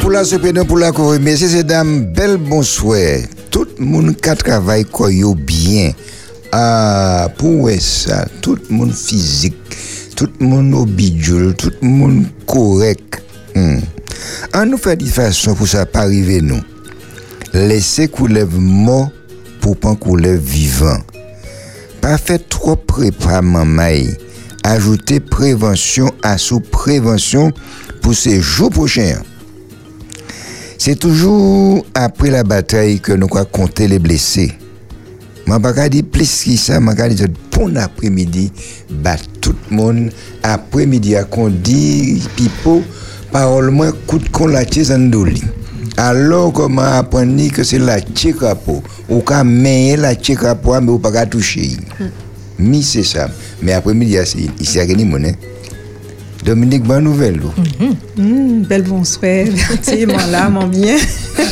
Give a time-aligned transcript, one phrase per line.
[0.00, 1.14] pour la sopédon pour la cour.
[1.20, 3.20] Messieurs et dames, bel bonsoir.
[3.50, 5.92] Tout le monde qui travaille quoi bien.
[6.52, 9.56] Ah, pour ça, tout le monde physique,
[10.16, 13.22] tout le monde au bidule, tout le monde correct.
[13.54, 13.78] Hmm.
[14.66, 16.60] Nous fait de façon pour ça pas arriver nous.
[17.52, 19.10] Laissez couler mort
[19.60, 20.98] pour pas couler vivant.
[22.00, 24.02] Pas fait trop prépa maman.
[24.64, 27.52] Ajoutez prévention à sous prévention
[28.02, 29.20] pour ces jours prochains.
[30.78, 34.52] C'est toujours après la bataille que nous allons compter les blessés.
[35.46, 38.52] Je ne dire plus que ça, je dire bon après-midi,
[38.90, 40.10] bah, tout le monde,
[40.42, 42.82] après-midi, à qu'on dit, pipo,
[43.30, 45.42] parole moins coûte qu'on la tchezandoli.
[45.96, 51.24] Alors, comment apprendre que c'est la tchekapo, ou qu'à mener la tchekapo, mais ou pas
[51.26, 51.76] toucher.
[52.58, 53.28] Mais c'est ça.
[53.62, 54.16] Mais après-midi,
[54.58, 55.22] il s'y a gagné mon
[56.46, 57.40] Dominique, bonne nouvelle.
[57.40, 58.66] Mm -hmm.
[58.68, 60.96] belle bonsoir, effectivement, là, mon bien.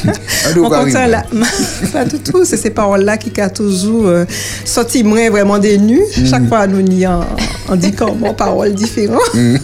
[0.56, 0.68] on
[1.14, 1.24] là.
[1.92, 4.24] Pas du tout, c'est ces paroles-là qui a toujours euh,
[4.64, 6.06] sorti moi vraiment des nus.
[6.16, 6.27] Mm.
[6.30, 7.22] Chaque fois, nous y en,
[7.68, 9.34] en dit comment paroles différentes.
[9.34, 9.56] Mm.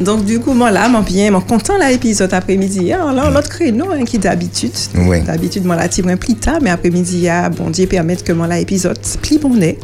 [0.00, 2.92] Donc, du coup, moi, là, mon bien, mon content, là, épisode après-midi.
[2.92, 4.76] Alors, là, l'autre créneau, hein, qui d'habitude.
[5.08, 5.20] Oui.
[5.22, 8.98] D'habitude, moi, là, plus tard, mais après-midi, ah, bon Dieu permettre que moi, là, épisode,
[9.22, 9.76] pli bon nez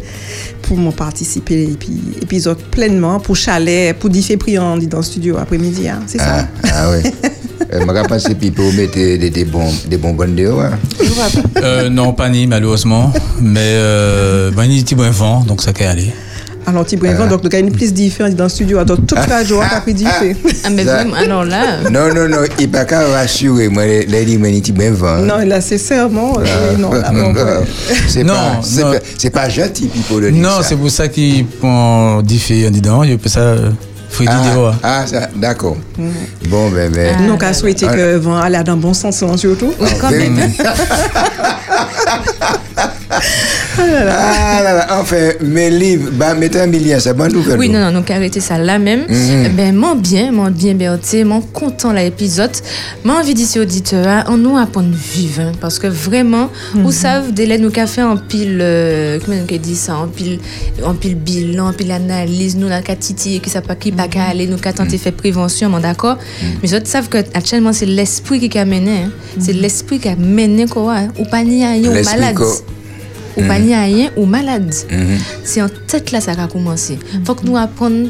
[0.66, 1.76] pour m'en participer
[2.22, 6.00] épisode pleinement pour chalet pour differ priant dans le studio après-midi hein.
[6.06, 6.48] c'est ça?
[6.64, 7.10] Ah, ah oui
[7.70, 10.60] je euh, pense que Pipo mettait des, des, bons, des bonbonnes dehors.
[10.60, 10.78] Hein.
[11.56, 13.12] Euh, non, pas ni, malheureusement.
[13.40, 16.12] Mais euh, ben, il y a vent, donc ça peut aller.
[16.66, 18.82] Alors, tu prends donc, il y a une plus différente dans le studio.
[18.84, 21.80] Donc, toute la journée, tu as fait Ah, mais vraiment, alors là.
[21.90, 23.68] Non, non, non, il n'y a pas qu'à rassurer.
[23.68, 25.18] Moi, il dit, tu vent.
[25.18, 26.38] Non, là, c'est serment.
[26.78, 27.12] Non, là,
[28.62, 30.42] c'est pas, c'est pas gentil, pour le dire.
[30.42, 33.02] Non, c'est pour ça qu'il prend différent dedans.
[33.02, 33.56] Il peut ça.
[34.26, 35.76] Ah, ah, ça, d'accord.
[35.98, 36.48] Mm.
[36.48, 37.16] Bon, ben, ben.
[37.18, 39.74] Ah, Nous, on souhaité que vent aller dans le bon sens, surtout.
[39.80, 40.38] Oui, quand même.
[43.78, 47.58] ah là là, enfin, mes livres, bah, mettez un million, c'est bonne nouvelle.
[47.58, 49.04] Oui, non, non, nous arrêter ça là même.
[49.06, 49.54] Mm-hmm.
[49.54, 50.74] Ben, mon bien, mon bien,
[51.24, 52.50] mon content l'épisode.
[53.04, 56.92] Mon envie d'ici auditeur, on nous apprend vivre, hein, parce que vraiment, vous mm-hmm.
[56.92, 60.38] savez, délai nous fait en pile, euh, comment on dit ça, en pile,
[60.84, 64.24] en pile bilan, en pile analyse, nous, la titi, qui ça pas qui pas qu'à
[64.24, 66.18] aller, nous qu'a tenté faire prévention, mon d'accord.
[66.62, 69.10] Mais vous savez que actuellement, c'est l'esprit qui a mené, hein.
[69.38, 71.08] c'est l'esprit qui a mené quoi, hein.
[71.18, 72.52] ou pas ni à malade.
[73.34, 74.84] Ou pa li ayen, ou malade.
[75.42, 76.98] Se an tet la sa ka koumanse.
[77.26, 78.06] Fok nou apon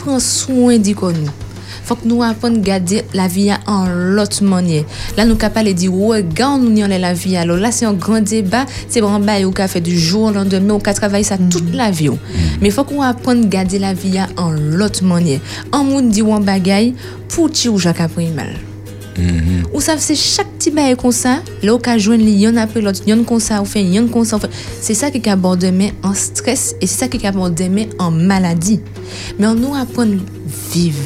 [0.00, 1.38] pran souen di kon nou.
[1.82, 4.84] Fok nou apon gade la viya an lot manye.
[5.18, 7.44] La nou kapal e di, wè, gan nou ni anle la viya.
[7.48, 10.48] Lo la se an gran deba, se bran bay ou ka fe du joun lan
[10.48, 12.16] demè, ou ka travay sa tout la viyo.
[12.62, 15.40] Me fok nou apon gade la viya an lot manye.
[15.72, 16.94] An moun di wan bagay,
[17.32, 18.54] pou ti ou jaka primal.
[19.74, 22.80] Ou savez, c'est chaque petit bail comme ça, là, on joindre il y en après
[22.80, 24.38] l'autre, il y en comme ça, on fait, il y en comme ça,
[24.80, 28.80] C'est ça qui aborde demain en stress et c'est ça qui aborde demain en maladie.
[29.38, 30.98] Mais on nous apprend à vivre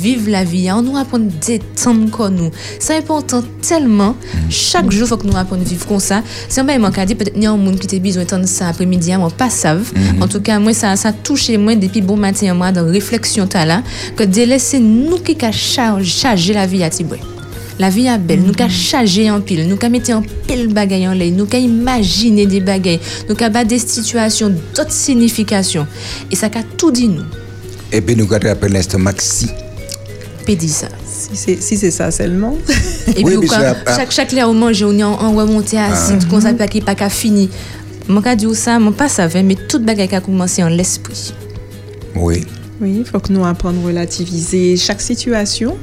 [0.00, 2.50] vivre la vie, on nous apprend détendre comme nous.
[2.78, 4.14] C'est important tellement.
[4.48, 6.22] Chaque jour, faut que nous apprenions à vivre comme ça.
[6.56, 8.68] Un peu mon dit, peut-être qu'il y a un monde qui a besoin de ça
[8.68, 9.92] après-midi, moi, pas savent.
[9.92, 10.22] Mm-hmm.
[10.22, 13.82] En tout cas, moi, ça, ça touche moi depuis bon matin, moi, dans réflexion, là,
[14.16, 17.18] que de laisser nous qui charger la vie à Tiboué.
[17.78, 21.06] La vie est belle, nous qu'à charger en pile, nous qu'à mettre en pile bagaille
[21.06, 25.86] en l'air, nous qu'à imaginer des bagailles, nous qu'à battre des situations d'autres significations.
[26.30, 27.24] Et ça qu'a tout dit nous.
[27.92, 29.48] Et puis nous qu'à rappeler l'instant maxi.
[30.46, 30.88] dit ça.
[31.32, 32.56] Si c'est ça seulement.
[33.16, 36.18] Et puis, quoi, chaque, chaque l'air au manger, on est en remonté à ah.
[36.28, 37.48] comme ça, pas pas qu'à fini.
[38.08, 41.32] Mon cas dit ça, mon pas savait, mais toute bagaille a commencé en l'esprit.
[42.16, 42.44] Oui.
[42.80, 45.76] Oui, il faut que nous apprenions à relativiser chaque situation.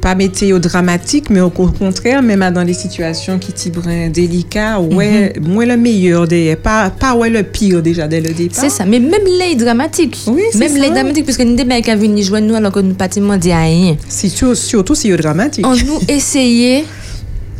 [0.00, 5.46] Pas météo dramatique, mais au contraire, même dans des situations qui sont délicates, ouais, mm
[5.46, 8.58] moins le meilleur, des, pas, pas ouais le pire déjà dès le départ.
[8.58, 10.18] C'est ça, mais même les dramatiques.
[10.26, 12.94] Oui, Même les dramatiques, parce que nous sommes qui venir jouer nous alors que nous
[12.94, 13.96] ne dit rien.
[14.08, 15.66] Surtout, surtout si c'est dramatique.
[15.66, 16.84] On nous essayait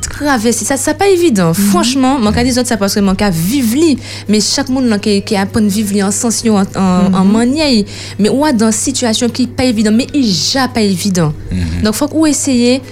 [0.00, 1.48] traverser ça c'est pas évident.
[1.48, 1.54] Mhm.
[1.54, 3.96] franchement mon cas ça parce que mon cas vivre
[4.28, 7.32] mais chaque monde qui qui apprend vivre en sens en, en, mhm.
[7.32, 7.84] manière.
[8.18, 11.32] Mais ou dans situation qui pas évident mais il n'est pas évident.
[11.50, 11.82] Mhm.
[11.84, 12.82] donc faut qu'on essayer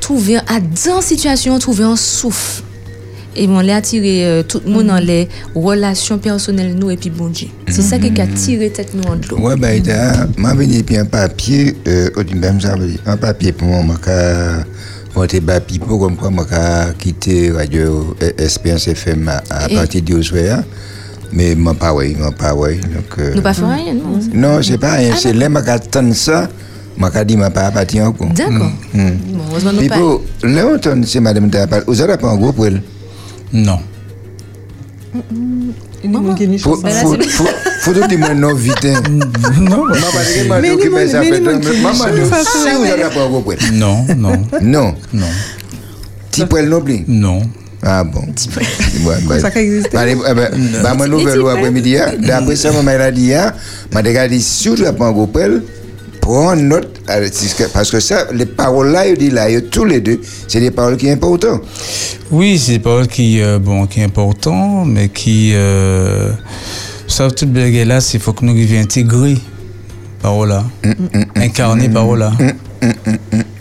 [0.00, 2.62] trouver à dans situation trouver un souffle.
[3.38, 7.10] Et on l'a attiré euh, tout le monde dans les relations personnelles nous et puis
[7.10, 7.48] bon Dieu.
[7.68, 9.38] C'est ça qui a tiré tête nous en l'eau.
[9.38, 9.82] Ouais ben
[10.38, 12.08] m'a venu puis un papier euh,
[13.04, 13.96] un papier pour moi
[15.16, 20.62] moi, je suis comme quoi je quitté Radio Espérance FM à, partir de soir.
[21.32, 22.78] Mais je pas oui, je pas oui.
[22.80, 25.12] Donc, euh, Nous pas fait rien, non Non, c'est pas rien.
[25.14, 26.48] Ah, c'est là que ça.
[26.98, 28.28] m'a dit m'a pas parti encore.
[28.28, 28.70] D'accord.
[28.92, 29.88] Mm.
[29.88, 29.96] Pas.
[29.98, 31.84] pour là on c'est madame t'a parlé.
[31.86, 32.82] Vous avez pas un gros pour elle?
[33.52, 33.78] Non.
[35.14, 35.55] Il y
[37.28, 37.46] faut
[37.80, 38.84] faut te dire moi non vite.
[39.60, 39.94] Non, mon-
[41.82, 43.74] mon- sont dit ça, si elle.
[43.74, 44.94] non, non, Non.
[45.12, 45.26] non,
[46.30, 46.68] Petit pour elle
[47.08, 47.40] non.
[47.82, 48.22] Ah bon.
[49.40, 49.92] Ça qui existe.
[49.92, 52.12] Bah, ma nouvelle après-midi, hein.
[52.18, 53.52] d'après ça, maman elle a dit, hein,
[53.92, 54.68] m'a dit, si
[55.26, 55.62] pelle,
[56.20, 56.95] prends note,
[57.72, 60.70] parce que ça, les paroles là, il dit là, il- tous les deux, c'est des
[60.70, 61.62] paroles qui sont importantes.
[62.30, 66.30] Oui, c'est des paroles qui, euh, bon, qui est important, mais qui, euh,
[67.06, 69.36] ça, toute blague là, c'est faut que nous arrivions intégrer
[70.20, 70.64] parole là,
[71.36, 72.32] incarner parole là.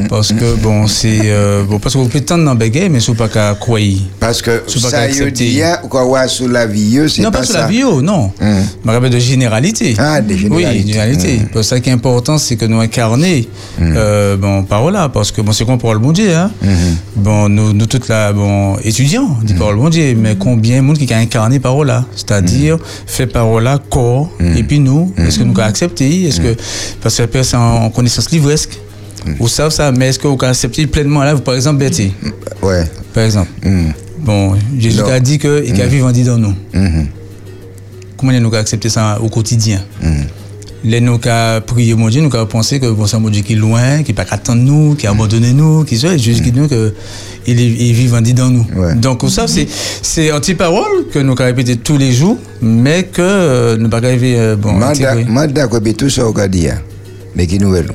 [0.10, 3.28] Parce que bon, c'est euh, bon, parce qu'on peut tendre dans baguette, mais c'est pas
[3.28, 3.82] qu'à croire.
[4.20, 7.44] Parce que pas ça, dit, hein, quoi, ouais, sur la vie, c'est Non, pas, pas
[7.44, 7.62] sur ça.
[7.62, 8.32] la bio, non.
[8.40, 8.64] Hum.
[8.84, 9.96] Je me rappelle de généralité.
[9.98, 10.72] Ah, des généralités.
[10.72, 11.38] Oui, généralité.
[11.52, 13.48] Parce que ça qui est important, c'est que nous incarner,
[13.82, 16.52] euh, bon, parole là, parce que bon, c'est qu'on parle bon Dieu, hein.
[17.16, 20.98] Bon, nous, nous toutes là, bon, étudiants, dit parole bon Dieu, mais combien de monde
[20.98, 22.78] qui a incarné parole là, c'est-à-dire
[23.08, 26.56] fait parole là corps, et puis nous, est-ce que nous avons accepté, est-ce que
[27.02, 28.80] parce que la personne en connaissance livresque,
[29.40, 32.14] vous savez ça, mais est-ce que vous accepté pleinement là, par exemple, Betty,
[32.62, 32.84] Ouais.
[33.14, 33.50] par exemple.
[34.20, 36.54] Bon, Jésus a dit que il a vivre en dans nous.
[36.74, 37.08] Mhm.
[38.18, 39.82] Comment nous avons accepté ça au quotidien?
[40.84, 43.42] Les nous avons prié mon Dieu, nous avons pensé que bon, c'est un mon Dieu
[43.42, 46.44] qui est loin, qui n'est pas attendre nous, qui a abandonné nous, qui soit Jésus
[46.44, 46.94] qui dit nous que
[47.48, 48.66] il est, il est vivant dans nous.
[48.76, 48.94] Ouais.
[48.96, 49.68] Donc ça c'est
[50.02, 54.36] c'est anti-parole que nous avons répété tous les jours, mais que euh, nous pas arrivé
[54.38, 56.80] euh, bon moi, d'accord, mais tout ça, on a dit, hein.
[57.36, 57.88] mais qui nouvelle?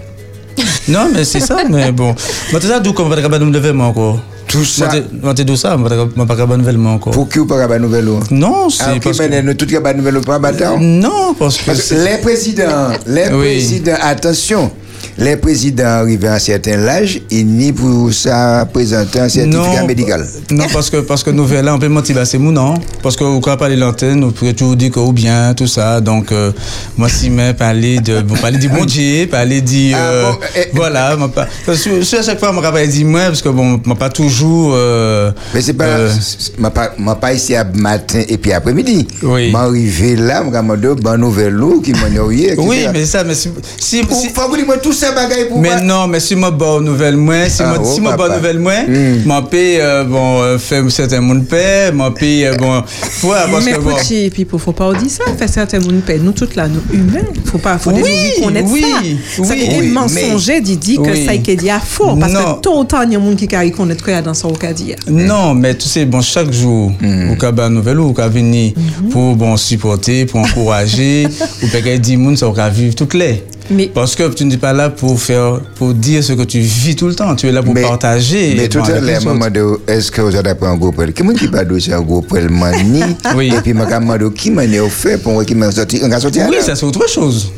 [0.89, 2.15] Non, mais c'est ça, mais bon.
[2.53, 4.21] Moi, c'est ça, d'où qu'on va lever moi encore.
[4.49, 4.89] Tout ça,
[5.23, 5.89] Moi, d'où ça, moi,
[6.27, 7.13] pas de nouvelle encore.
[7.13, 8.09] pour qui ou pas la nouvelle?
[8.09, 8.19] ou?
[8.33, 9.29] Non, Ah, c'est ok, parce que...
[9.29, 10.77] mais nous, tout pas de nouvelle ou pas, bâtard?
[10.81, 11.67] Non, parce que...
[11.67, 13.39] Parce que les présidents, les Oui.
[13.59, 14.73] présidents, attention,
[15.21, 19.87] les présidents arrivés à un certain âge, ils n'y pour ça présenter un certificat Non,
[19.87, 20.27] médical.
[20.51, 22.75] Non, parce que, parce que nous, là, on peut mentir, c'est mou, non?
[23.03, 26.01] Parce que, cas parler l'antenne, on pourrait toujours dire que, ou bien, tout ça.
[26.01, 26.53] Donc, euh,
[26.97, 30.39] moi, si mais parler de, bon, parler du bon Dieu, parler du, Ah, euh, bon,
[30.57, 31.17] eh, voilà,
[31.67, 34.09] parce que, sur- à chaque fois, moi, pas dit moi, parce que bon, moi, pas
[34.11, 38.53] toujours, euh, Mais c'est pas, euh, c'est- m'a pas, pas ici à matin et puis
[38.53, 39.07] après-midi.
[39.23, 39.51] Oui.
[39.53, 42.57] M'arriver là, m'a demandé bon nouvelle ou qui etc.
[42.67, 44.67] oui, mais ça, mais si, si, si- faut vous dire
[45.11, 45.81] moi tout ça bagaille pour mais moi.
[45.81, 48.37] non, mais si moi bonne nouvelle moi, si Ah, moi oh, si moi bonne papa.
[48.39, 49.23] nouvelle moi, Mm.
[49.27, 52.83] moi paye euh, bon euh, faire certains monde paix, moi paye euh, bon
[53.23, 53.95] parce mais que bon.
[53.95, 56.19] petit, et puis il faut pas dire ça, faire certains monde paix.
[56.23, 58.03] Nous toutes là, nous humains, faut pas, faut Oui,
[58.39, 59.45] nous connaître oui, ça.
[59.45, 59.61] Ça oui.
[59.61, 61.27] fait des Oui, mensongers dit dit que Oui.
[61.27, 62.55] ça qui dit à faux parce Non.
[62.57, 64.53] que tout autant il y a monde qui a reconnaître que y a dans son
[64.53, 64.97] cas dire.
[65.09, 67.31] Non, mais tu sais, bon, chaque jour, Mm.
[67.33, 68.73] au cas de nouvelle, ou cas venir
[69.11, 71.27] pour bon supporter, pour encourager,
[71.63, 73.43] ou peut-être dire moun ça va vivre toutes les.
[73.71, 76.97] Mais Parce que tu n'es pas là pour faire, pour dire ce que tu vis
[76.97, 77.35] tout le temps.
[77.37, 78.55] Tu es là pour Mais- partager.
[78.57, 79.47] Mais tout à l'heure, maman
[79.87, 81.13] est-ce que vous avez pris un gros poil?
[81.13, 83.03] Qui m'a dit pas de un gros poil mani?
[83.37, 83.53] Oui.
[83.57, 87.09] Et puis m'a demandé qui m'a fait pour qui m'a sorti, Oui, ça c'est autre
[87.09, 87.53] chose.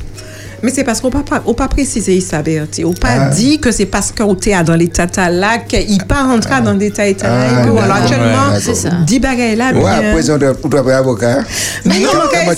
[0.62, 2.84] Mais c'est parce qu'on n'a pas, pas précisé ça, Bertie.
[2.84, 3.28] On pas Ah.
[3.30, 6.22] dit que c'est parce qu'on était dans les tata là qu'il pas
[6.60, 7.46] dans tata Ah, là.
[7.46, 7.72] et que d'accord.
[7.78, 8.90] voilà, actuellement, Ouais, C'est ça.
[9.06, 10.10] dit bagaille là, Ouais, bien.
[10.10, 10.54] après, on doit,
[10.94, 11.38] avocat.
[11.84, 12.54] Mais non, on va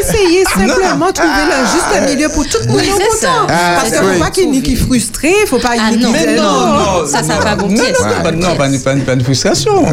[0.00, 3.46] essayer simplement trouver le juste milieu pour tout le monde content.
[3.48, 5.90] Ah, Parce qu'il ne faut pas qu'il y ait frustré, il ne faut pas Ah
[5.90, 7.76] qu'il y ait non, ça, ça va bon Non,
[8.22, 8.80] pas, non, pas, une-
[9.24, 9.84] frustration.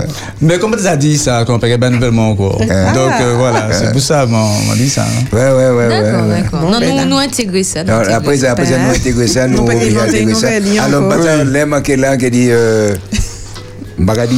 [0.42, 2.68] Mais comment tu as dit ça, qu'on paye pas nouvellement encore Donc
[3.22, 5.04] euh, voilà, c'est pour ça qu'on dit ça.
[5.04, 5.26] hein.
[5.34, 5.90] Ouais, ouais, ouais.
[5.90, 6.70] D'accord, d'accord.
[7.18, 7.80] Nous, intégrer ça.
[7.82, 10.50] après, ça, après, ça, nous intégrer ça, nous intégrer ça.
[10.84, 12.96] Alors, maintenant, les manqués là, qui dit, euh,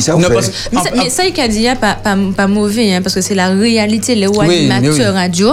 [0.01, 3.01] ça, Non, parce- Mais, ça, mais ça, il a dit, pas, pas, pas mauvais, hein,
[3.01, 5.19] parce que c'est la réalité, les Oui, animateurs oui.
[5.19, 5.49] radio,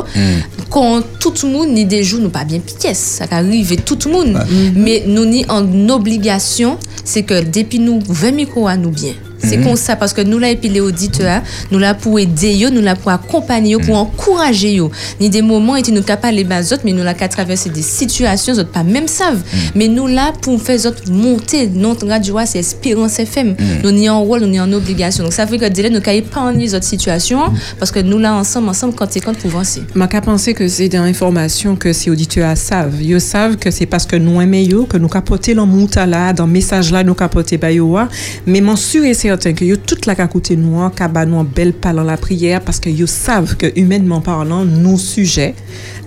[0.71, 4.11] quand tout le monde, ni des jours, nous pas bien pièce, ça arrive tout le
[4.13, 4.39] monde.
[4.77, 9.13] Mais nous, ni en obligation, c'est que depuis nous, 20 micros à nous bien.
[9.47, 12.55] C'est comme ça, parce que nous là, et puis les auditeurs, nous là pour aider,
[12.55, 14.75] yo, nous là pour accompagner, yo, pour encourager.
[14.75, 14.91] Yo.
[15.21, 17.83] Ni des moments, et nous pas parler bas autres, mais nous là qu'à traverser des
[17.83, 19.43] situations, autres pas même savent.
[19.75, 23.55] Mais nous là pour faire autres monter, notre radio, c'est Espérance FM.
[23.83, 25.25] Nous n'y en rôle, nous n'y en obligation.
[25.25, 27.41] Donc ça fait que délai, nous qu'à épargner les autres situations,
[27.79, 29.83] parce que nous là ensemble, ensemble, quand c'est quand pour avancer.
[29.95, 33.03] Je qu'à penser que c'est des informations que ces auditeurs savent.
[33.03, 36.47] Ils savent que c'est parce que nous aimons yo, que nous capoter mouta là, dans
[36.47, 38.09] message là, nous capoter ba yo wa.
[38.47, 42.07] Mais mon sûr et certain que yo toute la ka côté nous, en belle parole
[42.07, 45.55] la prière parce que yo savent que humainement parlant, nos sujets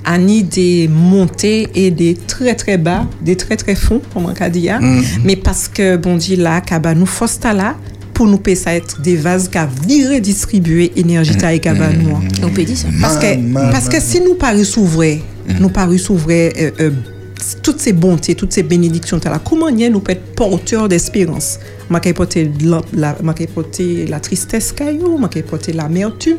[0.03, 4.33] a ni des montées et des très très bas, des très très fonds, comme on
[4.33, 4.69] a dit.
[4.69, 4.79] hein.
[5.23, 7.75] Mais parce que bon dit là, ka ba nous force là
[8.13, 11.73] pour nous payer ça être des vases qui virer distribuer énergie ta et hein.
[12.43, 12.87] On peut dire ça.
[13.01, 15.19] Parce que, parce que si nous pas s'ouvrir,
[15.59, 16.91] nous pas s'ouvrir euh, euh,
[17.63, 21.59] toutes ces bontés, toutes ces bénédictions, là, comment nous peut être porteurs d'espérance?
[21.89, 24.73] M'a qu'à porter la, la, tristesse
[25.19, 26.37] m'a qu'à porter l'amertume.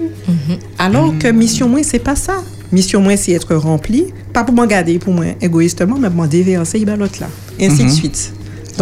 [0.78, 2.42] Alors que mission moi, c'est pas ça.
[2.72, 6.26] Mission moi, c'est être rempli, pas pour moi garder pour moi égoïstement, mais pour moi
[6.28, 7.28] déverser l'autre là.
[7.58, 8.32] Et ainsi de suite.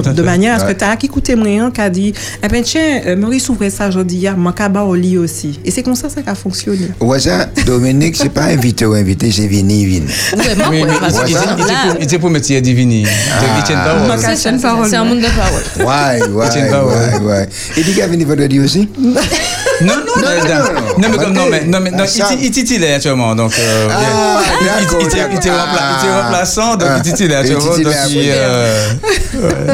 [0.03, 2.13] Donc, de manière à ce que tu as qui écouté moi, qui a dit,
[2.43, 5.59] eh ben tiens, euh, Maurice ouvrait ça aujourd'hui, hier, moi, qu'à bas au lit aussi.
[5.65, 6.89] Et c'est comme ça, ça a fonctionné.
[7.01, 10.07] Ouais, ça, Dominique, c'est pas invité ou invité, c'est vini, vini.
[10.37, 11.43] Oui, mais il- que il- ça.
[11.57, 11.57] il-
[11.99, 13.05] il était là, pour- métier divini.
[13.05, 13.11] Qu'à-
[14.89, 15.63] c'est un monde de parole.
[15.79, 16.47] Ouais, ouais,
[16.85, 17.49] ouais, ouais.
[17.77, 18.89] Et dit qu'il a venu vendredi aussi?
[19.81, 20.23] Non, non, non,
[20.99, 23.89] non, mais comme non, mais non, mais non, ça- il, il titillait actuellement, donc euh,
[23.91, 24.41] Ah,
[25.01, 26.23] il- était- Ah.
[26.23, 26.97] remplaçant, donc Ah.
[26.99, 28.85] il titillait Il actuellement, donc il, euh,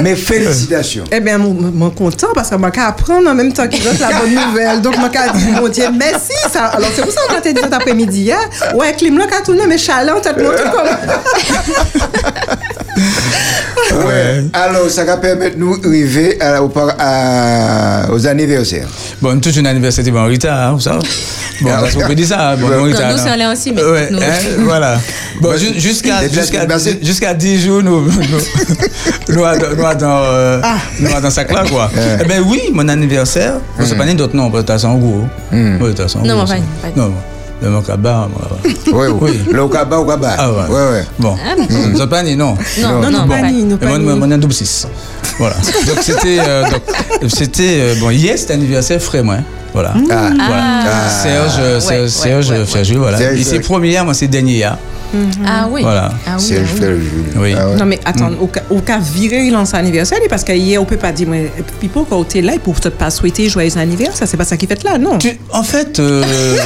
[0.02, 1.04] Mais félicitations.
[1.10, 4.08] Eh bien, mon, content parce que moi, qu'à apprendre en même temps qu'il donne la
[4.18, 4.80] bonne nouvelle.
[4.82, 6.32] Donc, moi, qu'à dire, mon Dieu, merci.
[6.52, 6.66] Ça.
[6.66, 9.42] Alors, c'est pour ça que quand tu dit cet après-midi, hein, ouais, Clim, là, quand
[9.44, 10.84] tout le monde est chalant, t'as te montré comment.
[13.94, 14.44] Ouais.
[14.52, 18.88] Alors, ça va permettre nous d'arriver à- au par- à- aux anniversaires.
[19.22, 20.98] bon, toute une anniversaire bon, en retard, hein, vous savez.
[21.60, 22.74] Bon, Ah, parce qu'on peut dire ça, bon, Ouais.
[22.74, 23.12] en Non, retard.
[23.12, 24.22] nous, c'est allé aussi, mais Ouais, nous- hein,
[24.60, 24.98] voilà.
[25.40, 28.10] Bon, ju- jusqu'à jusqu'à c'est- jusqu'à 10 jours, nous nous
[29.28, 29.44] nous
[29.98, 30.60] dans euh,
[31.00, 31.90] nous dans sac là quoi.
[32.20, 34.88] Eh ben oui, mon anniversaire, on se pas ni d'autres noms, parce que t'as ça
[34.88, 35.24] en gros.
[35.52, 36.54] Oui, t'as ça en Non, gros, mais ça.
[36.82, 37.12] pas- pas- Non,
[37.64, 37.82] le mon
[38.28, 38.28] moi.
[38.92, 39.40] Oui, oui.
[39.50, 40.36] Le cabas.
[40.38, 40.58] Ah ouais.
[40.68, 41.04] Ouais, ouais.
[41.18, 41.36] Bon,
[41.92, 42.54] vous êtes pas ni non.
[42.80, 44.04] Non, Non, non, non, pas pas- ni, non, Mais pas moi, ni.
[44.04, 44.86] moi, moi, un double 6.
[45.38, 45.56] Voilà.
[45.86, 46.62] Donc c'était euh,
[47.20, 49.34] donc c'était euh, bon hier c'était anniversaire frais moi.
[49.36, 49.44] hein.
[49.74, 49.92] Voilà.
[50.10, 50.30] Ah.
[50.46, 50.62] Voilà.
[50.86, 51.10] Ah.
[51.10, 52.66] Serge, euh, Serge, ouais, Serge, ouais, ouais.
[52.66, 53.18] Serge, voilà.
[53.18, 53.60] Serge, Et c'est ouais.
[53.60, 54.78] premier moi c'est dernier hier.
[55.46, 55.82] Ah oui.
[55.82, 56.10] Voilà.
[56.26, 57.54] Ah oui, C'est ah oui.
[57.56, 57.66] Ah.
[57.78, 61.12] Non, mais attends, au, cas, au cas virer son anniversaire, parce qu'hier, on peut pas
[61.12, 64.44] dire, mais Pipo, quand tu es là, pour te pas souhaiter joyeux anniversaire, c'est pas
[64.44, 65.18] ça qui fait là, non?
[65.18, 66.24] Tu- en fait, euh,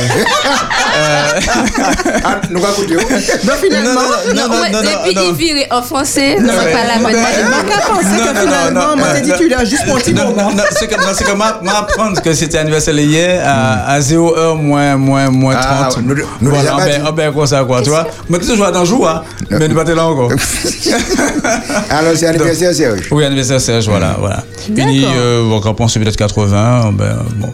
[2.24, 2.94] Ah, nous va écouter.
[2.96, 5.22] Donc, finalement, non, Non, non, ouais, non, non, depuis non.
[5.28, 6.72] il virait en français, Non, ouais.
[6.72, 7.12] pas la bonne.
[7.12, 10.00] Moi, qu'à penser Non, que non, finalement, moi, t'es dit, tu l'as juste pour un
[10.00, 10.50] petit non, moment.
[10.50, 14.36] non, non, c'est comme, c'est comme m'a- m'apprendre que c'était anniversaire hier à, à 0
[14.36, 16.04] heure moins, moins, moins Ah, 30.
[16.04, 18.06] nous- nous voilà, on ben, ben, comme ça, quoi, tu vois.
[18.28, 19.22] Mais tu sais, je vois dans le jour, hein.
[19.50, 20.30] Mais nous pas là encore.
[21.90, 23.08] Alors, c'est anniversaire, Serge.
[23.10, 24.42] Oui, anniversaire Serge, voilà, voilà.
[24.56, 27.52] Fini, euh, on va penser peut-être 80, ben, bon.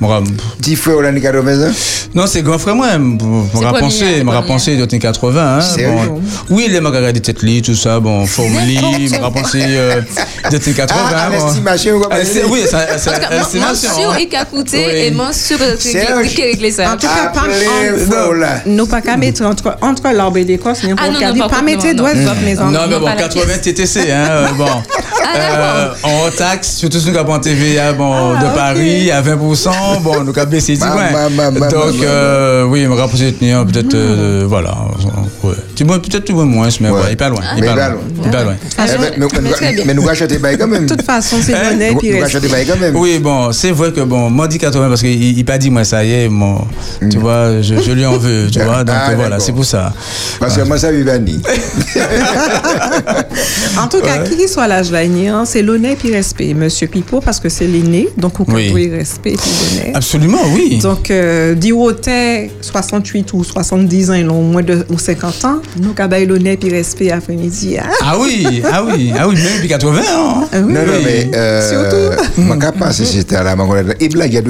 [0.00, 0.06] On
[0.60, 1.72] Petit frère, l'année 80 ans
[2.14, 4.46] Non, c'est grand frère moi, on C'est va premier, penser, c'est on va premier.
[4.54, 5.60] penser 80, hein.
[5.60, 8.78] Sérieux Bon, oui, les magasins des têtes li, tout ça, bon, Formuli,
[9.18, 10.00] on va penser euh,
[10.52, 11.00] d'autres 80.
[11.16, 11.44] Ah, bon.
[11.46, 12.50] l'estimation, on va Ah, pas c'est- dire.
[12.50, 14.16] Oui, mon- mon estimation, sûr, hein.
[14.20, 14.94] il a coûté Oui.
[15.06, 16.28] et mon sûr, Serge.
[16.28, 16.92] qui réglé ça.
[16.92, 18.48] En tout cas, pas Appelez frère, là.
[18.66, 19.76] Nous pas qu'à mettre entre,
[20.12, 22.14] l'arbre et l'écorce, Ah, n'importe non, dit, pas pas mettre doigts
[22.44, 22.70] mes enfants.
[22.70, 24.66] Non, mais bon, pas la 80 TTC, hein, euh, bon.
[25.30, 28.54] Ah, Euh, en taxe, surtout si nous avons TVA bon, Ah, de.
[28.54, 29.70] Paris à 20%,
[30.02, 31.70] bon, nous avons baissé 10 points.
[31.70, 34.76] Donc, euh, oui, va rapprocher de tenir peut-être, euh, voilà.
[35.44, 35.54] Ouais.
[35.74, 36.96] Tu vois, peut-être tu vois moins, mais Ouais.
[36.96, 37.40] ouais, il est pas loin.
[37.56, 37.94] Il Mais est il pas est loin.
[37.94, 38.02] loin.
[38.22, 38.54] Il est pas loin.
[38.78, 39.84] Eh ben, nous- Mais.
[39.86, 40.86] Mais nous rachetons pas quand même.
[40.86, 41.72] De toute façon, c'est Hein?
[41.72, 42.34] honnête, Nous reste.
[42.34, 42.96] rachetons pas quand même.
[42.96, 45.84] Oui, bon, c'est vrai que bon, moi dit 80 parce qu'il il pas dit moi
[45.84, 46.58] ça y est, mon,
[47.10, 49.92] tu vois, je, je lui en veux, tu vois, donc Ah, voilà, c'est pour ça.
[50.40, 51.40] Parce que moi, ça, Vivani.
[53.78, 56.52] En tout cas, qui qu'il soit l'âge là, hein, c'est l'honneur puis respect.
[56.54, 58.90] Monsieur Pipo, parce que c'est l'aîné, donc on peut Oui.
[58.90, 59.96] respect puis l'honneur.
[59.96, 60.78] Absolument, oui.
[60.82, 65.17] Donc, euh, dit au thé, 68 ou 70 ans, ils ont moins de ou 50
[65.44, 67.78] ans, nous, cabaye l'honneur puis respect après-midi.
[67.78, 67.88] hein?
[68.02, 70.48] Ah oui, ah oui, ah oui, même depuis 80 ans.
[70.52, 70.72] Ah oui.
[70.72, 71.30] Non, non, mais.
[71.34, 72.42] euh, Surtout.
[72.78, 73.94] Pense que c'était à la Mangolade.
[74.00, 74.42] Il blague, il y a.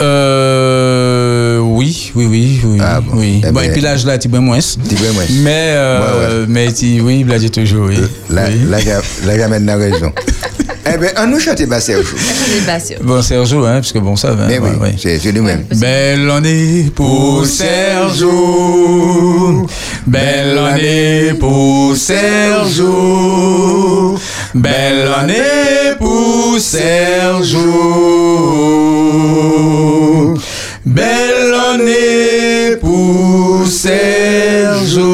[0.00, 2.78] Euh, oui, oui, oui, oui.
[2.80, 3.12] Ah bon.
[3.18, 3.40] oui.
[3.42, 4.58] Eh bon, ben- et puis l'âge là, tu moins.
[4.58, 5.24] Tu moins.
[5.42, 6.46] Mais, euh, Ouais, ouais.
[6.48, 7.98] mais tu, oui, il blague toujours, oui.
[8.30, 8.60] Là, Oui.
[8.68, 8.78] là,
[9.26, 10.12] là, la raison.
[10.86, 12.14] Eh bien, on nous chante pas Serge.
[13.02, 14.46] Bon, Sergio, hein, parce que bon, ça va.
[14.46, 14.94] Mais oui, ouais, ouais.
[14.98, 15.64] c'est c'est lui-même.
[15.76, 18.30] Belle année pour Sergio.
[20.06, 22.88] Belle année pour Sergio.
[24.54, 27.60] Belle année pour Sergio.
[30.84, 35.04] Belle année pour Sergio.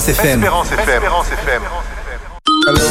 [0.00, 1.62] Sur Espérance FM.
[2.68, 2.82] Alors,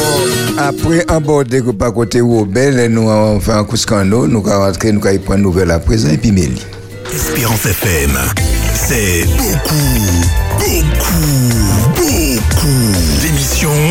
[0.58, 4.44] après un bord de pas côté Robel, nous avons fait un coup de scandale, nous
[4.48, 6.60] avons rentré, nous avons pris une nouvelle à présent, et puis Mélie.
[7.14, 8.18] Espérance FM.
[8.74, 9.74] C'est beaucoup,
[10.58, 11.94] beaucoup,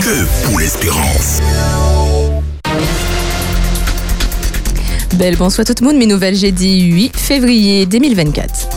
[0.02, 1.40] que pour l'espérance.
[5.14, 8.75] Belle bonsoir tout le monde, mes nouvelles jeudi 8 février 2024.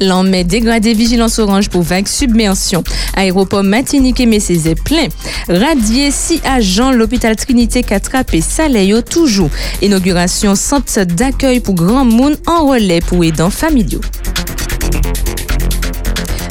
[0.00, 2.84] L'en met dégradé vigilance orange pour vague submersion.
[3.14, 5.08] Aéroport Matinique et Messés est plein.
[5.48, 9.50] Radié 6 agents, l'hôpital Trinité Catrapé Saléo toujours.
[9.82, 14.00] Inauguration centre d'accueil pour grand monde en relais pour aidants familiaux.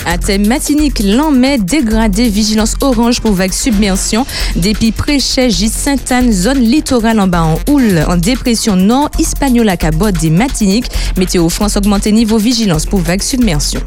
[0.05, 4.25] À thème matinique, l'en met dégradé vigilance orange pour vague submersion.
[4.55, 10.29] Depuis Préchet, Sainte-Anne, zone littorale en bas en houle, en dépression nord, Hispaniola Cabot des
[10.29, 10.91] Matiniques.
[11.17, 13.81] Météo France augmenté niveau vigilance pour vague submersion.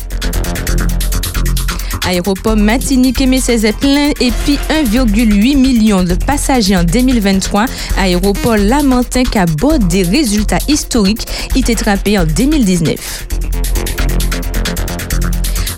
[2.09, 7.67] Aéroport Matinique et Messès est plein et puis 1,8 million de passagers en 2023.
[7.99, 13.29] Aéroport Lamentin Cabot des résultats historiques, il était trappé en 2019.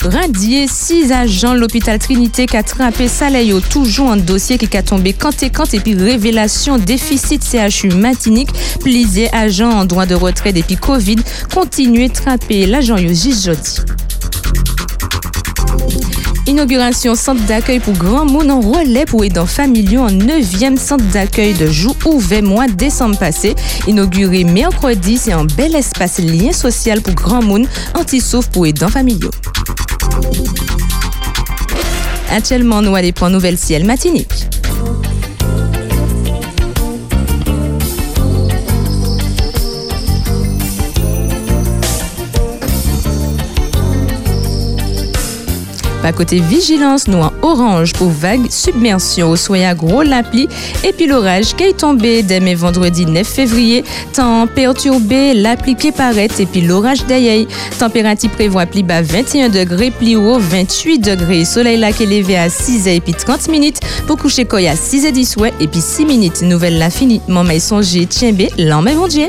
[0.02, 5.12] Radié, six agents, l'hôpital Trinité qui a trappé Salayo, toujours un dossier qui a tombé
[5.12, 10.54] quand et quand, et puis révélation déficit CHU Matinique, plisé agent en droit de retrait
[10.54, 11.16] depuis Covid,
[11.52, 13.76] continuer trapper l'agent Yosis Jodi.
[16.46, 21.52] Inauguration centre d'accueil pour Grand Monde en relais pour aidants familiaux en 9e centre d'accueil
[21.52, 23.54] de jour ouvert mois décembre passé.
[23.86, 29.30] Inauguré mercredi, c'est un bel espace lien social pour Grand Monde, anti-sauf pour aidants familiaux.
[32.30, 34.59] Actuellement, nous allons prendre nouvelle ciel matinique.
[46.02, 50.48] Pas côté vigilance, nous en orange pour vague submersion au soya gros l'appli
[50.82, 53.84] et puis l'orage qui est tombé dès vendredi 9 février.
[54.14, 57.46] Temps perturbé, l'appli qui paraît et puis l'orage d'ailleurs.
[57.78, 61.44] Température prévoit pli bas 21 degrés, pli haut 28 degrés.
[61.44, 65.04] Soleil qui est levé à 6 et puis 30 minutes pour coucher quoi à 6
[65.04, 66.42] et 10 ouais et puis 6 minutes.
[66.42, 67.20] Nouvelle la fini.
[67.28, 69.26] Maman songer tiens bé, l'en mon Dieu.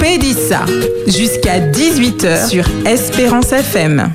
[0.00, 0.64] Pédissa
[1.06, 4.12] jusqu'à 18h sur Espérance FM.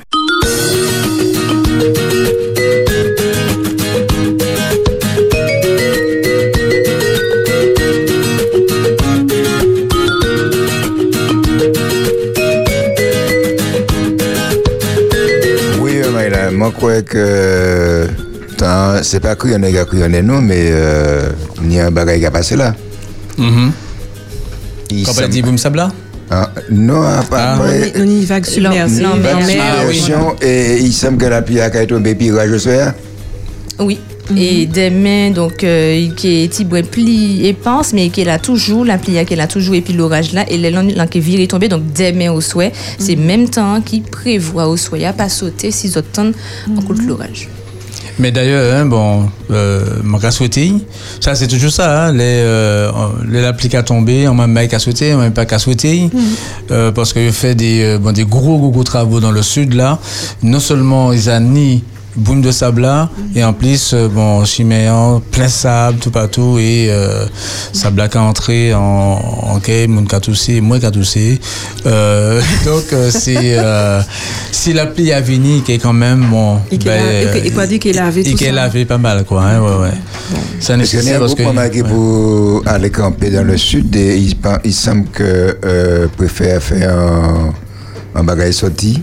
[19.84, 21.30] Crayonné, non, mais euh,
[21.62, 22.74] il y a un bagage qui a passé là.
[23.38, 23.72] Mhm.
[24.90, 25.90] Il Quand on semble- dit Boum Sabla?
[26.30, 27.02] Ah, non,
[28.24, 29.08] vague submersion.
[29.08, 29.96] non, mais- mais- Ah oui.
[29.98, 32.58] Version, Et il semble que la pluie a été tombée, puis rage au
[34.30, 34.42] Oui.
[34.42, 38.84] Et demain, donc, euh, qui est tibre pli et pense, mais qui est là toujours,
[38.84, 41.46] la plia qui est là toujours, et puis l'orage là, et l'élan qui est viré
[41.46, 45.70] tombé, donc demain au souhait, c'est même temps qui prévoit au souhait, à pas sauter
[45.70, 46.30] si temps
[46.76, 47.48] en coup de l'orage.
[48.18, 50.72] Mais d'ailleurs, hein, bon, euh, mon cas souhaité,
[51.20, 52.90] ça c'est toujours ça, hein, les, euh,
[53.28, 55.58] les l'appli qui a tombé, on m'a même qu'à souhaiter, on m'a même pas qu'à
[55.58, 56.10] souhaiter,
[56.70, 59.42] euh, parce que je fais des, euh, bon, des gros, gros, gros travaux dans le
[59.42, 59.98] sud là.
[60.44, 61.82] Non seulement ils ont ni
[62.16, 66.86] boum de sable là, et en plus, euh, bon, chiméan, plein sable, tout partout, et
[66.90, 67.26] euh,
[67.72, 71.40] sable là qui est entré en, en quai, mon cas toussé, moi qui a toussé.
[71.86, 74.00] Euh, donc, euh, c'est, euh,
[74.52, 77.50] si l'appli a venu, qui est quand même, bon, Et qu'il a- et que- et
[77.50, 78.62] quoi dit qu'il a lavé et qu'elle ça?
[78.62, 79.42] lavé pas mal, quoi.
[79.42, 79.90] Hein, ouais, ouais.
[80.60, 81.42] C'est qu'il y nécessaire a parce que.
[81.82, 81.88] ouais.
[81.88, 87.52] pour aller camper dans le sud, et il, il semble que euh, préfère faire un,
[88.14, 89.02] un bagage sorti.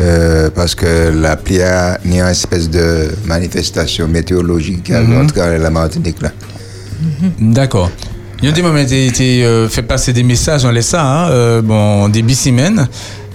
[0.00, 5.22] Euh, parce que la pluie a ni une espèce de manifestation météorologique qui a Mhm.
[5.22, 6.32] entré à la Martinique là.
[7.40, 7.90] D'accord.
[8.42, 11.30] Il y a des moments où euh, fait passer des messages, on laisse ça, hein,
[11.30, 12.86] euh, bon, des bisimènes.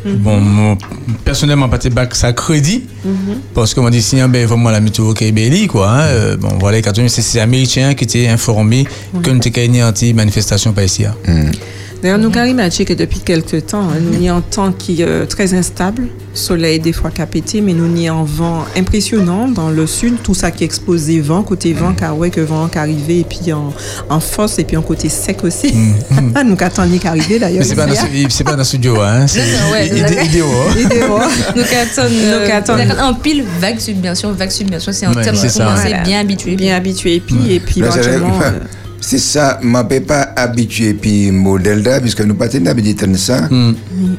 [0.06, 0.78] Bon, moi,
[1.24, 2.84] personnellement, pas de bac ça crédit.
[3.54, 5.90] Parce que on dit, si, hein, ben, vraiment la météo qui est belle, quoi.
[5.90, 8.86] hein, euh, bon, voilà, c'est ces Américains qui étaient informés
[9.22, 11.06] que nous étions une anti-manifestation pas ici.
[11.06, 11.16] hein.
[12.04, 12.30] D'ailleurs, nous,
[12.84, 16.04] que depuis quelques temps, hein, nous y a un temps qui est euh, très instable.
[16.34, 20.16] Soleil des fois capété, mais nous y a un vent impressionnant dans le sud.
[20.22, 23.24] Tout ça qui est exposé vent, côté vent, car ouais, que vent qui arrivé, et
[23.24, 23.72] puis en,
[24.10, 25.74] en force, et puis en côté sec aussi.
[26.44, 27.60] nous attendons qu'arriver d'ailleurs.
[27.60, 29.26] Mais c'est pas, dans ce- c'est pas dans le studio, hein.
[29.28, 29.40] C'est
[29.72, 30.80] ouais, idé- vous avez- idéo, hein.
[30.80, 31.20] Idéo.
[31.56, 33.00] Nous attendons Nous attendons.
[33.02, 35.64] en pile vague submersion, vague submersion, c'est un Ouais, terme c'est ça.
[35.66, 36.04] commencer Voilà.
[36.04, 36.56] bien habitué.
[36.58, 37.16] Bien habitué.
[37.16, 38.40] Et puis, et éventuellement.
[39.06, 43.18] C'est ça, je ne peux pas habituer puis modèle là, puisque nous pas d'habitude de
[43.18, 43.50] ça?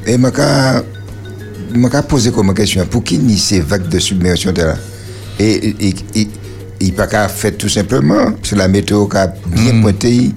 [0.06, 4.76] Et je me poser comme question, pour qui ni ces vagues de submersion de là?
[5.38, 6.28] Et et- et- et-
[6.80, 10.30] il pas qu'à faire tout simplement, c'est la météo qui a bien pointé.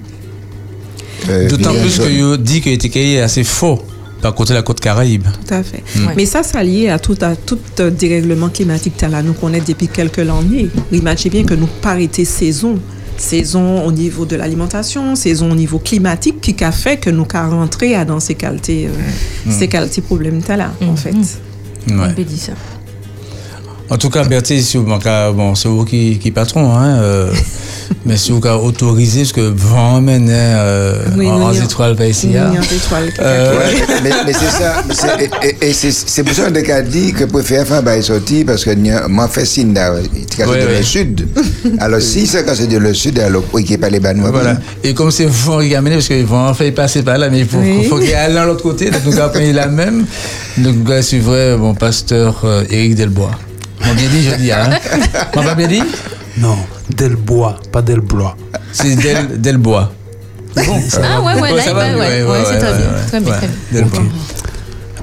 [1.28, 2.20] euh, D'autant plus que zone.
[2.22, 3.78] vous dit que était assez faux
[4.22, 5.24] par côté de la côte Caraïbe.
[5.46, 5.82] Tout à fait.
[5.96, 6.14] Ouais.
[6.16, 9.64] Mais ça, ça lié à tout, à tout euh, dérèglement climatique que là, nous connaissons
[9.68, 10.70] depuis quelques années.
[10.90, 12.78] Imaginez bien que nous pas été saison.
[13.18, 17.58] Saison au niveau de l'alimentation, saison au niveau climatique, qui a fait que nous avons
[17.58, 21.10] rentré dans ces qualités, euh, ces qualités problèmes là, en fait.
[21.12, 21.94] Ouais.
[22.10, 22.52] On peut dire ça.
[23.90, 27.32] En tout cas, Bertie, si vous manquez- bon, c'est vous qui, qui patron, hein, euh,
[28.06, 31.60] mais si vous avez autorisé, parce que vent mène euh, Oui, en, nous en y
[31.60, 32.30] a- étoile par ici.
[32.36, 32.52] Hein.
[32.58, 34.82] a étoiles Euh, Ouais, mais, mais c'est ça.
[34.86, 37.64] mais c'est- et- et- et c'est c'est pour ça qu'on a dit que pour faire
[37.82, 39.92] bah, sortir parce que moi fait signe là,
[40.36, 41.28] c'est de le sud.
[41.78, 44.22] Alors si c'est quand c'est de le sud, alors oui, qui est pas les bannes.
[44.30, 44.56] Voilà.
[44.84, 47.46] Et comme c'est vent qui amène, parce que vent fait passer par là, mais il
[47.46, 47.84] faut, Oui.
[47.88, 50.04] faut qu'il aille de l'autre côté, donc nous avons la même.
[50.58, 53.30] Donc, je suivrai mon pasteur euh, Éric Delbois.
[53.84, 54.68] Mon bien dit, je dis, hein.
[55.36, 55.82] Mon pas bien dit?
[56.38, 56.56] Non,
[56.96, 58.36] Delbois, pas Delblois.
[58.72, 59.92] C'est Del, Delbois.
[60.56, 60.60] Ah
[61.22, 62.86] ouais, ouais, ça va ouais, ouais, ouais, c'est très bien.
[63.06, 63.56] Très bien, très bien.
[63.82, 64.02] Delbois.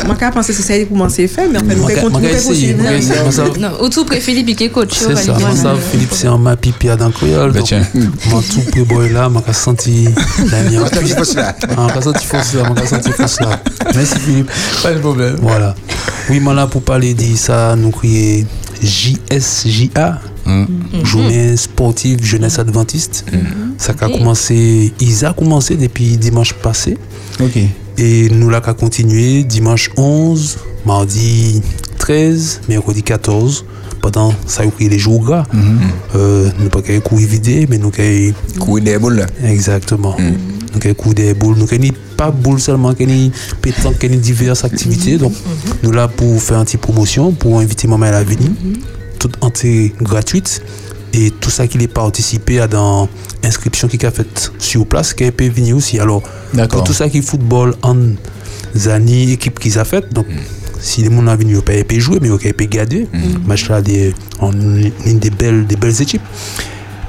[1.51, 2.83] mais en fait, nous Moi, pouvons moi, continuer à essayer, poursuivre.
[2.83, 3.21] moi, essayer.
[3.23, 4.91] Moi, ça- Non, ou tout près Philippe et coach.
[4.93, 7.53] C'est ça, moi, ça, Philippe, c'est un ma pipi à dans le créole.
[7.53, 7.87] Donc, tiens.
[8.31, 9.29] Moi, tout près boy la
[11.07, 11.55] il faut cela.
[11.77, 13.61] Ah, j'ai senti force là, moi, j'ai senti force là.
[13.95, 14.51] Merci, Philippe.
[14.83, 15.37] Pas de problème.
[15.43, 15.75] Voilà.
[16.31, 18.45] Oui, moi là, pour parler de ça, nous crions
[18.83, 20.21] JSJA,
[21.05, 23.25] Journée sportive jeunesse adventiste.
[23.79, 26.99] Ça a commencé, ils a commencé depuis dimanche passé.
[27.41, 27.59] Ok.
[27.99, 31.63] Et nous là, qu'à continuer dimanche 11, mardi
[31.99, 33.65] 13, mercredi 14.
[34.01, 35.45] Pendant ça, il les jours gras.
[36.17, 38.03] Euh, nous pas qu'à courir vidé, mais nous qu'à
[38.59, 39.25] Couille des boules.
[39.45, 40.17] Exactement.
[40.73, 41.57] Donc, un coup des boules.
[41.57, 45.19] Nous n'avons pas boules seulement, nous avons pétanque, nous avons diverses activités.
[45.19, 45.33] Donc,
[45.83, 48.51] nous là pour faire une petite promotion, pour inviter maman à venir.
[49.21, 50.63] Toute entière gratuite.
[51.15, 53.09] Et tout ça qui est participé à dans
[53.45, 55.99] inscription qui a fait sur place, qui peut venir aussi.
[55.99, 56.23] Alors,
[56.71, 57.97] pour tout ça qui est football, en
[58.75, 60.13] Zani, équipe qu'ils a fait.
[60.13, 60.27] Donc,
[60.81, 63.07] si les gens ont venu, ils peuvent pas jouer, mais ils peuvent garder.
[63.47, 66.23] Match là, des, en une des belles, des belles équipes.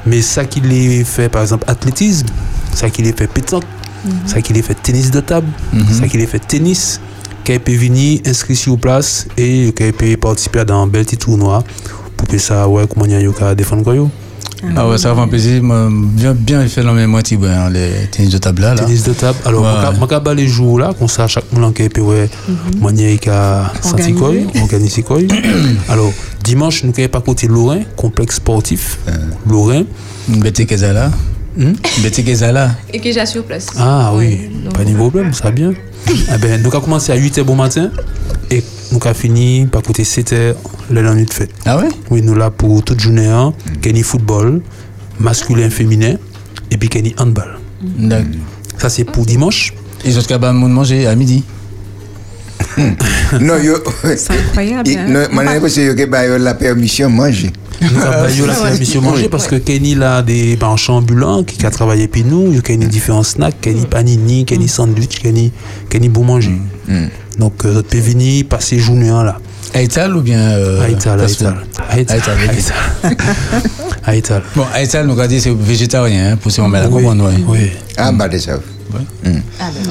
[0.06, 2.28] Mais ça qu'il est fait, par exemple, athlétisme,
[2.74, 3.64] ça qu'il est fait pétanque,
[4.26, 5.48] ça qu'il est fait tennis de table,
[5.94, 7.00] ça qu'il est fait tennis,
[7.46, 11.64] qu'il peut venir inscrit sur place et qu'il peut participer à un bel petit tournoi
[12.24, 14.10] pour que ça, ouais, comment il y a défendre quoi, yo?
[14.78, 15.62] Ah ouais, ça va plaisir.
[15.62, 18.74] Bien, bien fait dans mes moitiés, ben, les tennis de table là.
[18.76, 18.84] là.
[18.84, 19.38] Tennis de table.
[19.44, 19.70] Alors, Ouais.
[20.10, 22.30] je vais les jours là, comme ça, chaque monde qui peut, ouais,
[22.80, 24.32] manier qui a senti quoi,
[24.62, 25.20] organiser quoi.
[25.90, 29.00] Alors, dimanche, nous, qui pas côté Lorrain, complexe sportif,
[29.50, 29.84] Lorrain.
[30.30, 31.12] Betty Kezala.
[31.58, 31.74] Hmm?
[32.02, 32.72] Betty Kezala.
[32.94, 33.68] Et que j'ai sur place.
[33.78, 35.74] Ah oui, pas de problème, ça va bien.
[36.08, 37.90] eh ben, nous avons commencé à 8h bon matin
[38.50, 40.56] et nous avons fini par côté 7h
[40.92, 41.50] le lundi de fête.
[41.66, 41.90] Ah ouais?
[42.12, 43.54] Oui, nous là pour toute journée, hein,
[43.84, 44.62] ait football,
[45.20, 46.16] masculin, féminin,
[46.70, 47.58] et puis qu'il y ait handball.
[47.82, 48.28] D'accord.
[48.78, 49.74] Ça, c'est pour dimanche.
[50.06, 51.44] Et cabanes m'ont mangé à midi?
[53.40, 53.76] Non, yo.
[54.16, 54.90] C'est incroyable.
[54.98, 55.08] Hein.
[55.10, 57.52] Non, moi, j'ai l'impression que bah, la permission de manger.
[57.82, 62.08] Nous avons la permission manger parce que Kenny là des marchands ambulants qui a travaillé
[62.08, 65.52] puis nous, il y a différents snacks, Kenny panini, Kenny sandwich, Kenny
[65.90, 66.60] Kenny bon manger.
[67.38, 69.38] Donc euh, venir passer journée là.
[69.74, 70.40] À Ital ou bien.
[70.40, 71.48] Euh, À Ital, à fast food?
[71.48, 71.58] Ital.
[71.90, 72.60] À Ital, À Ital, à ok.
[72.60, 73.18] Ital.
[74.06, 74.42] À Ital.
[74.56, 76.88] Bon, à Ital, nous avons dit c'est végétarien, hein, pour ces moments-là.
[76.90, 77.44] Oui, Comprendre, ouais.
[77.48, 77.72] oui.
[77.98, 78.58] Ah, bah, de ça.
[78.94, 79.32] Ouais.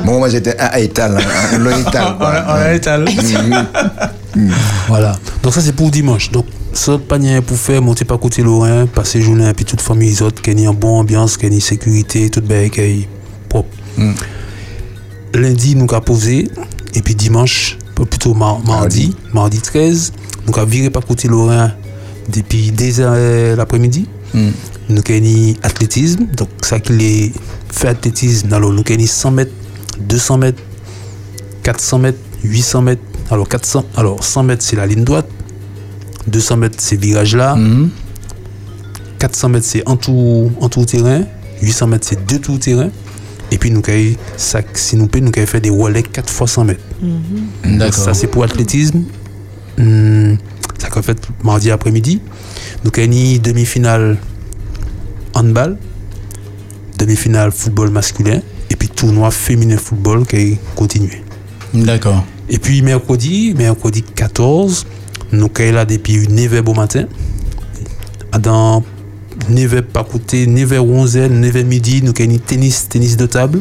[0.05, 2.15] Bon, moi, j'étais à Ital, hein, l'Ital.
[2.21, 3.05] On a, on a Ital.
[4.89, 5.17] Voilà.
[5.43, 6.31] Donc ça c'est pour dimanche.
[6.31, 10.23] Donc ce panier pour faire monter par côté Lorrain, passer journée et puis toute famille
[10.23, 12.71] autres, qu'il y une bonne ambiance, qu'il y ait une sécurité, toute belle,
[13.49, 13.69] propre.
[13.97, 14.13] Mm.
[15.35, 16.49] Lundi nous avons posé
[16.95, 20.13] et puis dimanche, plutôt mar- mardi, mardi 13,
[20.47, 21.73] nous avons viré par côté Lorrain
[22.33, 24.07] depuis 2 heures l'après-midi.
[24.35, 24.49] Mm.
[24.89, 27.33] Nous avons athlétisme, donc ça qui est
[27.71, 29.53] fait athlétisme, alors nous avons 100 mètres,
[30.01, 30.63] 200 mètres,
[31.63, 33.03] 400 mètres, 800 mètres.
[33.31, 35.29] Alors 400, alors 100 mètres c'est la ligne droite,
[36.27, 37.91] 200 mètres c'est virage là, Mhm.
[39.19, 41.23] 400 mètres c'est en tout, en tout terrain,
[41.63, 42.91] 800 mètres c'est deux tours terrain.
[43.53, 46.49] Et puis nous avons, ça, si nous pouvons, nous avons fait des relais 4 fois
[46.49, 46.81] 100 mètres.
[47.03, 47.93] Donc, D'accord.
[47.93, 49.05] Ça, c'est pour athlétisme.
[49.79, 50.39] Hum,
[50.79, 52.23] ça qu'on fait mardi après-midi.
[52.83, 54.17] Donc, il y a une demi-finale
[55.35, 55.77] handball,
[56.99, 61.23] demi-finale football masculin, et puis tournoi féminin football qui est continué.
[61.75, 62.25] D'accord.
[62.49, 64.87] Et puis, mercredi, mercredi 14,
[65.33, 67.05] nous sommes là depuis 9h au matin,
[68.41, 68.83] dans
[69.51, 73.61] 9h pas côté 9h 11h 9h midi nous avons tennis tennis de table.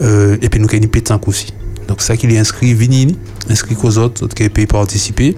[0.00, 1.52] Euh, et puis nous avons pétanque aussi.
[1.88, 3.16] Donc ça qu'il est inscrit vini
[3.48, 5.36] inscrit aux autres autres qui peuvent participer.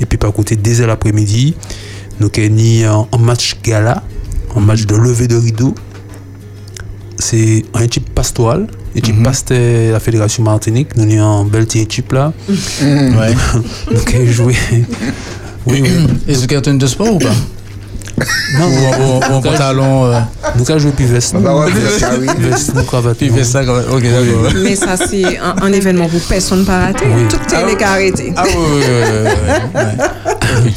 [0.00, 1.54] Et puis par côté dès l'après-midi
[2.20, 4.02] nous avons un, un match gala
[4.56, 5.74] un match de levée de rideau.
[7.18, 9.22] C'est un équipe pastoral équipe Mhm.
[9.22, 10.96] pasteur la fédération Martinique.
[10.96, 12.32] Nous avons une belle équipe là.
[12.48, 12.54] Ouais.
[13.90, 14.54] nous avons joué
[15.66, 15.90] oui oui
[16.26, 17.34] Et c'est un de sport ou pas?
[18.58, 20.20] Non Ou ou- ou en pantalon euh,
[20.56, 21.34] nous avons joué puis veste
[22.20, 22.26] oui.
[22.38, 23.36] veste nous cravate Puis même.
[23.92, 24.52] Ok, d'accord.
[24.62, 27.04] Mais ça, c'est un, un événement pour personne pas rater.
[27.06, 27.28] Oui.
[27.28, 28.32] Tout Ah est les arrêté.
[28.36, 29.30] Ah oui, oui, oui,
[29.74, 29.80] oui,
[30.54, 30.74] oui, oui.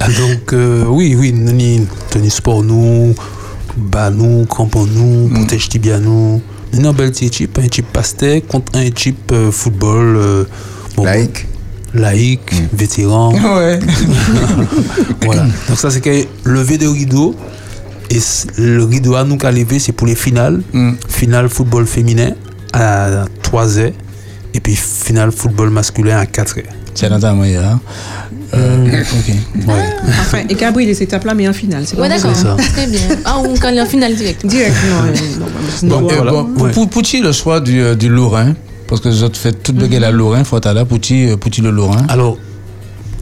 [0.00, 3.14] Ah, donc euh, oui oui nous avons tenu sport nous
[3.76, 5.34] bah nous crampons nous Mm.
[5.34, 9.30] protège tibia nous nous avons une belle petite équipe un équipe pasteur contre un équipe
[9.30, 10.44] euh, football euh,
[10.96, 11.04] bon,
[11.94, 12.52] Laïque.
[12.72, 13.78] vétéran Ouais.
[15.24, 15.42] Voilà.
[15.68, 17.34] Donc ça c'est que lever de rideau
[18.10, 18.18] et
[18.58, 20.62] le rideau à nous qu'à lever c'est pour les finales.
[20.72, 20.92] Mm.
[21.08, 22.30] Finale football féminin
[22.72, 23.92] à 3 heures
[24.54, 26.64] et puis finale football masculin à 4 heures.
[26.94, 27.64] C'est dans ta moyenne.
[27.64, 27.80] Hein?
[28.54, 29.34] Euh, ok.
[29.66, 29.74] Ouais.
[30.20, 31.84] Enfin, et Gabriel, les étapes là, mais en finale.
[31.86, 32.56] C'est Ouais, comme d'accord.
[32.58, 33.00] Très bien.
[33.24, 34.44] Ah, ou quand il est en finale direct.
[34.44, 35.06] Direct, non.
[35.06, 35.14] euh,
[35.84, 36.30] non, Bon, voilà.
[36.32, 36.70] bon, pour, Ouais.
[36.70, 38.52] pour, pour qui le choix du, euh, du Lorrain
[38.92, 41.70] Parce que vous autres faites toute baguette à Lorrain, faut être là pour qui le
[41.70, 42.36] Lorrain Alors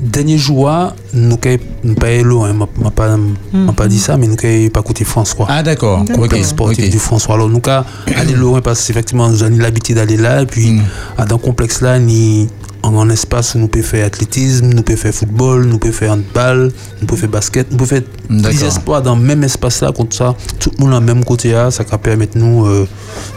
[0.01, 0.69] dernier jour
[1.15, 3.17] nous n'avons pas l'eau hein, m'a m'a pas
[3.53, 5.47] m'a pas dit ça mais nous n'avons pas côté François.
[5.49, 6.25] Ah d'accord, D'accord.
[6.25, 6.31] ok.
[6.31, 7.37] Comme sportif du François.
[7.37, 7.85] Alors, nous, avons
[8.17, 10.43] aller loin parce qu'effectivement, nous avons l'habitude d'aller là.
[10.43, 10.81] Et puis, Mm.
[11.19, 12.49] à dans le complexe là, ni
[12.83, 16.13] en un espace où nous pouvons faire athlétisme, nous pouvons faire football, nous pouvons faire
[16.13, 19.93] handball, nous pouvons faire basket, nous pouvons faire des espoirs dans le même espace là.
[19.97, 22.87] Comme ça, tout le monde dans le même côté là, ça va permettre nous euh,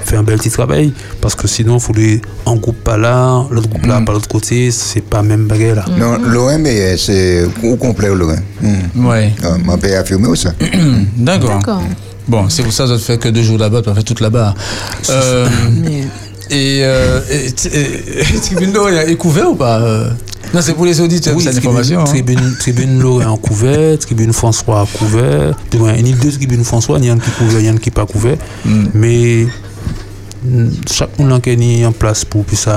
[0.06, 0.94] faire un bel petit travail.
[1.22, 4.06] Parce que sinon, il faudrait un groupe pas là, l'autre groupe là, Mm.
[4.06, 5.86] pas l'autre côté, c'est pas même bagarre là.
[5.98, 8.38] Non, Lorrain, mais c'est au complet, Lorrain.
[8.62, 9.06] Hmm.
[9.06, 10.54] Ouais, Ah, Mon père a affirmé ça.
[11.18, 11.62] d'accord.
[12.26, 14.22] Bon, c'est pour ça que vous faites que deux jours là-bas, tu vas faire toute
[14.22, 14.54] là-bas.
[15.10, 15.46] Euh,
[16.54, 17.52] et euh, et-
[18.42, 18.74] Tribune
[19.08, 20.10] est couvert ou pas euh
[20.54, 22.02] Non, c'est pour les auditeurs, Oui, c'est tribune, l'information.
[22.02, 22.04] hein.
[22.04, 25.56] tribune, tribune Lorrain en couvert, tribune François couvert.
[25.74, 27.76] Il y a deux tribunes François, il y en a qui couvert, il y en
[27.76, 28.38] a qui pas couvert.
[28.66, 28.86] Mm.
[28.94, 29.48] Mais
[30.46, 32.68] mm, chaque monde qui est en place pour puisse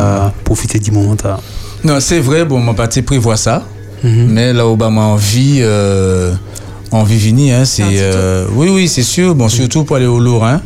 [0.44, 1.16] profiter du moment.
[1.22, 1.38] là.
[1.84, 3.64] Non, c'est vrai, bon, mon parti prévoit ça.
[4.02, 4.26] Mhm.
[4.28, 6.32] Mais là où bah, moi, envie, euh,
[6.90, 7.82] envie Vini, hein, c'est.
[7.82, 9.34] C'est euh, oui, oui, c'est sûr.
[9.34, 10.60] Bon, surtout pour aller au Lorrain.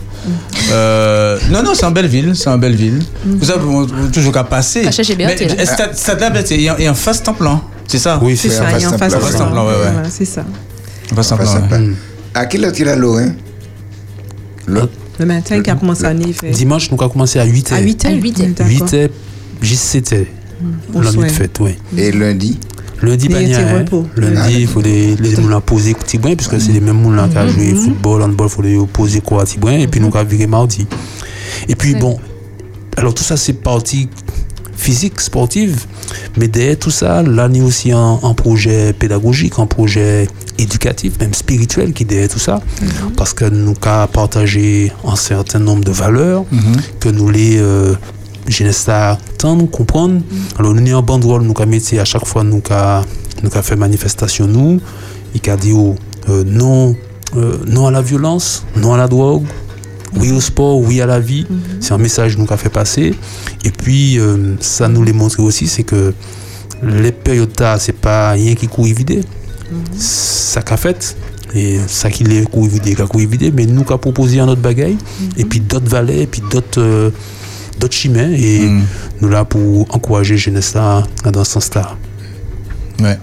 [0.73, 3.01] Euh, non, non, c'est en belle ville, c'est en belle ville.
[3.25, 4.83] Vous on- toujours qu'à passer.
[4.85, 8.19] Il y a un face temps plan, c'est ça?
[8.23, 9.39] Oui, C'est c'est ça, en il y a en face face d'un de plan.
[9.39, 9.53] ça.
[9.53, 9.93] Ouais, ouais.
[9.93, 10.45] Voilà, C'est ça.
[11.13, 11.57] Un face.
[12.35, 13.33] À quelle heure il a Lorrain
[14.67, 16.51] Le- Le matin, qui a commencé à neiger.
[16.51, 17.75] Dimanche, nous avons commencé à 8h.
[17.75, 18.67] À 8 À h 8 heures.
[18.67, 19.09] 8h,
[19.61, 20.27] juste 7h.
[20.95, 21.77] Au La nuit de fête, oui.
[21.97, 22.59] Et lundi?
[23.03, 24.05] Lundi, Il pas petit rien, hein.
[24.17, 27.49] Lundi, il faut les, là poser brin, puisque c'est les mêmes gens là qui ont
[27.49, 30.87] joué football, handball, il faut les poser quoi brin, et puis nous avons viré mardi.
[31.69, 32.19] Et puis bon,
[32.97, 34.09] alors tout ça c'est partie
[34.77, 35.85] physique, sportive,
[36.37, 40.27] mais derrière tout ça, là, il y a aussi un, un projet pédagogique, un projet
[40.59, 42.63] éducatif, même spirituel qui est derrière tout ça,
[43.17, 46.45] parce que nous avons partagé un certain nombre de valeurs,
[46.99, 47.95] que nous les euh,
[48.51, 50.21] jeunesse à entendre, comprendre.
[50.59, 53.05] Alors nous avons un banderole, nous avons mis à chaque fois nous avons
[53.43, 54.81] nous avons fait manifestation nous,
[55.35, 55.95] il a dit oh,
[56.29, 56.95] euh, non
[57.37, 59.45] euh, non à la violence, non à la drogue,
[60.17, 61.47] oui au sport, oui à la vie.
[61.81, 63.15] C'est un message nous qu'a fait passer.
[63.65, 66.13] Et puis euh, ça nous l'a montré aussi, c'est que
[66.83, 69.25] les périodes là, c'est pas rien qui court vide.
[69.97, 71.17] Ça qu'a fait.
[71.55, 74.49] Et ça qui est couru vide, qui a couru vide, mais nous qu'a proposé un
[74.49, 74.99] autre bagaille,
[75.37, 77.11] et puis d'autres valets, et puis d'autres euh,
[77.81, 78.83] d'autres chemins, et Mm.
[79.23, 81.97] nous là pour encourager jeunesse là dans ce sens-là.
[83.01, 83.19] Ouais.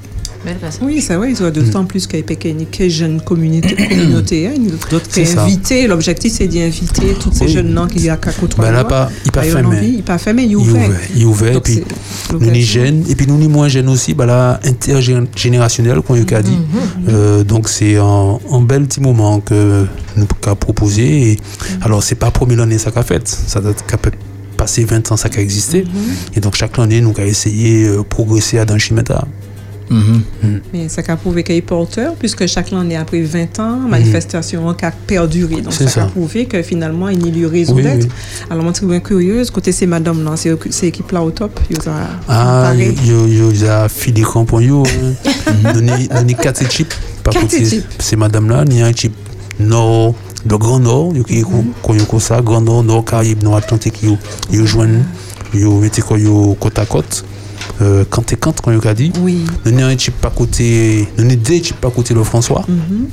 [0.81, 4.53] Oui, c'est vrai, ils ont d'autant plus qu'il y a quelques jeunes communautés, hein,
[4.89, 5.87] d'autres invités.
[5.87, 7.51] L'objectif, c'est d'inviter tous ces Oui.
[7.51, 8.71] jeunes-là qui y a qu'à côtoyer.
[8.71, 9.77] Ben là, pas, il pas fermé.
[9.97, 10.87] Il pas fermé, il ouvert.
[10.87, 11.83] ouvert, il est ouvert, puis
[12.31, 16.33] nous ni jeunes, et puis nous ni moins jeunes aussi, bah là, intergénérationnel, comme il
[16.33, 16.57] a dit.
[17.09, 21.31] Euh, donc c'est un, un bel petit moment que nous avons proposé.
[21.31, 21.37] Et,
[21.81, 23.97] alors, c'est pas la première année ça qu'a fait, ça doit qu'a
[24.57, 25.85] passer 20 ans ça qu'a existé.
[26.35, 29.25] Et donc, chaque année, nous avons essayé de progresser à dans Chimeta.
[29.89, 30.21] Mhm.
[30.73, 34.83] Mais ça a prouvé qu'il est porteur, puisque chaque année, après 20 ans, manifestation qui
[34.83, 35.61] a perduré.
[35.61, 38.03] Donc, ça, a prouvé que finalement, il y a eu raison Oui, d'être.
[38.03, 38.09] oui.
[38.49, 39.49] Alors, moi, je suis bien curieuse.
[39.49, 41.57] Côté ces madame là, c'est c'est équipe là au top.
[41.69, 41.93] Ils ont
[42.27, 42.95] Ah, pareil.
[43.05, 44.21] yo, yo, ils ont filé
[44.61, 44.83] yo.
[44.83, 45.73] hein.
[45.73, 46.93] Nous avons quatre équipes.
[47.23, 47.85] Par contre, c'est- équipes.
[47.99, 49.15] c'est madame-là, il y a un type
[49.59, 50.15] nord,
[50.49, 51.43] le Grand Nord, yo, qui
[51.83, 54.17] comme ça, Grand Nord, Nord, Caraïbes, Nord Atlantique, yo,
[54.51, 55.03] yo joignent,
[55.53, 57.23] yo mettez quoi, yo côte à côte.
[57.81, 59.11] euh, quand et quand, quand a dit.
[59.21, 59.43] Oui.
[59.65, 63.07] Nous avons un type pas côté, nous avons deux types pas côté le François, Mhm.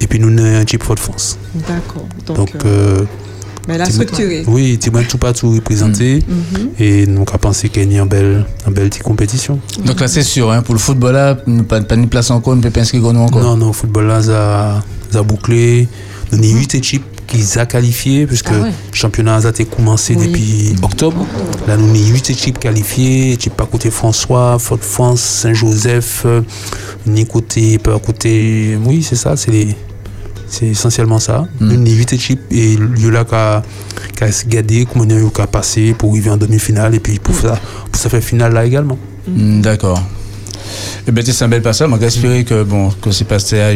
[0.00, 1.38] et puis nous avons un type Fort France.
[1.54, 2.06] D'accord.
[2.26, 3.04] Donc, Donc, euh, euh,
[3.68, 4.44] mais la tu- structurée.
[4.48, 6.68] Oui, tu m'as tout pas tout représenté, Mhm.
[6.80, 9.60] et nous avons pensé qu'il y a une belle, une belle petite compétition.
[9.86, 11.36] Donc là, c'est sûr, hein, pour le football, là,
[11.68, 13.42] pas, pas de place encore, on ne peut pas inscrire nous encore.
[13.42, 15.88] Non, non, football là, ça, ça a bouclé.
[16.32, 18.68] Nous avons 8 équipes qui ont qualifié, puisque Ah ouais.
[18.70, 20.26] le championnat a été commencé Oui.
[20.28, 21.26] depuis octobre.
[21.68, 26.26] Là, nous avons 8 équipes qualifiées, équipe pas côté François, Fort France, Saint-Joseph,
[27.06, 28.76] ni côté, pas côté.
[28.84, 29.76] Oui, c'est ça, c'est les-
[30.48, 31.46] C'est essentiellement ça.
[31.60, 33.62] Nous avons 8 équipes et il y a là qui a,
[34.20, 37.58] a gardé, comment on a passé pour arriver en demi-finale et puis pour ça,
[37.90, 38.98] pour ça faire finale là également.
[39.26, 40.02] Hmm, D'accord.
[41.08, 41.88] Eh bien, c'est un bel passage.
[41.88, 43.70] Moi, j'espère que, bon, que c'est passé à.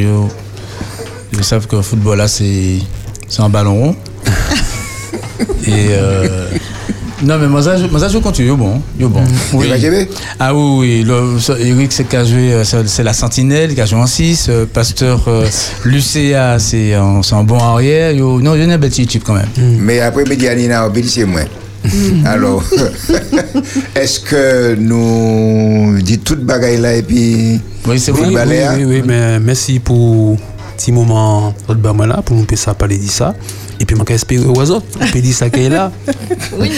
[1.33, 2.79] Ils savent que le football, là, c'est
[3.39, 3.97] un ballon rond.
[5.67, 5.89] Et.
[5.91, 6.49] Euh,
[7.23, 8.55] non, mais moi, ça, je- moi, ça, je continue.
[8.55, 8.81] Bon.
[8.99, 9.25] Bon.
[9.53, 10.09] Jouer
[10.39, 11.05] Ah oui, oui.
[11.07, 13.99] Le, ça, Eric, c'est qui a joué, euh, c'est c'est la Sentinelle, qui a joué
[13.99, 14.51] en 6.
[14.73, 16.35] Pasteur euh, c'est
[16.95, 18.13] un, un bon arrière.
[18.13, 19.49] Yo, non, il y a une belle petite équipe quand même.
[19.81, 21.41] Mais après, Medianina, c'est moi.
[21.85, 22.27] Mm.
[22.27, 22.63] Alors,
[23.95, 28.27] est-ce que nous dit toute bagaille là et puis Oui, c'est bon.
[28.27, 30.37] Oui, oui, oui, oui, mais merci pour
[30.77, 33.35] petit moment autre bas moi là pour nous faire ça parler de ça
[33.81, 35.91] et puis moi espérer aux autres on peut dire ça qu'elle est là
[36.59, 36.71] Oui.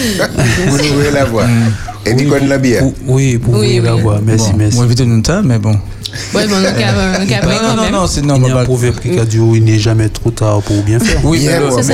[0.67, 1.45] Vous ouvrez la voix.
[2.05, 2.79] Et qu'on l'a bien.
[2.79, 4.01] Pour- oui pour Oui, la oui.
[4.01, 5.75] voie merci Bon, merci On va éviter nous temps, mais bon.
[6.33, 7.91] Ouais, bon, Non, quand non, même.
[7.91, 9.77] non, c'est il non, y mais a pas- un proverbe qui a dit il n'est
[9.77, 11.93] jamais trop tard pour bien faire Oui, mais le- oui, ça,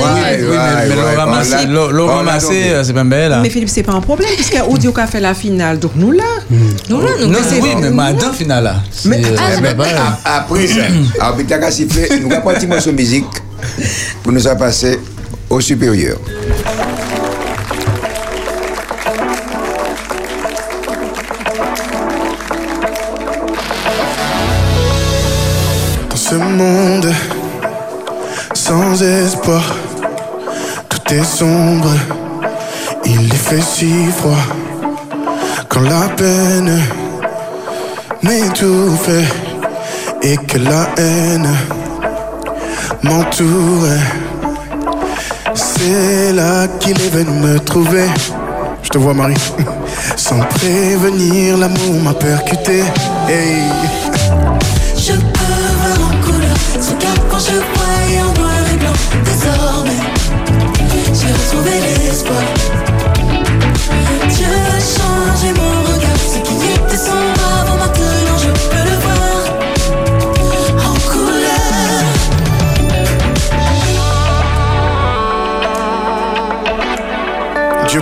[2.06, 3.40] ramasser, c'est pas belle là.
[3.42, 6.24] Mais Philippe, c'est pas un problème, puisque Audio a fait la finale, donc nous là.
[6.88, 7.28] Nous, là, nous,
[7.60, 8.76] oui, mais ma dans finale là.
[9.04, 10.80] Mais- euh, Ah, ben, pas a- Après ça,
[11.58, 13.26] qu'à siffler, nous avons un petit morceau de musique
[14.22, 14.98] pour nous passer
[15.50, 16.16] au supérieur.
[26.30, 27.12] Ce monde
[28.52, 29.76] sans espoir,
[30.88, 31.90] tout est sombre,
[33.04, 34.46] il fait si froid.
[35.68, 36.82] Quand la peine
[38.24, 39.08] m'étouffe
[40.20, 41.48] et que la haine
[43.04, 43.86] m'entoure,
[45.54, 48.08] c'est là qu'il est venu me trouver.
[48.82, 49.34] Je te vois, Marie.
[50.16, 52.82] Sans prévenir, l'amour m'a percuté.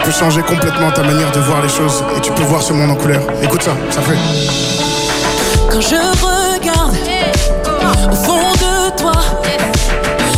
[0.05, 2.91] Peut changer complètement ta manière de voir les choses et tu peux voir ce monde
[2.91, 3.23] en couleur.
[3.43, 4.19] Écoute ça, ça fait.
[5.71, 6.95] Quand je regarde
[8.13, 9.13] au fond de toi,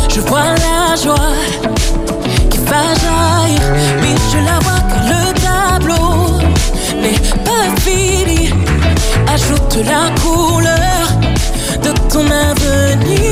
[0.09, 1.33] je vois la joie
[2.49, 3.61] qui va jaillir.
[4.01, 6.39] Mais je la vois car le tableau
[7.01, 8.53] n'est pas fini.
[9.33, 11.07] Ajoute la couleur
[11.83, 13.26] de ton avenir.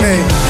[0.00, 0.49] Amém.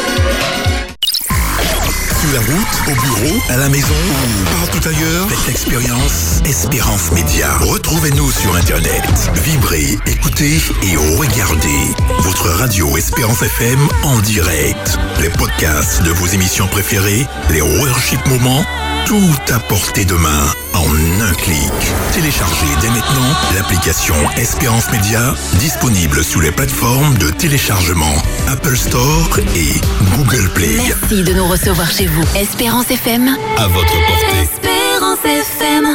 [2.23, 7.57] La route, au bureau, à la maison ou partout ailleurs, faites l'expérience Espérance Média.
[7.57, 9.03] Retrouvez-nous sur Internet.
[9.43, 14.99] Vibrez, écoutez et regardez votre radio Espérance FM en direct.
[15.19, 18.63] Les podcasts de vos émissions préférées, les worship moments,
[19.07, 21.71] tout à portée de main en un clic.
[22.13, 28.13] Téléchargez dès maintenant l'application Espérance Média disponible sous les plateformes de téléchargement
[28.49, 29.79] Apple Store et
[30.17, 30.77] Google Play.
[30.77, 32.23] Merci de nous recevoir chez vous.
[32.37, 33.29] Espérance FM.
[33.57, 34.41] À votre portée.
[34.41, 35.85] Espérance FM.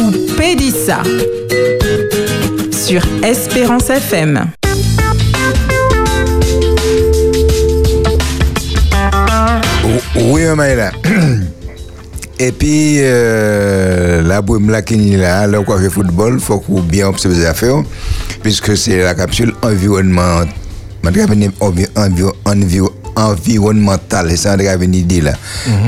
[0.00, 1.02] Ou Pédissa.
[2.70, 4.46] Sur Espérance FM.
[10.16, 10.92] Oui, Maïla.
[12.38, 16.80] Et puis, euh, la boum là qui est là, le coiffé football, il faut qu'on
[16.80, 17.82] bien observer les affaires,
[18.42, 20.40] puisque c'est la capsule environnement,
[21.60, 21.88] envi-
[23.16, 25.32] environnemental, c'est ça que je venir dire là.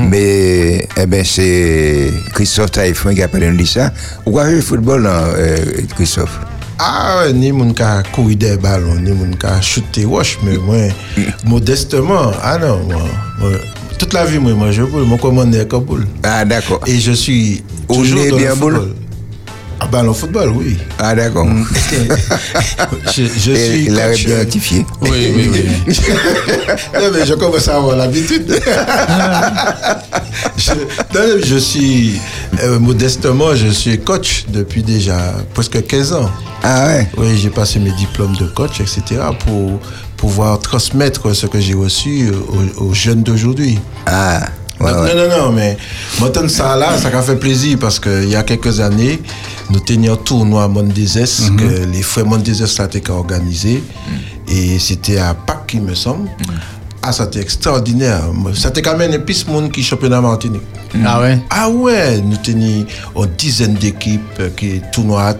[0.09, 3.91] Mais, eh ben, c'est Christophe Taïfon qui a parlé de ça.
[4.25, 5.57] Ou coiffé football, euh,
[5.95, 6.39] Christophe?
[6.77, 10.75] Ah, ni moun ka courir des ballons, ni moun ka shooter wash, mais moi,
[11.45, 13.01] modestement, ah non, moi,
[13.39, 13.51] moi,
[13.97, 16.05] toute la vie, moi, je boule, mon commandeur comme boule.
[16.23, 16.81] Ah, d'accord.
[16.85, 18.95] Et je suis toujours dans bien le boule football.
[19.79, 20.77] Ah, ballon football, oui.
[20.99, 21.47] Ah, d'accord.
[23.13, 23.93] je, je Et suis il
[24.25, 24.85] bien euh.
[25.01, 25.65] Oui, oui, oui.
[26.93, 28.59] non, mais je commence à avoir l'habitude.
[30.57, 32.19] je, non, je suis,
[32.63, 35.17] euh, modestement, je suis coach depuis déjà
[35.53, 36.29] presque 15 ans.
[36.63, 39.21] Ah ouais Oui, j'ai passé mes diplômes de coach, etc.
[39.45, 39.79] pour
[40.17, 42.31] pouvoir transmettre ce que j'ai reçu
[42.79, 43.77] aux, aux jeunes d'aujourd'hui.
[44.05, 44.41] Ah,
[44.79, 45.15] ouais, Donc, ouais.
[45.15, 45.77] Non, non, non, mais
[46.19, 49.21] maintenant ça là, ça m'a fait plaisir parce qu'il y a quelques années,
[49.69, 53.83] nous tenions un tournoi à Mondezes que les frères Mondezes étaient organisés
[54.47, 56.29] et c'était à Pâques, il me semble.
[57.01, 58.23] Ah, c'était extraordinaire.
[58.55, 60.63] C'était quand même un piste monde qui championnat Martinique.
[61.03, 61.39] Ah ouais?
[61.49, 62.85] Ah ouais, nous tenions
[63.15, 65.33] une dizaine d'équipes qui tournoi à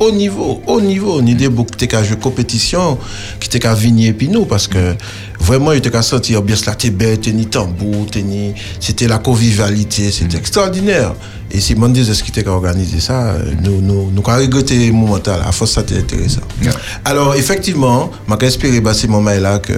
[0.00, 1.20] haut niveau, haut niveau.
[1.20, 2.98] Ni des beaucoup qui jouer compétition,
[3.40, 4.94] qui étaient qu'à venir et puis nous parce que
[5.40, 8.06] vraiment, ils étaient qu'à sentir bien cela, t'es bête, ni tambour,
[8.80, 11.14] c'était la convivialité, c'était extraordinaire.
[11.54, 15.18] Et c'est Mondes qui était qu'à organiser ça, nous, nous, nous, avons regretté le moment
[15.26, 16.40] là, à force, ça c'était intéressant.
[17.04, 19.72] Alors, effectivement, m'a espéré, bah, ces moments-là que,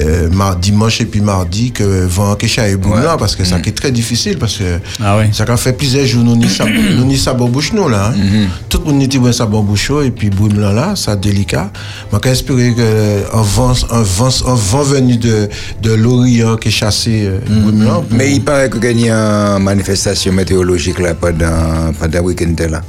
[0.00, 2.74] euh, mar- dimanche et puis mardi, que vent Kesha et
[3.18, 5.30] parce que ça qui est très difficile, parce que Ah ouais.
[5.32, 6.46] ça a fait plusieurs jours, nous n'y
[7.06, 8.12] n'y sabon bouche nous là.
[8.16, 8.46] hein.
[8.68, 11.70] Tout le monde était bon bouche et puis Boulan là, ça délicat.
[12.12, 15.48] M'a espéré que un vent, un vent, un vent venu de,
[15.82, 18.04] de l'Orient qui est chassé euh, Boulan.
[18.10, 22.80] Mais il paraît qu'il y a une manifestation météorologique là pendant, pendant le week-end là.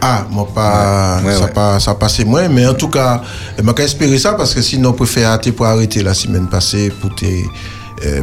[0.00, 1.50] Ah, moi pas, Ouais, ça ouais.
[1.50, 1.94] pas, ça
[2.24, 3.22] moins, mais en tout cas,
[3.58, 6.92] je m'a espéré ça parce que sinon, on préfère hâter pour arrêter la semaine passée
[7.00, 7.28] pour te, euh,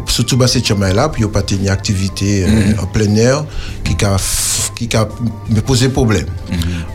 [0.08, 3.16] surtout bah, cette chemin là, puis il n'y a pas une activité euh, en plein
[3.16, 3.46] air
[3.84, 4.18] qui a,
[4.76, 5.08] qui a
[5.50, 6.26] me posé problème.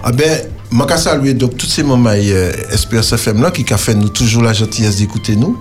[0.03, 3.95] Ah ben, je saluer donc tous ces moments euh, Espérance FM là qui a fait
[3.95, 5.57] nous toujours la gentillesse d'écouter nous.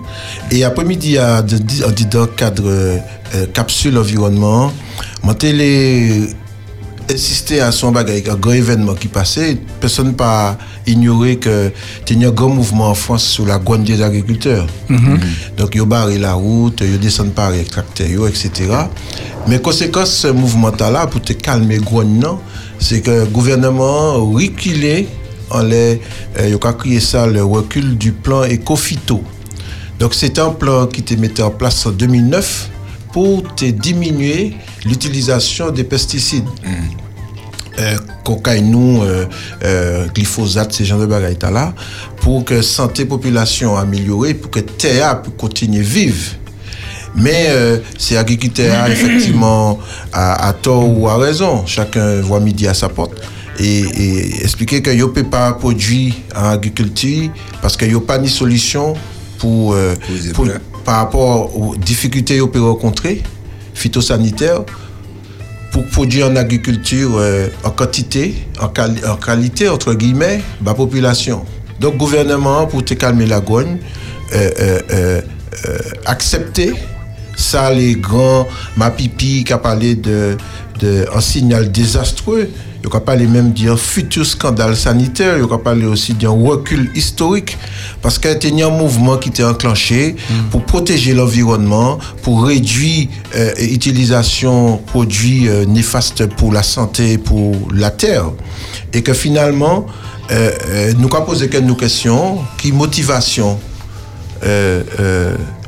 [0.51, 2.97] Et après-midi, à dans le cadre euh,
[3.35, 4.71] euh, capsule environnement,
[5.23, 6.27] moi les
[7.11, 11.71] insister à son bagage, un grand événement qui passait, personne pas ignoré que
[12.09, 14.67] il y a un grand mouvement en France sur la guane des agriculteurs.
[15.57, 18.51] Donc, ils barré la route, ils descendent par les tracteurs, etc.
[19.47, 22.39] Mais conséquence, ce mouvement-là, pour te calmer non,
[22.79, 25.07] c'est que le gouvernement a reculé,
[25.49, 26.01] en les,
[26.39, 29.23] euh, il a crié ça, le recul du plan éco-phyto.
[29.99, 32.69] Donc, c'est un plan qui était mis en place en 2009
[33.15, 36.43] pour te diminuer l'utilisation des pesticides.
[37.79, 37.95] Euh,
[38.25, 39.25] cocaïne, euh,
[39.63, 41.73] euh, glyphosate, ces genres de bagailles là,
[42.17, 46.33] pour que santé population améliorée, pour que terre puisse continuer vive.
[47.15, 49.79] Mais euh, c'est agriculteur effectivement
[50.11, 51.65] à, à tort ou à raison.
[51.65, 53.13] Chacun voit midi à sa porte.
[53.59, 57.29] Et, et expliquer que ne peut pas produire en agriculture
[57.61, 58.93] parce qu'il n'y a pas ni solution
[59.37, 59.95] pour, euh.
[60.85, 63.23] Par rapport aux difficultés qu'on peut rencontrer,
[63.73, 64.61] phytosanitaires,
[65.71, 71.43] pour produire en agriculture euh, en quantité, en, quali- en qualité, entre guillemets, la population.
[71.81, 73.77] Donc, gouvernement, pour te calmer la gogne,
[74.33, 75.21] euh, euh,
[76.05, 76.73] accepter
[77.35, 80.37] ça, les grands, ma pipi qui a parlé de,
[80.79, 82.47] de signal désastreux,
[82.85, 86.29] il y a parlé même d'un futur scandale sanitaire, il y a parlé aussi d'un
[86.29, 87.57] recul historique,
[88.01, 90.15] parce qu'il y a un mouvement qui était enclenché
[90.51, 97.55] pour protéger l'environnement, pour réduire euh, l'utilisation de produits euh, néfastes pour la santé pour
[97.73, 98.25] la terre.
[98.93, 99.87] Et que finalement,
[100.31, 103.59] euh, nous avons posé quelques questions, qui motivation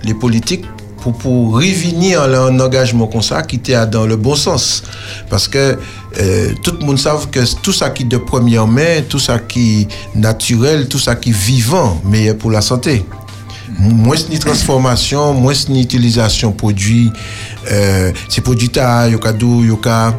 [0.04, 0.66] les politiques
[1.02, 4.84] pour, pour revenir à un engagement comme ça qui était dans le bon sens.
[5.30, 5.78] Parce que
[6.20, 9.40] euh, tout le monde sait que tout ça qui est de première main, tout ça
[9.40, 13.06] qui est naturel, tout ça qui est vivant, meilleur pour la santé.
[13.80, 17.12] Moins ni transformation, moins ni utilisation produits,
[17.72, 20.16] euh, ces produits ta, yoka dou, yoka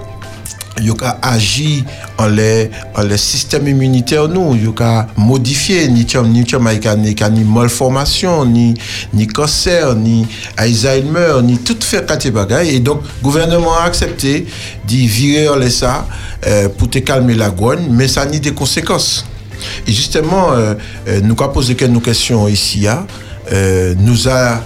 [0.83, 1.85] yo ka agi
[2.19, 6.97] en les en les systèmes immunitaires nous yo ka modifier ni chom ni chom ka
[6.97, 8.75] ni ni malformation ni
[9.13, 10.27] ni cancer ni
[10.57, 14.47] Alzheimer ni tout fait quatre bagaille et donc gouvernement a accepté
[14.87, 16.07] d'y virer les ça
[16.47, 19.25] euh, pour te calmer la gogne mais ça ni des conséquences.
[19.87, 20.75] Et justement euh,
[21.09, 23.07] euh, nous avons posé quelques questions ici hein,
[23.53, 24.63] euh, nous a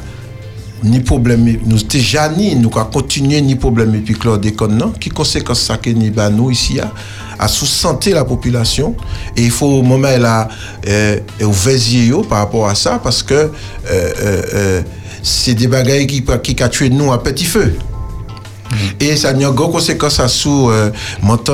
[0.82, 4.92] ni problème nous déjà ni nous avons continué ni problème et puis chlordécone non?
[4.98, 6.92] Qui conséquence ça que ni ba nous ici à,
[7.38, 8.94] à sous santé la population?
[9.36, 10.48] Et il faut au moment là
[10.88, 13.48] euh, ouvert yo par rapport à ça parce que euh,
[13.90, 14.82] euh, euh,
[15.22, 17.76] c'est des bagailles qui qui a tué nous à petit feu.
[18.98, 20.90] Et ça a une grosse conséquence à sous euh,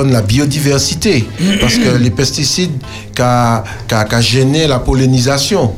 [0.05, 1.27] la biodiversité.
[1.59, 2.71] Parce que les pesticides
[3.13, 3.63] qui a
[4.21, 5.73] gêné la pollinisation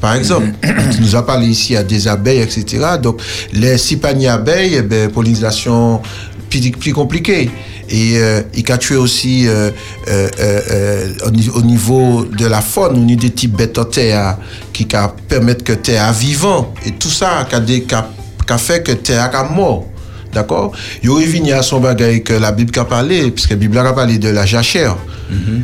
[0.00, 0.46] par exemple,
[0.94, 2.64] tu nous as parlé ici à des abeilles, etc.
[3.02, 3.20] Donc,
[3.52, 6.00] les six paniers abeilles, eh ben, pollinisation
[6.48, 7.50] plus, plus compliquée.
[7.92, 9.70] Et euh, il a tué aussi euh,
[10.08, 13.84] euh, euh, au, niveau, au niveau de la faune, au niveau des types bêtes en
[13.84, 14.36] terre
[14.72, 16.72] qui ca- permettent que terre vivant.
[16.86, 17.56] Et tout ça qui
[17.94, 19.86] a, fait que terre a mort.
[20.32, 20.70] D'accord?
[21.02, 24.18] Il revenu à son bagage que la Bible a parlé, puisque la Bible a parlé
[24.18, 24.96] de la jachère.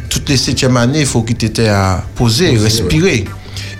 [0.08, 3.24] Toutes les septièmes années, il faut qu'il t'était à poser, respirer.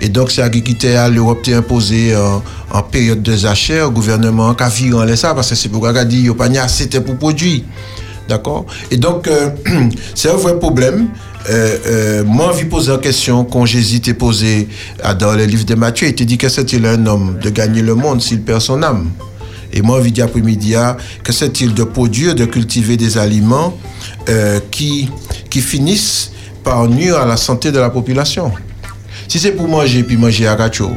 [0.01, 4.55] Et donc, c'est qui à l'Europe t'est imposé en, en période de jachère, le gouvernement
[4.55, 6.49] a viré en ça, parce que c'est pour qu'il a dit, il n'y a pas
[6.49, 7.61] de pour produire.
[8.27, 8.65] D'accord?
[8.91, 9.49] Et donc, euh,
[10.15, 11.07] c'est un vrai problème.
[11.49, 14.67] Euh, euh, moi, de poser une question quand j'hésite à poser
[15.17, 16.07] dans le livre de Matthieu.
[16.07, 19.09] Il te dit que c'est-il un homme de gagner le monde s'il perd son âme?
[19.71, 23.77] Et moi, de dire après-midi, ah, que c'est-il de produire, de cultiver des aliments
[24.27, 25.09] euh, qui,
[25.49, 26.31] qui finissent
[26.63, 28.51] par nuire à la santé de la population?
[29.27, 30.91] Si c'est pour manger, puis manger à gacho,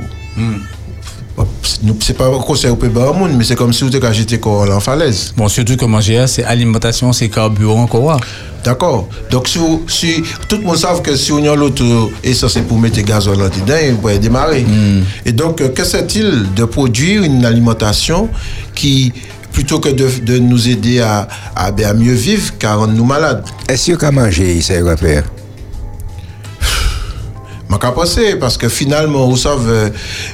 [1.83, 4.39] nous- c'est pas un conseil au pays monde, mais c'est comme si vous étiez jeté
[4.39, 5.33] corps en falaise.
[5.37, 8.19] Bon, surtout que manger, c'est alimentation, c'est carburant, quoi.
[8.63, 9.09] D'accord.
[9.31, 11.83] Donc, si, vous- si tout le monde sait que si on a l'autre
[12.23, 14.67] essentiel pour mettre gazole là-dedans, il pourrait démarrer.
[15.25, 18.29] Et donc, euh, que c'est-il de produire une alimentation
[18.75, 19.13] qui,
[19.53, 21.27] plutôt que de, de nous aider à,
[21.57, 25.25] à, ben, à mieux vivre, car rend nous malades Est-ce que manger, ça va faire
[27.71, 29.89] Je pas penser parce que finalement, vous savez, euh,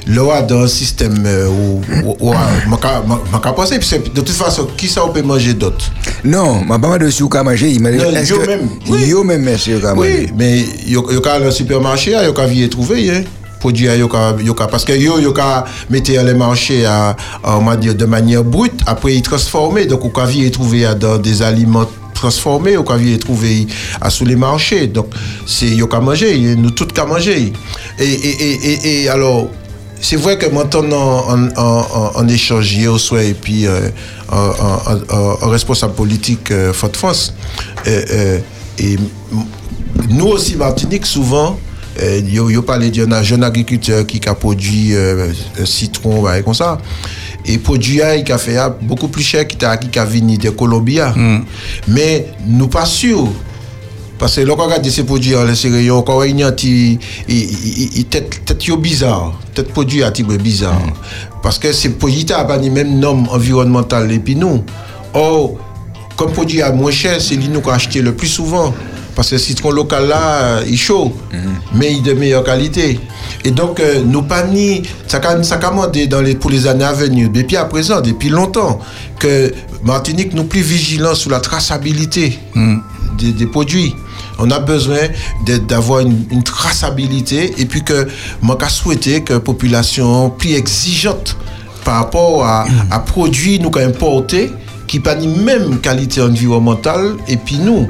[0.07, 4.67] le roi dans un système euh, où, je pas penser, parce que de toute façon,
[4.75, 5.85] qui ça peut manger d'autre?
[6.23, 9.57] Non, ma pas de sous qu'à manger, il m'a dit Non, est-ce yo même, même,
[9.57, 13.23] qu'à Oui, mais yo ka le supermarché, yo ka vient trouver hein.
[13.59, 15.33] Produit yo ka yo ka parce que yo yo
[15.89, 20.05] mettre les marchés à, à, on va dire de manière brute, après ils transformer donc
[20.05, 23.67] on trouver à dans des aliments transformés, on ka vient trouver
[24.01, 24.87] à sous les marchés.
[24.87, 25.07] Donc
[25.45, 27.53] c'est yo ka manger, nous tous ka manger.
[27.99, 29.49] Et et et et, et alors
[29.99, 31.25] c'est vrai que maintenant
[32.15, 33.89] en, échange au et puis euh,
[34.31, 34.51] en,
[35.45, 37.33] en, responsable politique euh, Fort France
[37.87, 38.39] euh, euh,
[38.77, 39.07] et m-
[40.09, 41.57] nous aussi Martinique souvent
[41.99, 46.53] euh, yo, yo parlé d'un jeune agriculteur qui a produit euh, un citron bah, comme
[46.53, 46.77] ça
[47.47, 50.99] et produit il a fait beaucoup plus cher qu'il a qui a venu de Colombie
[51.87, 53.29] mais nous pas sûrs
[54.19, 56.97] parce que lorsqu'on regarde ces produits en série, encore il y a un petit
[58.09, 60.81] tête bizarre, tête produit à type bizarre.
[61.43, 64.63] Parce que ces produits n'ont pas les mêmes normes environnementales et puis nous.
[65.13, 65.57] Or,
[66.15, 68.73] comme produit à moins cher, c'est lui nous qu'on acheté le plus souvent.
[69.17, 71.11] Parce que le citron local là, euh, il est chaud,
[71.73, 72.99] mais il est de meilleure qualité.
[73.43, 77.31] Et donc, euh, nous pas ni, ça commandé dans les, pour les années à venir,
[77.31, 78.77] depuis à présent, depuis longtemps,
[79.17, 79.51] que
[79.83, 82.37] Martinique nous plus vigilant sur la traçabilité
[83.17, 83.95] des, produits.
[84.37, 85.07] On a besoin
[85.67, 88.07] d'avoir une, traçabilité et puis que
[88.43, 91.35] moi qu'à souhaiter que la population plus exigeante
[91.83, 94.51] par rapport à, à produits nous qu'à importer
[94.85, 97.87] qui pas ni même qualité environnementale et puis nous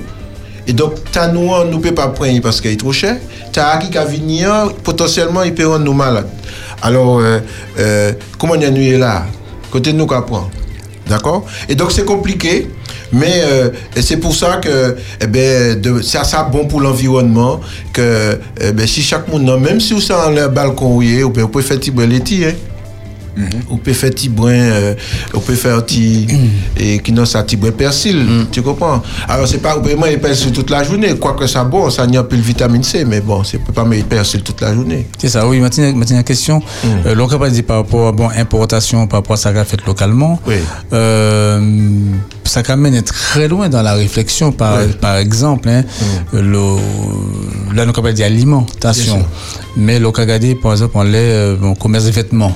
[0.68, 3.18] et donc, t'as nous, on ne peut pas prendre parce qu'il est trop cher.
[3.54, 6.28] T'as qui va venir, potentiellement, il peut rendre nous malades.
[6.82, 7.40] Alors, euh,
[7.80, 9.26] euh, comment on est là?
[9.72, 10.50] Côté nous qu'on prend.
[11.08, 11.46] D'accord?
[11.70, 12.68] Et donc, c'est compliqué.
[13.14, 13.70] Mais euh,
[14.02, 17.62] c'est pour ça que eh ben, ça bon pour l'environnement
[17.94, 21.64] que eh ben, si chaque monde, même si vous êtes dans le balcon, vous pouvez
[21.64, 22.54] faire petit brin laitier, hein.
[23.70, 24.96] Vous pouvez faire petit brin, euh,
[25.34, 26.28] vous pouvez faire petit
[26.76, 29.02] et qui ça petit brin persil, tu comprends?
[29.28, 32.38] Alors c'est pas vraiment persil toute la journée, quoique ça bon, ça n'y a plus
[32.38, 35.08] de vitamine C, mais bon, c'est pas mettre persil toute la journée.
[35.18, 35.60] C'est ça, oui.
[35.60, 36.62] Maintenant, maintenant question.
[37.06, 39.86] Euh, l'on peut dire par rapport à bon, importation, par rapport à ça qu'a fait
[39.86, 40.40] localement.
[40.48, 40.56] Oui.
[40.94, 41.60] Euh,
[42.44, 44.52] ça m'amène très loin dans la réflexion.
[44.52, 45.84] Par, par exemple, hein,
[46.34, 46.78] le,
[47.76, 49.26] là, nous peut dire alimentation.
[49.76, 52.56] Mais l'on peut regarder, par exemple, on les bon, commerce de vêtements.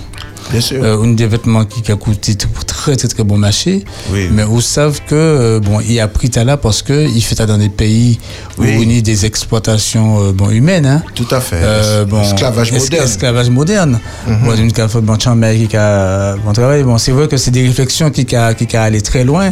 [0.50, 0.84] Bien sûr.
[0.84, 4.28] Euh, un des vêtements qui, qui a coûté t- très très très bon marché, Oui.
[4.32, 7.36] mais vous savez que euh, bon, il a pris ça là parce que il fait
[7.36, 8.20] ça dans des pays
[8.58, 8.76] Oui.
[8.78, 11.04] où il y a des exploitations euh, bon humaines, hein.
[11.16, 11.60] Tout à fait.
[11.62, 13.04] Euh, bon, Esclavage es- moderne.
[13.06, 14.00] Esclavage moderne.
[14.28, 16.84] Bon, une café, bon, Chambay qui a bon travail.
[16.84, 19.52] Bon, c'est vrai que c'est des réflexions qui a, qui a allé très loin.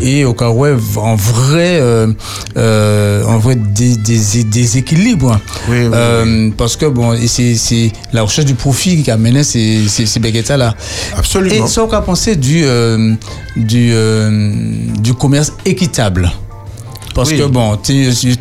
[0.00, 2.12] Et au cas où, en vrai, euh,
[2.56, 5.40] euh, en vrai, des, des, des équilibres.
[5.68, 9.42] Oui, oui, Euh, Parce que bon, c'est, c'est la recherche du profit qui a mené
[9.44, 10.20] ces, ces, ces
[10.56, 10.74] là.
[11.16, 11.64] Absolument.
[11.66, 13.14] Et ça, on a pensé du, euh,
[13.56, 14.30] du, euh,
[15.00, 16.30] du commerce équitable.
[17.14, 17.38] Parce Oui.
[17.38, 17.94] que bon, tu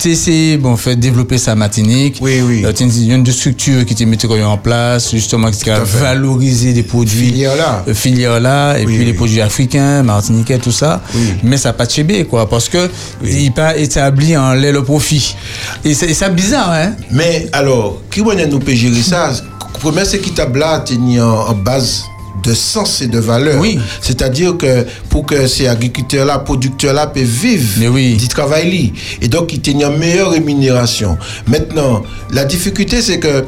[0.10, 2.18] essayé bon, fait développer sa matinique.
[2.20, 2.66] Oui, oui.
[2.66, 5.98] Euh, tu as une structure qui te mettait en place, justement, qui a à fait.
[6.00, 7.28] valorisé des produits.
[7.28, 7.86] Filière là.
[7.88, 9.06] euh, filière là, et Oui, puis oui.
[9.06, 11.02] les produits africains, martiniquais, tout ça.
[11.41, 11.91] Mais ça n'a pas de
[12.26, 12.89] quoi, parce que
[13.24, 15.38] il pas établi en lait le profit.
[15.86, 16.96] Et c'est c'est bizarre, hein?
[17.12, 19.32] Mais alors, qui va nous peut gérer ça
[19.78, 20.84] Premier, c'est qui t'a là,
[21.21, 22.05] en, en base
[22.43, 23.59] de sens et de valeur.
[23.59, 23.80] Oui.
[24.01, 28.15] C'est-à-dire que pour que ces agriculteurs-là, producteurs-là peuvent vivre oui.
[28.15, 31.17] du travail et donc ils tiennent une meilleure rémunération.
[31.47, 33.43] Maintenant, la difficulté c'est que euh,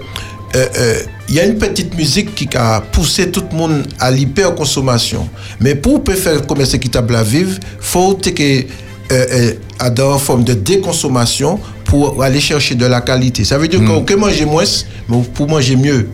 [0.56, 5.28] euh, il y a une petite musique qui a poussé tout le monde à l'hyperconsommation.
[5.60, 8.64] Mais pour faire le commerce équitable à vivre, faut que
[9.12, 13.44] euh, à dans une forme de déconsommation pour aller chercher de la qualité.
[13.44, 14.64] Ça veut dire qu'on peut manger moins,
[15.10, 16.10] mais pour manger mieux.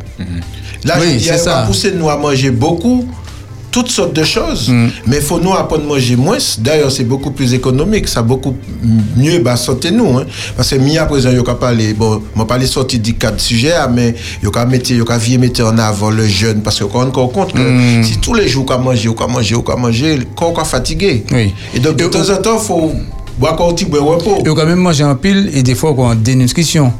[0.85, 1.63] Là, Oui, je on va ça.
[1.67, 3.05] pousser nous à manger beaucoup,
[3.71, 4.87] toutes sortes de choses, Mm.
[5.07, 6.37] mais il faut nous apprendre à manger moins.
[6.59, 8.55] D'ailleurs, c'est beaucoup plus économique, ça beaucoup
[9.15, 10.17] mieux bah, santé nous.
[10.17, 10.25] Hein.
[10.55, 13.39] Parce que mi à présent, il y a parlé, bon, je pas sorti du cadre
[13.39, 14.13] sujet, hein, mais
[14.43, 16.83] il y a mettre, il y a vieux mettre en avant le jeune, parce que
[16.83, 17.59] quand on compte que
[17.99, 18.03] Mm.
[18.03, 21.23] si tous les jours on manger, on manger, on manger, corps est fatigué.
[21.31, 21.51] Oui.
[21.73, 22.91] Et donc, de Et temps en temps, il faut
[23.97, 24.39] repos.
[24.45, 26.93] Et quand même manger en pile et des fois dénutrition.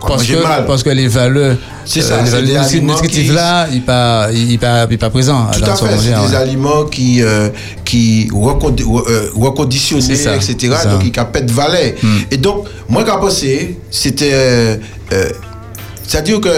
[0.00, 0.66] Quoi, Parce que, mal.
[0.66, 4.58] parce que les valeurs, C'est ça, les c'est valeurs nutritives qui- là, il pas, il
[4.58, 5.46] pas, il pas présent.
[5.52, 6.34] Tout à fait, c'est des ouais.
[6.34, 7.50] aliments qui, euh,
[7.84, 10.74] qui euh, reconditionnés, C'est ça, etc.
[10.82, 10.88] c'est.
[10.90, 11.92] Donc, ils capent de valeur.
[12.32, 14.30] Et donc, moi, quand pensé, c'était.
[14.32, 14.76] euh,
[15.12, 15.28] euh,
[16.04, 16.48] C'est-à-dire que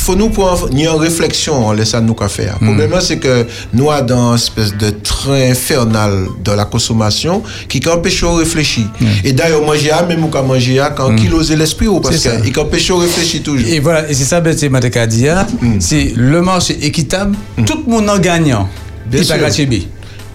[0.00, 2.56] faut nous prendre en réflexion, on laisse ça nous qu'à faire.
[2.60, 7.42] Le problème, c'est que nous sommes dans une espèce de train infernal de la consommation
[7.68, 8.84] qui empêche de réfléchir.
[9.24, 12.58] Et d'ailleurs, manger, à, même quand manger, à, quand qui ose l'esprit, ou parce qu'il
[12.58, 13.68] empêche de réfléchir toujours.
[13.68, 15.46] Et voilà, et c'est ça, c'est Matekadia,
[15.78, 17.36] c'est le marché équitable,
[17.66, 18.68] tout le monde en gagnant.
[19.06, 19.66] Bien pas sûr.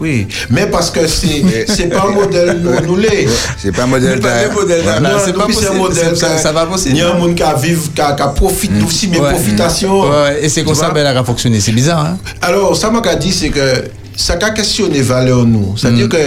[0.01, 3.27] Oui, mais parce que c'est c'est pas un modèle nous, nous l'est.
[3.57, 4.19] C'est pas un modèle.
[4.19, 4.85] pas d'a- le modèle, Ouais.
[4.85, 4.99] là.
[4.99, 6.17] Non, c'est pas un modèle.
[6.17, 6.95] ça- ça va possible.
[6.95, 9.07] Il y a un monde qui a vivre, qui, a- qui a profite nous aussi,
[9.07, 9.29] mais Ouais.
[9.31, 10.01] profitation.
[10.01, 10.93] Ouais, et c'est comme ça vois?
[10.95, 11.59] ben, elle a fonctionné.
[11.61, 12.17] C'est bizarre, hein?
[12.41, 13.85] Alors, ça m'a dit, c'est que
[14.15, 15.75] ça a questionné valeur nous.
[15.77, 16.17] C'est-à-dire que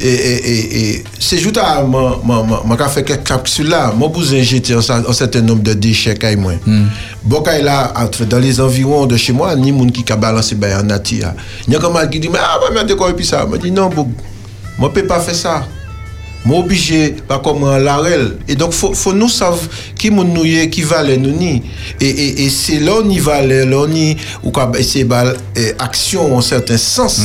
[0.00, 2.42] et, et, et, et, c'est juste à moi, moi,
[2.88, 3.92] fait quelques capsules là.
[3.96, 6.54] Moi, vous injecté un, cer- un certain nombre de déchets quand moi.
[7.22, 7.52] Bon, quand
[7.96, 11.32] entre- dans les environs de chez moi, ni monde qui a balancé ben, en nature.
[11.66, 13.46] Il y a comme qui dit, mais ah, mais quoi et puis ça?
[13.52, 14.08] Je dis, non, Bob,
[14.78, 15.66] moi, je peux pas faire ça.
[16.44, 18.36] Moi, obligé, pas comme un larel.
[18.48, 19.58] Et donc, faut, faut nous savoir
[19.98, 21.62] qui moun nous est, qui valait nous ni.
[22.00, 25.04] Et, et, et c'est là on y valait, là on y, ou quoi, ben, c'est
[25.04, 27.22] bah, euh, action en certain sens,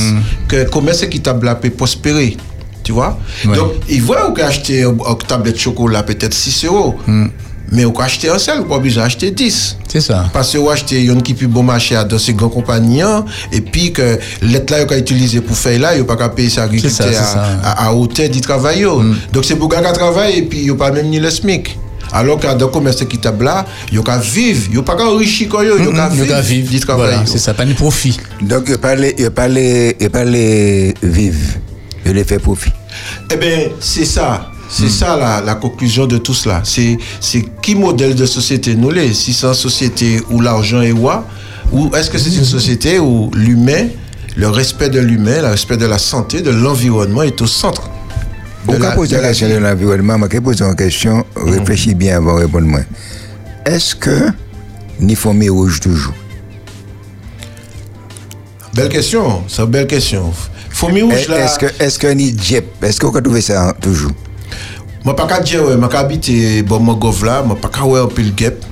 [0.48, 2.36] que le commerce équitable là peut prospérer.
[2.82, 3.18] Tu vois?
[3.44, 3.56] Ouais.
[3.56, 4.96] Donc, ils voient qu'on acheter une
[5.28, 6.94] tablette de chocolat peut-être 6 euros.
[7.72, 9.76] Mais on peut acheter un seul, on pas besoin d'acheter 10.
[9.86, 10.28] C'est ça.
[10.32, 13.24] Parce que vous achetez une qui plus bon marché à dans ces grandes compagnies, hein,
[13.52, 16.68] et puis que l'aide là, a utilisé pour faire là, a pas qu'à payer sa
[16.88, 17.04] ça.
[17.62, 18.80] à, à, à hauteur du travail.
[18.80, 19.02] yo.
[19.32, 21.30] Donc c'est pour gars qui travaillent et puis il n'y a pas même ni le
[21.30, 21.78] SMIC.
[22.12, 25.04] Alors qu'à dans le commerce équitable là, il y a qu'à vivre, a pas qu'à
[25.04, 26.70] y a qu'à vivre vivre.
[26.70, 27.06] du travail.
[27.06, 27.26] Voilà, yo.
[27.26, 28.18] c'est ça, pas ni profit.
[28.42, 31.54] Donc, il parlait, il parlait, il parlait vivre.
[32.04, 32.72] Il les fait profit.
[33.32, 34.50] Eh bien, c'est ça.
[34.70, 36.60] C'est ça la, la conclusion de tout cela.
[36.64, 39.12] C'est c'est qui modèle de société nous l'est?
[39.14, 41.26] Si c'est une société où l'argent est roi,
[41.72, 43.88] ou est-ce que c'est une société où l'humain,
[44.36, 47.90] le respect de l'humain, le respect de la santé, de l'environnement est au centre
[48.68, 52.18] de la- poser de la question de l'environnement, je vais poser une question, réfléchis bien
[52.18, 52.68] avant de répondre.
[53.66, 54.28] Est-ce que
[55.00, 56.14] ni fumée rouge toujours?
[58.74, 60.32] Belle question, c'est une belle question.
[60.70, 61.44] Fourmi rouge là.
[61.44, 64.12] Est-ce que, est-ce que ni Jep, est-ce qu'on peut trouver ça toujours?
[65.04, 67.24] Moi, pas qu'à dire, ouais, moi, qu'à habiter, bon, mon gov
[68.32, 68.64] guêpe.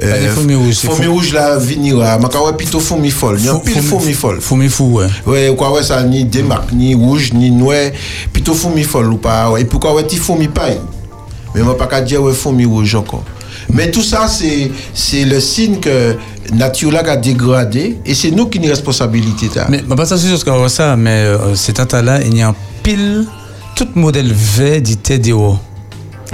[0.00, 2.78] Pas des fourmis rouges, c'est Fourmi fou- rouge là, venir là, moi, qu'à ouais, plutôt
[2.78, 3.36] fourmi folle.
[3.40, 4.40] Il y a un pile fourmi folle.
[4.40, 5.06] Fourmi fou, ouais.
[5.26, 7.90] Ouais, quoi, ouais, ça, ni démarque, ni rouge, ni noir,
[8.32, 9.62] plutôt fourmi folle ou pas, ouais.
[9.62, 10.78] Et pourquoi, ouais, ti fourmi paille.
[11.54, 13.24] Mais moi, pas qu'à dire, ouais, fourmi rouge encore.
[13.70, 16.16] Mais tout ça, c'est, c'est le signe que
[16.52, 19.50] nature là a dégradé et c'est nous qui avons responsabilité.
[19.54, 19.66] là.
[19.68, 22.48] Mais je pas sûr ce qu'on voit ça, mais euh, cet temps-là, il y a
[22.48, 23.26] un pile,
[23.78, 25.56] tout modèle V d'ité déo.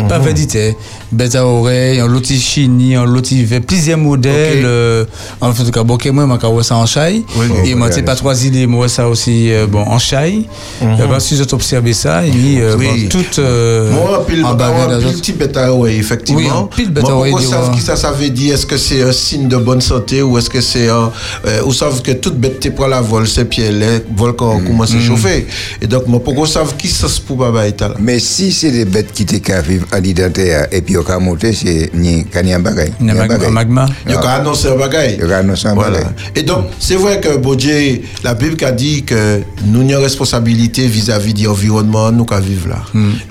[0.08, 0.78] Pas V d'ité,
[1.14, 4.58] bête à oreille, un loti chini, un loti V, plusieurs modèles.
[4.58, 4.64] Ok.
[4.64, 5.04] euh,
[5.40, 7.22] en tout cas, bon, moi, je vois ça en chai.
[7.36, 9.98] Oui, et oui, moi, tu sais, pas trois idées, moi, ça aussi, euh, bon, en
[9.98, 10.46] chai.
[10.80, 12.86] Je pas si j'ai observé ça, et euh, Oui.
[12.86, 13.40] bon, tout.
[13.40, 14.56] euh, Moi, pile, en moi,
[14.98, 15.20] pile d'autres.
[15.20, 16.40] petit bête à ouais, effectivement.
[16.40, 17.30] Oui, un pile bête Moi, à ouais.
[17.74, 20.50] qui ça, ça veut dire Est-ce que c'est un signe de bonne santé ou est-ce
[20.50, 21.10] que c'est un.
[21.46, 24.66] Euh, ou savent que toute bête t'es pour la vol, c'est pieds, les volcans Mm.
[24.66, 25.46] commencent à chauffer.
[25.80, 28.84] Et donc, moi, pourquoi savent qui ça se pour baba là Mais si c'est des
[28.84, 32.58] bêtes qui te qu'à vivre en identitaire et puis on peut monter, c'est ni Kanye
[32.58, 32.92] Bagay.
[33.00, 33.86] Il y a mag- un magma?
[34.06, 35.16] Il y a annoncé un bagage.
[35.22, 35.98] Il y a annoncé un Voilà.
[35.98, 36.10] bagay.
[36.36, 39.94] Et donc, c'est vrai que bon Dieu, la Bible a dit que nous avons une
[39.96, 42.82] responsabilité vis-à-vis de l'environnement, nous qui vivons là.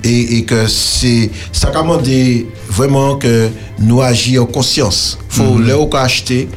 [0.04, 2.08] Et, et que c'est, ça commande
[2.68, 3.48] vraiment que
[3.78, 5.18] nous agissions en conscience.
[5.28, 6.48] Faut, là où on acheter,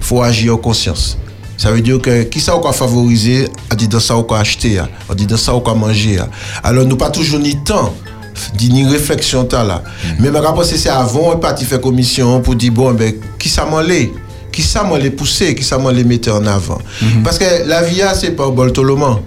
[0.00, 1.16] faut agir en conscience.
[1.58, 4.40] Ça veut dire que qui ça on va favoriser, on dit dans ça on va
[4.40, 6.18] acheter, on dit dans ça on va manger.
[6.62, 7.94] Alors nous pas toujours ni temps
[8.54, 9.82] di ni réflexion ta là.
[10.18, 13.64] Mais ma penser c'est avant on parti faire commission pour dire bon ben qui ça
[13.64, 14.10] m'en l'est?
[14.52, 16.78] Qui ça m'en les pousser, qui ça m'en les mettre en avant?
[17.22, 19.20] Parce que la via c'est pas boltoloman.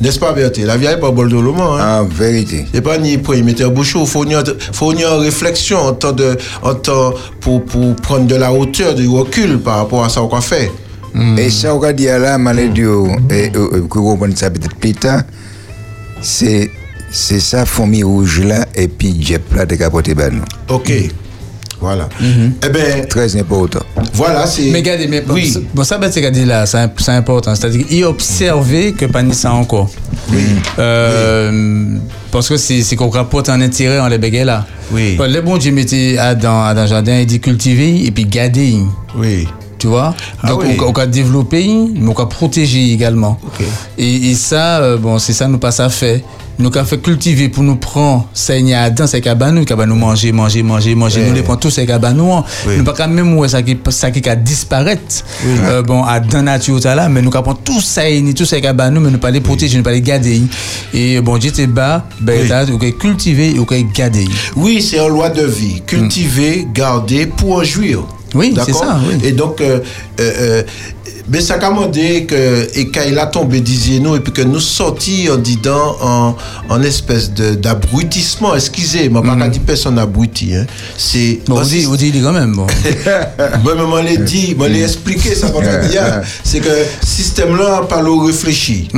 [0.00, 1.78] N'est-ce pas Berté La via n'est pas boltoloman.
[1.80, 2.00] Hein?
[2.00, 2.66] En vérité.
[2.74, 4.34] C'est pas ni pour y mettre un bouchon, faut y
[4.72, 9.06] faut en réflexion en temps de en temps pour pour prendre de la hauteur, du
[9.06, 10.72] recul par rapport à ça qu'on fait.
[11.36, 12.80] Et ça, on va dire là, maladie,
[13.30, 15.22] et que vous comprenez ça peut-être plus tard,
[16.22, 16.70] c'est
[17.12, 20.40] c'est ça, fourmi rouge là, et puis Jep là, de capoter ben.
[20.68, 20.92] OK.
[21.80, 22.08] Voilà.
[22.64, 23.80] Eh ben Très important.
[24.14, 25.50] voilà, c'est Mais regardez, mais bon, Oui.
[25.50, 27.52] ça- bon, ça, ben, c'est là, c'est imp- c'est important.
[27.56, 29.90] C'est-à-dire qu'il observer que pas ça encore.
[30.78, 31.96] Euh,
[32.30, 34.64] Parce que c'est qu'on rapporte un intérêt en les bégayes là.
[34.92, 35.16] Oui.
[35.16, 38.24] Bon, Le bon Dieu mettait à dans, dans le jardin, il dit cultiver et puis
[38.26, 38.78] garder.
[39.18, 39.46] oui.
[39.78, 40.14] Tu vois?
[40.40, 40.76] Ah Donc, oui.
[40.80, 43.36] on, on va développer, mais on va protéger également.
[43.44, 43.66] Ok.
[43.98, 46.20] Et, et ça, euh, bon, c'est ça nous passe à faire.
[46.58, 49.74] Nous avons fait cultiver pour nous prendre ça il y a dans ces cabanes, qui
[49.74, 51.26] nous manger, manger, manger, manger.
[51.26, 52.20] Nous les prenons tous ces cabanes.
[52.20, 52.76] Oui.
[52.78, 55.24] Nous pas quand même ouais, ça qui ça qui a disparaître.
[55.44, 59.10] Euh, bon, la nature là, mais nous avons tout ça ni tous ces cabanes, mais
[59.10, 60.42] nous pas les protéger, nous pas les garder.
[60.92, 62.78] Et bon, j'étais bas, ben Oui.
[62.78, 64.26] pouvez cultiver, vous pouvez garder.
[64.56, 65.82] Oui, c'est une loi de vie.
[65.86, 68.04] Cultiver, garder pour en jouir.
[68.34, 69.16] Oui, c'est ça, oui.
[69.24, 69.80] Et donc, euh,
[70.20, 70.62] euh, euh,
[71.28, 74.60] mais ça commandé que, et quand il a tombé, disiez nous, et puis que nous
[74.60, 76.36] sortis en disant en,
[76.68, 78.54] en espèce de- d'abrutissement.
[78.54, 80.54] Excusez, moi, pas qu'à dire personne abruti.
[80.54, 80.66] Hein.
[80.96, 81.40] C'est.
[81.46, 82.54] Bon, on dit, on dit quand même.
[82.56, 82.66] Bon.
[83.64, 86.22] Moi, mais moi, l'ai dit, moi, l'ai expliqué, ça va dire.
[86.44, 86.68] C'est que
[87.04, 88.88] système là, pas le réfléchi.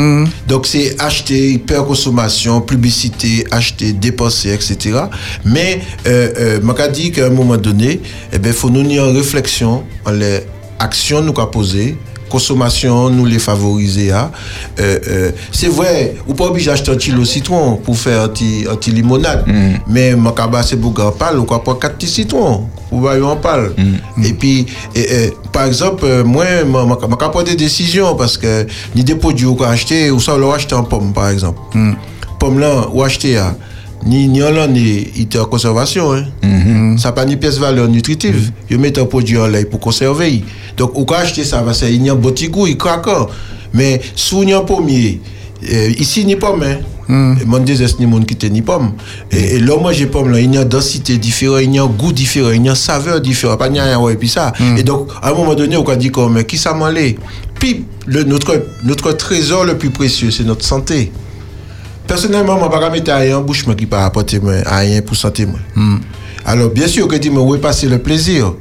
[0.48, 4.98] Donc, c'est acheter, hyperconsommation, publicité, acheter, dépenser, etc.
[5.44, 8.00] Mais, euh, euh, m'a dit qu'à un moment donné,
[8.32, 10.40] eh ben, faut nous y en réflexion, en les
[10.78, 11.96] actions nous qu'a posées,
[12.34, 14.10] consommation, nous les favoriser.
[14.10, 14.30] hein.
[14.80, 18.64] Euh, euh, c'est vrai, ou pas obligé d'acheter un kilo citron pour faire un petit,
[18.70, 19.44] un petit limonade.
[19.86, 20.32] Mais ma
[20.62, 23.72] c'est pour gars parle, ou quoi pas quatre petits citrons pour voir en parle.
[24.24, 24.66] Et puis,
[24.96, 28.66] et, et, par exemple, euh, moi, ma prendre des décisions parce que
[28.96, 31.60] ni des produits qu'on acheter, ou ça, on l'a acheté en pomme, par exemple.
[32.40, 33.56] Pomme là, ou acheter, hein,
[34.04, 36.12] ni là, ni il était en conservation.
[36.12, 36.24] Hein.
[36.98, 38.52] Ça n'a pas ni pièce valeur nutritive.
[38.70, 40.44] Je mets un produit en lait pour conserver.
[40.76, 43.08] Donc, ou quand acheter ça, parce qu'il y a un petit goût, il craque.
[43.72, 45.20] Mais sous un pommier,
[45.72, 46.62] euh, ici, ni pomme.
[46.62, 46.78] Hein.
[47.40, 48.92] Et Mon disait ni monde qui était ni pomme.
[49.30, 51.78] Et, et là, moi, j'ai pomme là, il y a une densité différente, il y
[51.78, 54.28] a un goût différent, il y a une saveur différente, pas rien, ouais, et puis
[54.28, 54.52] ça.
[54.78, 56.90] Et donc, à un moment donné, on a dit comme, mais qui ça m'en
[57.58, 61.12] Puis, le, notre, notre trésor le plus précieux, c'est notre santé.
[62.06, 65.46] Personnellement, je ne mettre rien en bouche qui peut apporter moi, rien pour santé.
[65.46, 65.58] Moi.
[66.46, 68.54] Alors, bien sûr que mais où est passé le plaisir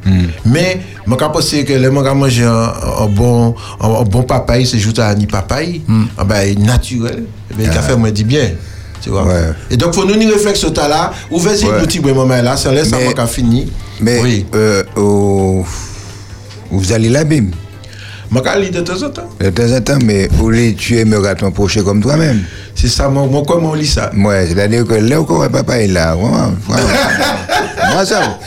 [0.46, 2.72] Mais, je pense que les gens manger un,
[3.02, 5.82] un bon, un, bon papaye, c'est juste un papaye,
[6.18, 8.52] ah ben, naturel, eh ben, le café, moi, dit bien.
[9.02, 9.26] Tu vois?
[9.26, 9.50] Ouais.
[9.70, 11.82] Et donc, il faut nous une réflexion là, ouvrez-y Ouais.
[11.82, 13.70] le petit moment là, ça laisse Mais- avant qu'à fini.
[14.00, 14.46] Mais oui.
[14.56, 15.66] euh, au-
[16.72, 17.54] vous allez la Bible
[18.36, 19.30] Je vais de temps en temps.
[19.40, 22.42] de temps en temps, mais vous les tuer me raton proche comme toi-même.
[22.76, 25.88] C'est ça, moi, moi, comment on lit ça Ouais, c'est-à-dire que là, encore, papa est
[25.88, 26.16] là.
[26.16, 26.88] Vraiment, vraiment.
[27.94, 28.40] Moi, ça,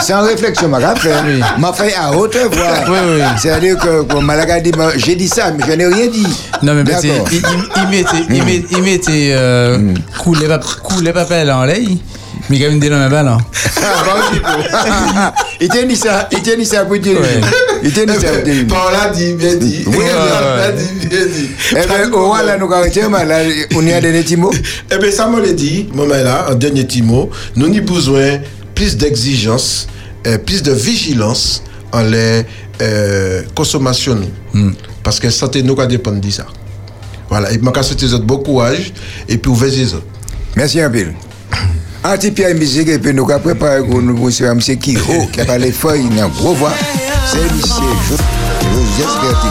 [0.00, 1.10] c'est en réflexion, ma fait.
[1.58, 2.74] M'a fait à haute voix.
[2.88, 3.22] Oui, oui.
[3.36, 6.26] C'est-à-dire que, comme Malaga dit, j'ai dit ça, mais je n'ai rien dit.
[6.62, 7.42] Non, mais il, il-
[7.82, 11.82] il mettait, il mettait, il mettait euh, couler pap- couler papel en lait,
[15.84, 17.20] dit ça, il t'a dit ça pour dire.
[17.20, 17.40] Ouais.
[17.82, 18.66] Il t'a dit ça pour dire.
[18.68, 19.84] Paola dit, bien dit.
[19.86, 21.18] Oui, Paola dit, bien.
[21.72, 23.38] Eh au roi, là, nous arrêtons, mais là,
[23.74, 24.52] on y a des petits mots.
[24.90, 27.30] Eh bien, ça me l'a dit, maman là, un dernier petit mot.
[27.56, 28.38] Nous avons besoin
[28.74, 29.86] plus d'exigence,
[30.26, 31.62] euh, plus de vigilance
[31.92, 32.42] en les
[32.82, 34.18] euh, consommations.
[34.52, 34.72] nous.
[35.02, 36.46] Parce que santé nous va dépendre de ça.
[37.28, 38.92] Voilà, et je souhaite autres bon courage
[39.28, 40.06] et puis les autres.
[40.54, 41.06] Merci un peu.
[42.08, 44.60] Un petit Pierre musique et puis nous avons préparé pour nous monsieur M.
[44.60, 46.70] Kiro qui a parlé fort, il a un gros voix.
[47.26, 49.48] C'est lycée Joseph Gertie.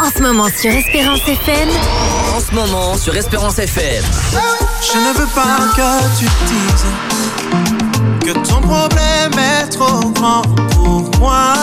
[0.00, 1.68] En ce moment sur Espérance FM,
[2.36, 4.02] En ce moment sur Espérance FM.
[4.32, 6.84] Je ne veux pas que tu dises
[8.24, 10.42] que ton problème est trop grand
[10.72, 11.54] pour moi.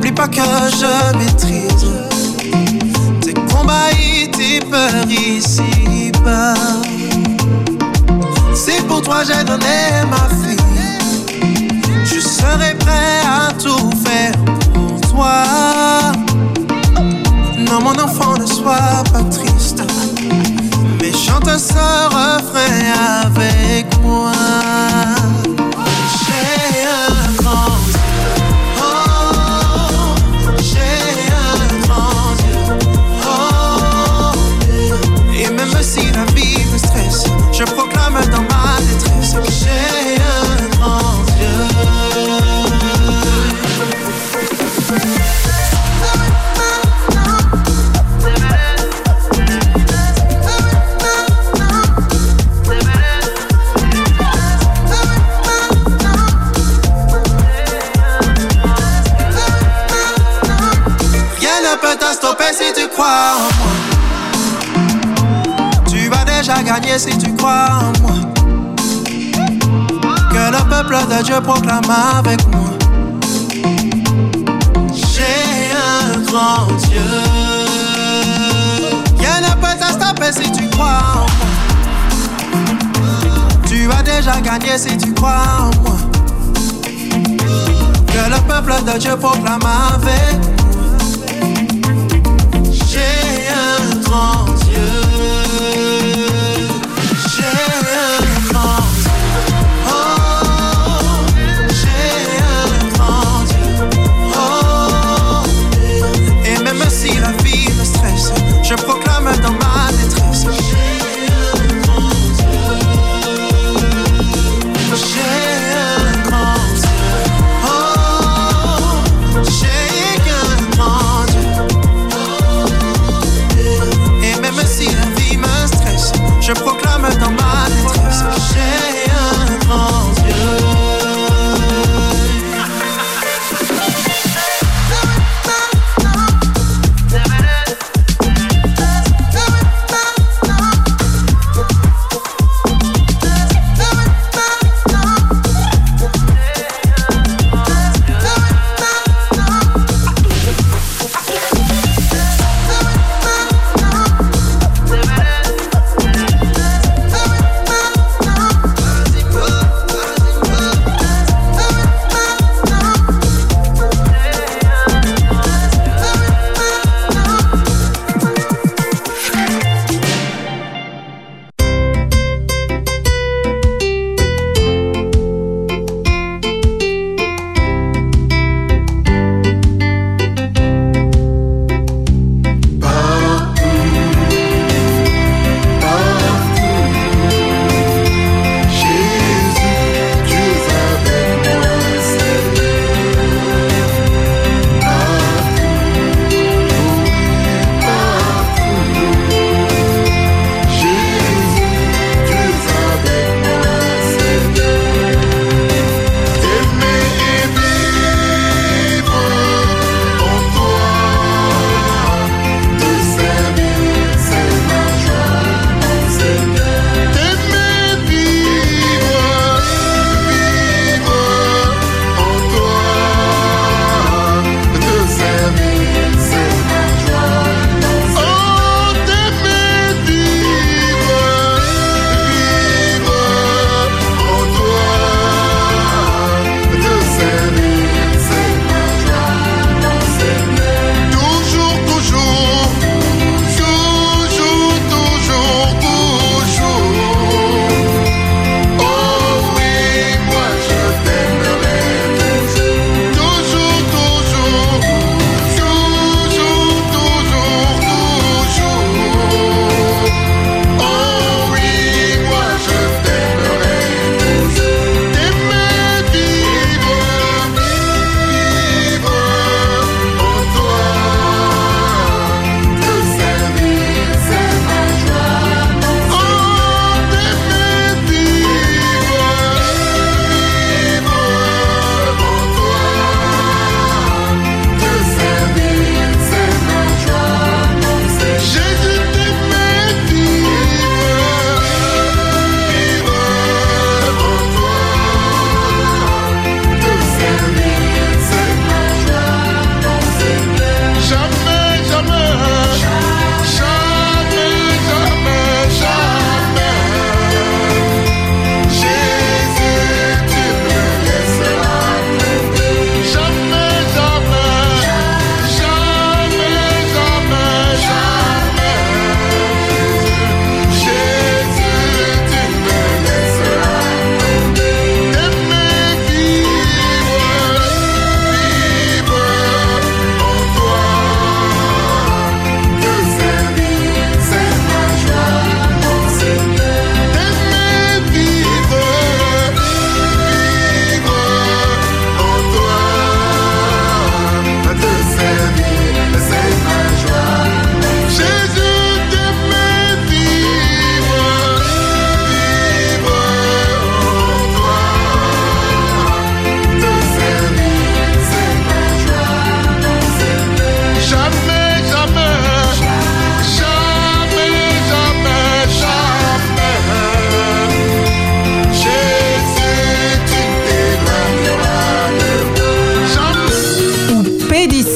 [0.00, 1.86] N'oublie pas que je maîtrise
[3.20, 6.54] tes combats et tes peurs ici-bas.
[8.54, 10.56] Si pour toi j'ai donné ma vie,
[12.02, 14.32] je serai prêt à tout faire
[14.72, 15.42] pour toi.
[17.58, 19.82] Non, mon enfant, ne sois pas triste.
[20.98, 24.32] Mais chante ce refrain avec moi.
[65.88, 68.16] Tu vas déjà gagner si tu crois en moi.
[70.30, 72.70] Que le peuple de Dieu proclame avec moi.
[74.92, 77.00] J'ai un grand Dieu.
[79.18, 81.50] Rien ne peut te stopper si tu crois en moi.
[83.66, 85.96] Tu vas déjà gagner si tu crois en moi.
[88.06, 90.59] Que le peuple de Dieu proclame avec moi.
[94.10, 94.49] Grand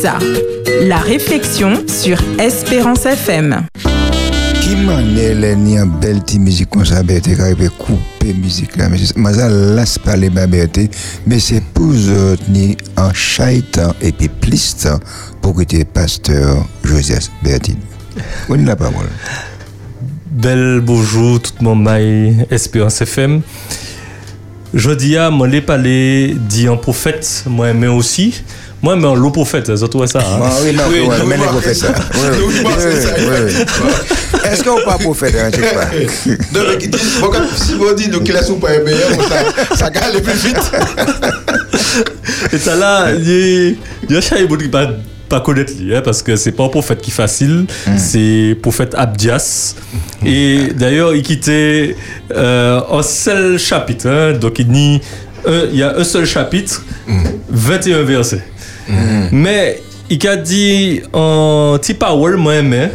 [0.04, 0.18] ça.
[0.82, 3.66] La réflexion sur Espérance FM.
[4.60, 8.90] Qui manel ni en belle petite musique comme ça, t'es capable de couper musique là.
[8.90, 10.90] Mais ça laisse parler ma berté,
[11.26, 11.94] mais c'est pour
[12.50, 14.86] ni en chaitan et puis plus
[15.40, 17.80] pour que tu pasteur Joseph Bertine.
[18.50, 19.08] On a la parole.
[20.30, 23.40] Bel bonjour tout le monde Espérance FM.
[24.74, 28.42] Jodi a moi les parler dit un prophète moi mais aussi
[28.84, 30.40] moi mais le prophète ça trouve ça hein?
[30.42, 31.94] Ah oui, non, oui, mais les prophètes, ça.
[32.14, 33.52] Oui, oui, oui, oui, oui.
[34.50, 36.76] Est-ce qu'on pas prophète, hein, pas.
[36.76, 39.76] Qui dit, bon, quand- si vous dites, donc, il laisse ou pas un meilleur, ça,
[39.76, 40.60] ça gagne plus vite.
[42.52, 43.76] Et ça là, il
[44.10, 44.88] y a- a chat qui pas
[45.28, 47.64] pas connaître lui, hein, parce que c'est pas un prophète qui est facile,
[47.96, 49.74] c'est prophète Abdias.
[50.24, 51.96] Et d'ailleurs, il quittait
[52.32, 55.00] euh, un seul chapitre, hein, donc il dit,
[55.46, 56.82] un- il y a un seul chapitre,
[57.48, 58.44] 21 versets.
[59.32, 62.88] Mais il a dit en petit parole, moi aimé,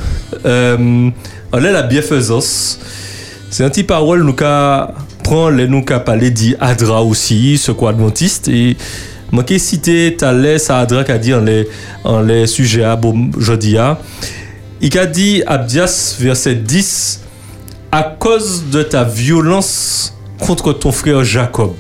[0.46, 1.10] euh,
[1.52, 2.80] on est la bienfaisance.
[3.50, 6.56] C'est un petit parole nous qu'a prend les nous qu'a parlé dit
[7.06, 8.78] aussi, ce quoi adventiste et
[9.32, 11.68] moi qui cité Thalès ça Adra qu'a dit en les
[12.04, 14.00] en les sujets à bon jeudi a.
[14.82, 17.22] Il a dit Abdias verset 10
[17.92, 21.74] à cause de ta violence contre ton frère Jacob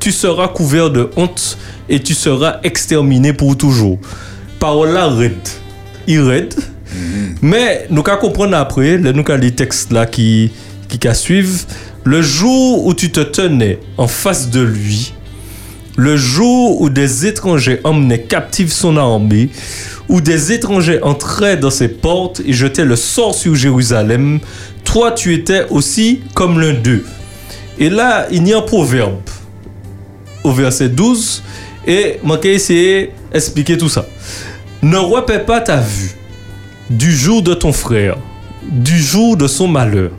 [0.00, 1.58] tu seras couvert de honte
[1.88, 3.98] et tu seras exterminé pour toujours.
[4.58, 5.36] Parole là raide.
[6.06, 6.54] Il raide.
[7.42, 10.50] Mais nous qu'à comprendre après, nous qu'à les textes là qui
[10.88, 11.66] qui qu'à suivre,
[12.04, 15.12] le jour où tu te tenais en face de lui,
[15.96, 19.50] le jour où des étrangers emmenaient captive son armée,
[20.08, 24.40] où des étrangers entraient dans ses portes et jetaient le sort sur Jérusalem,
[24.84, 27.04] toi tu étais aussi comme l'un d'eux.
[27.78, 29.20] Et là, il y a un proverbe
[30.44, 31.42] au verset 12
[31.86, 34.06] et moi vais essayer d'expliquer tout ça.
[34.82, 36.12] Ne repais pas ta vue
[36.90, 38.16] du jour de ton frère,
[38.62, 40.10] du jour de son malheur.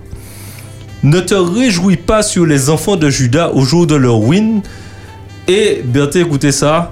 [1.02, 4.62] Ne te réjouis pas sur les enfants de Judas au jour de leur ruine.
[5.48, 6.92] Et, Berthe, écoutez ça,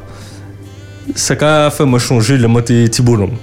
[1.13, 2.61] ça a fait me changer le mot
[3.01, 3.35] bonhomme.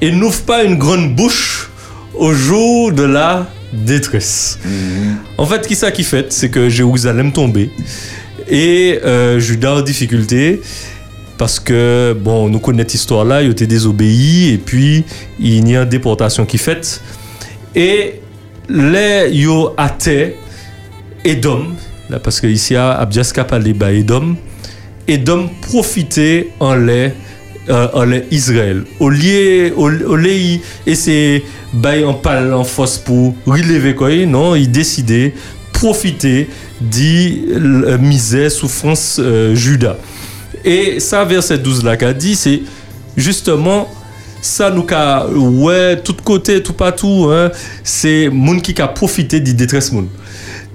[0.00, 1.70] Et n'ouvre pas une grande bouche
[2.14, 4.58] au jour de la détresse.
[5.36, 7.70] En fait, qui ça qui fait, c'est que Jérusalem tombait
[8.48, 10.60] et euh, Judas en difficulté
[11.38, 15.04] parce que bon nous connaissons cette histoire là il était désobéi et puis
[15.40, 17.00] il y a une déportation qui fait
[17.74, 18.20] et
[18.68, 20.36] les yo athées
[21.24, 21.74] Edom
[22.10, 24.36] là parce que ici Abdias a parlé bah Edom
[25.08, 27.12] Edom profitait en les
[27.70, 28.84] euh, en Israël.
[29.00, 31.42] Au lieu au, au lieu il essayer
[31.72, 35.32] bail en pal en force pour relever quoi non il décidait
[35.84, 36.48] profiter
[36.80, 39.96] dit euh, misère, souffrance, euh, Judas.
[40.64, 42.62] Et ça, verset 12 là qu'a dit, c'est
[43.18, 43.92] justement
[44.40, 47.50] ça nous qu'a ouais tout côté tout partout hein,
[47.82, 50.08] c'est monde qui a profité du détresse monde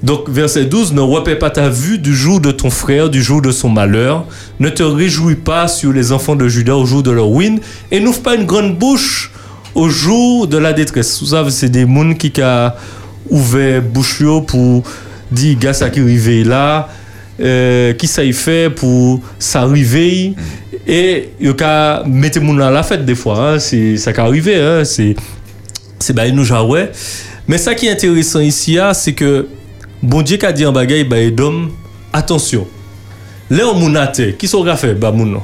[0.02, 3.42] donc verset 12 ne repais pas ta vue du jour de ton frère du jour
[3.42, 4.26] de son malheur.
[4.60, 7.60] Ne te réjouis pas sur les enfants de Judas au jour de leur ruine
[7.92, 9.32] et n'ouvre pas une grande bouche
[9.76, 11.20] au jour de la détresse.
[11.20, 12.78] Vous savez c'est des monde qui a
[13.30, 14.84] ouvert bouche pour
[15.32, 16.90] dire gars ça qui arrivé là
[17.40, 20.34] euh, qui ça y fait pour s'arriver.
[20.86, 24.56] Et il a mettre moun à la fête des fois hein, c'est ça qui arrivé
[24.56, 25.16] hein, c'est
[26.00, 26.92] c'est bah nous ouais.
[27.48, 29.48] Mais ça qui est intéressant ici ah, c'est que
[30.02, 31.70] bon Dieu qui a dit en bagaille bah Edom
[32.12, 32.68] attention.
[33.50, 35.44] Là on moun athée qui sont fait bah moun non?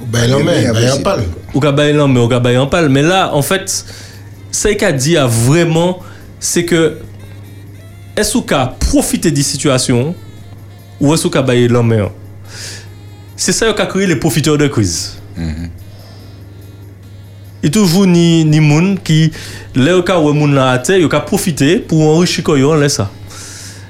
[0.00, 1.24] Ben non, mais, en parle.
[1.54, 2.88] ou ka lan, mais ou ka en parle.
[2.88, 3.84] Mais là, en fait,
[4.50, 6.00] ça qu'a dit à vraiment,
[6.40, 6.98] c'est que
[8.16, 10.14] est-ce qu'a profité des situations
[11.00, 12.02] ou est-ce baye lan mais
[13.36, 15.18] C'est ça qui a créé les profiteurs de crise.
[17.62, 19.32] Et toujours ni ni moun qui
[19.74, 22.44] là ou moun la terre, yo ka profiter pour enrichir
[22.76, 23.10] là ça.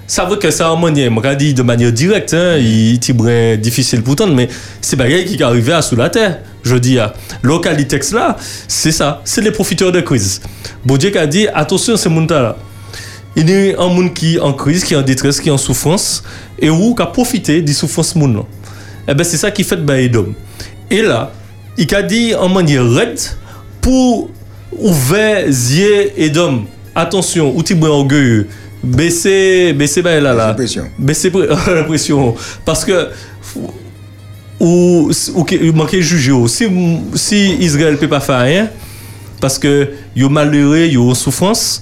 [0.08, 4.28] Ça veut que ça manière, moi dit de manière directe, hein, il est difficile pourtant,
[4.28, 4.48] mais
[4.80, 6.38] c'est bagay qui est arrivé à sous la terre.
[6.62, 8.36] Je dis à local texte là,
[8.68, 10.40] c'est ça, c'est les profiteurs de crise.
[10.84, 12.56] Bon Dieu a dit attention ces monde là.
[13.34, 15.52] Il y a un monde qui est en crise, qui est en détresse, qui est
[15.52, 16.22] en souffrance,
[16.58, 18.42] et où qui a profité des souffrances monde là.
[19.08, 20.34] Eh ben c'est ça qui fait bah Edom.
[20.88, 21.32] Et là,
[21.76, 23.20] il a dit en manière raide
[23.80, 24.30] pour
[24.72, 26.64] ouvrir yeux Edom.
[26.94, 28.46] Attention, ou tu orgueilleux?
[28.82, 30.56] Baissez, baissez, bah là là.
[30.98, 32.34] Baissez la pression.
[32.64, 33.08] Parce que
[34.58, 36.66] ou ou que manquer juger si
[37.14, 38.70] si Israël peut pas faire rien
[39.38, 41.80] parce que yo malheureux yo en souffrance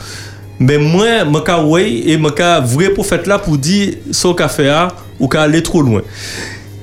[0.59, 4.73] mais moi ka ouais et ka vrai prophète là pour dire ce qu'a fait
[5.21, 6.03] ou qu'a aller trop loin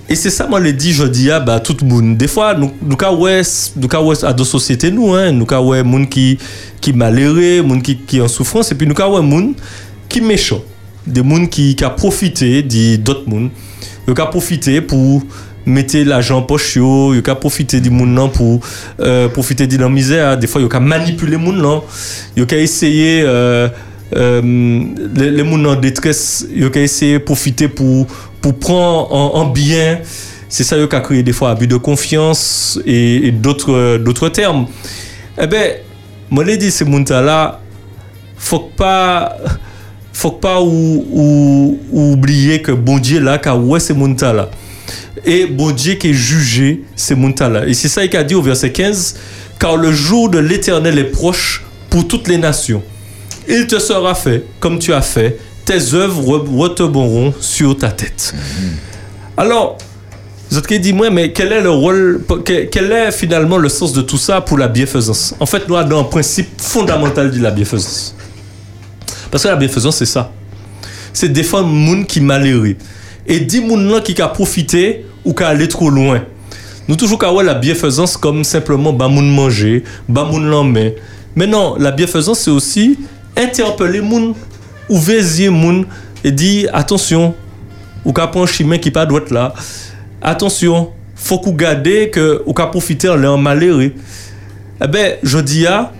[0.09, 2.18] Et c'est ça, moi, le dit, je dis, ah, bah, tout le monde.
[2.18, 3.41] Des fois, nous, nous, ka ouais,
[3.78, 6.38] nous, ouais, à deux sociétés, nous, hein, nous, ouais, moun qui,
[6.82, 9.53] qui malheureux, moun qui, qui en souffrance, et puis nous, ka ouais, moun
[10.12, 10.62] qui méchant.
[11.07, 12.62] Des moun qui, qui a profité
[12.97, 13.49] d'autres moun.
[14.07, 15.24] Ils ont profité pour
[15.66, 18.59] mettre l'argent en poche, ils ont profité moun nan pour
[18.99, 20.38] euh, profiter de la misère.
[20.38, 21.82] Des fois, ils ont manipulé moun nan.
[22.36, 23.70] Ils ont essayé, euh,
[24.16, 24.84] euh,
[25.16, 28.07] les, les moun en détresse, ils ont essayé de profiter pour,
[28.41, 29.99] pour prendre en, en bien.
[30.49, 34.68] C'est ça qui a créé des fois abus de confiance et, d'autres d'autres termes.
[35.41, 35.76] Eh ben,
[36.30, 37.62] moi, je dis, ces moun là,
[38.38, 39.38] faut pas
[40.14, 44.49] faut pas ou, ou- ou oublier que bon Dieu là qu'a ouais ces moun là?
[45.26, 47.66] Et bon Dieu qui est jugé ces moun là.
[47.68, 49.16] Et c'est ça qu'il a dit au verset 15
[49.59, 52.82] car le jour de l'éternel est proche pour toutes les nations.
[53.47, 58.34] Il te sera fait comme tu as fait tes œuvres re- retomberont sur ta tête.
[59.38, 59.77] Alors
[60.49, 63.69] vous autres qui dit moi mais quel est le rôle que- quel est finalement le
[63.69, 65.34] sens de tout ça pour la bienfaisance?
[65.40, 68.15] En fait nous avons un principe fondamental de la bienfaisance
[69.32, 70.32] parce que la bienfaisance, c'est ça.
[71.14, 72.76] C'est défendre moun qui malheureux.
[73.26, 76.24] Et dit moun là qui a profité ou qui allé trop loin.
[76.88, 80.95] Nous toujours qu'à la bienfaisance comme simplement ba moun manger, ba moun l'emmener.
[81.36, 82.99] Mais non, la bienfaisance c'est aussi
[83.38, 84.34] interpeller moun
[84.90, 85.86] ou vésier moun
[86.24, 87.34] et dire attention,
[88.03, 89.53] ou prend un chemin qui pas droit là.
[90.22, 93.94] Attention, faut qu'on garde que ou qu'a profiter en malheureux.
[94.84, 95.94] Eh ben, je dis à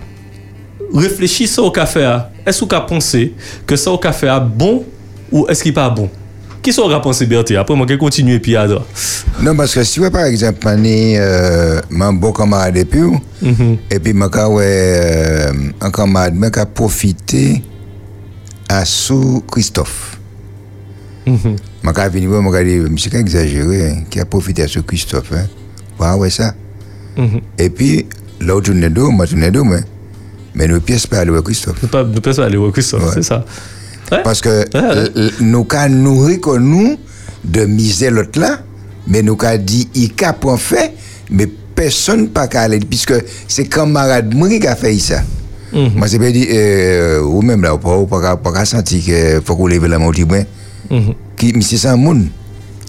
[0.98, 2.04] réfléchis ça au café.
[2.04, 2.30] à.
[2.44, 3.34] Est-ce qu'on a pensé
[3.66, 4.84] que ça au café a bon
[5.30, 6.08] ou est-ce qu'il pas bon?
[6.62, 8.86] Qui sont pensé Bertie Après, moi, je continue et puis à droite.
[9.40, 13.00] Non, parce que si vous, par exemple, euh, mon bon camarade et puis,
[13.90, 17.64] et puis, euh, un camarade, qui a profité
[18.68, 20.20] à sous Christophe.
[21.26, 25.32] Moi, quand venu, quand dit, monsieur, exagéré, hein, qui a profité à sous Christophe.
[25.32, 25.46] Hein.
[25.98, 26.54] Ouais, ouais, ça.
[27.58, 28.06] Et puis,
[28.40, 29.80] dos, moi, tu es dos, mais,
[30.54, 31.84] mais nos pièces pas à Christophe.
[31.86, 33.44] Pas, ne pas aller au Christophe, c'est ça.
[34.22, 36.96] Parce que l- l- nous avons nourri que nous
[37.44, 38.60] de miser l'autre là,
[39.06, 40.92] mais nous avons dit, il a point fait,
[41.30, 43.14] mais personne pas qu'à aller, puisque
[43.48, 45.22] c'est camarade moi qui a fait ça.
[45.72, 49.40] Moi, c'est pas dit, euh, ou même là, ou pas, pas, pas, pas senti que
[49.42, 50.42] faut qu'on lève la main au brin.
[51.36, 52.26] Qui, mais c'est ça, monde.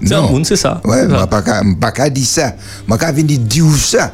[0.03, 0.81] C'est un monde, c'est ça.
[0.83, 2.53] Ouais, moi, pas qu'à- pas qu'à dire ça.
[2.85, 4.13] Moi, qu'à venir dire ça.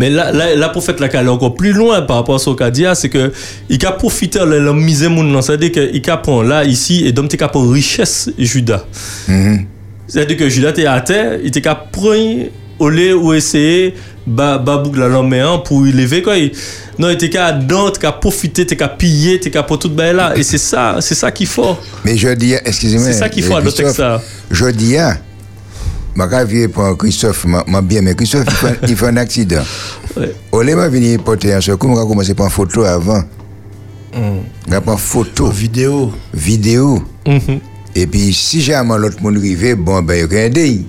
[0.00, 2.70] Mais là, là, là pour faire la encore plus loin par rapport à ce qu'a
[2.70, 3.30] dit, ah, c'est que
[3.68, 5.42] il a profité de la misère moun nan.
[5.42, 8.86] C'est-à-dire qu'il a pris là, ici, et donc il a pris richesse Judas.
[10.06, 12.46] C'est-à-dire que Judas était à terre, il était prendre
[12.78, 13.92] au lait ou essayer
[14.26, 16.34] ba ba bouc la hein, pour y lever quoi.
[16.98, 20.16] Non, il était qu'à dans, qu'à profiter, t'es qu'à piller, t'es qu'à pour tout bail
[20.16, 20.32] là.
[20.34, 21.76] Et c'est ça, c'est ça qu'il faut.
[22.06, 23.04] Mais je dis, excusez-moi.
[23.04, 24.22] C'est ça qu'il faut euh, à ça.
[24.50, 24.96] Je dis,
[26.14, 29.62] ma vie pour Christophe, m'a bien, mais Christophe, il fait, il fait un accident.
[30.52, 33.22] Au lieu de venir porter un secours, on va commencer par une photo avant.
[34.14, 35.48] On va prendre photo.
[35.50, 36.12] Vidéo.
[36.34, 37.02] Vidéo.
[37.94, 40.84] Et puis, si jamais l'autre monde arrive, bon, ben, il y a un.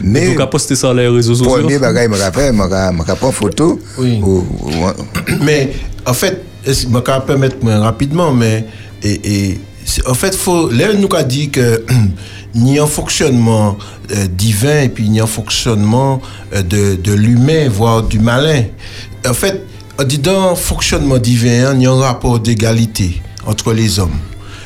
[0.00, 0.28] Mais.
[0.28, 1.52] Donc, à poster ça sur les réseaux sociaux.
[1.60, 3.80] Premier bagage, je vais faire, je vais prendre photo.
[3.98, 4.20] Oui.
[4.22, 5.72] ou- ou- mais
[6.06, 8.64] en fait, je vais permettre rapidement, mais
[9.02, 9.20] et,
[9.50, 9.60] et,
[10.06, 11.84] en fait, faut, là, nous a dit que
[12.54, 13.78] ni un fonctionnement
[14.12, 16.20] euh, divin et puis ni un fonctionnement
[16.54, 18.64] euh, de, de l'humain, voire du malin.
[19.26, 19.64] En fait,
[19.98, 23.98] on dit dans le fonctionnement divin, hein, il y a un rapport d'égalité entre les
[23.98, 24.18] hommes.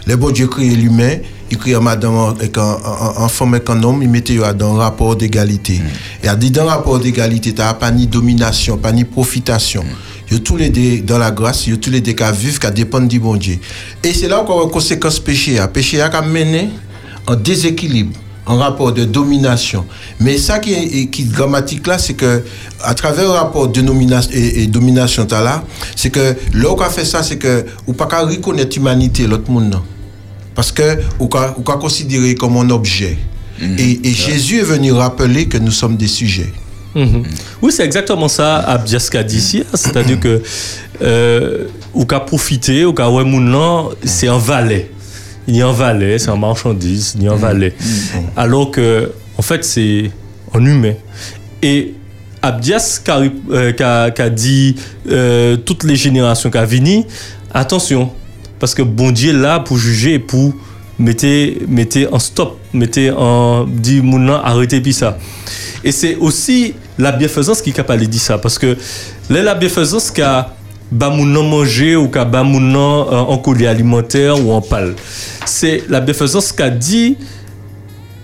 [0.06, 1.16] Le bon Dieu crée l'humain,
[1.50, 5.16] il crée un madame avec un, femme avec un homme, il mettait dans un rapport
[5.16, 5.80] d'égalité.
[6.22, 9.84] Et a dit dans un rapport d'égalité, tu n'as pas ni domination, pas ni profitation.
[9.84, 12.12] Il y a tous les deux dans la grâce, il y a tous les deux
[12.12, 13.58] qui vivent, qui dépendent du bon Dieu.
[14.02, 15.56] Et c'est là qu'on a une conséquence péché.
[15.58, 16.70] Le péché a mené
[17.26, 18.12] en déséquilibre,
[18.44, 19.84] en rapport de domination.
[20.20, 22.42] Mais ça qui est, qui est dramatique là, c'est que
[22.82, 26.80] à travers le rapport de nomination et, et domination là, c'est que là où on
[26.80, 29.82] a fait ça, c'est que ou pas qu'à reconnaître l'humanité l'autre monde non.
[30.54, 33.18] Parce que ou considéré comme un objet.
[33.78, 36.52] Et, et Jésus est venu rappeler que nous sommes des sujets.
[36.96, 37.22] Mhm.
[37.62, 39.60] Oui, c'est exactement ça, Abdiaska dit ici.
[39.62, 39.74] hein.
[39.76, 40.42] C'est-à-dire que,
[41.02, 44.90] euh, ou qu'a profité, ou qu'a ouais moun nan, c'est un valet.
[45.46, 47.74] Il y a un valet, c'est un marchandise, il y a un valet.
[48.36, 50.10] Alors que, en fait, c'est
[50.54, 50.94] un humain.
[51.62, 51.94] Et
[52.42, 53.20] Abdias qu'a
[53.50, 54.76] euh, qu'a- qu'a dit
[55.10, 57.04] euh, toutes les générations qu'a vini,
[57.52, 58.10] attention,
[58.58, 60.52] parce que bon Dieu est là pour juger et pour
[60.98, 64.00] mettez, mettez en stop, mettez en dit
[64.44, 65.18] arrêtez puis ça.
[65.84, 68.38] Et c'est aussi la bienfaisance qui est capable de dire ça.
[68.38, 68.76] Parce que
[69.30, 70.54] là, la bienfaisance qu'a
[70.90, 74.60] ba moun nan manger ou qu'a ba moun nan euh, en collier alimentaire ou en
[74.60, 74.94] pâle.
[75.44, 77.16] C'est la bienfaisance qu'a dit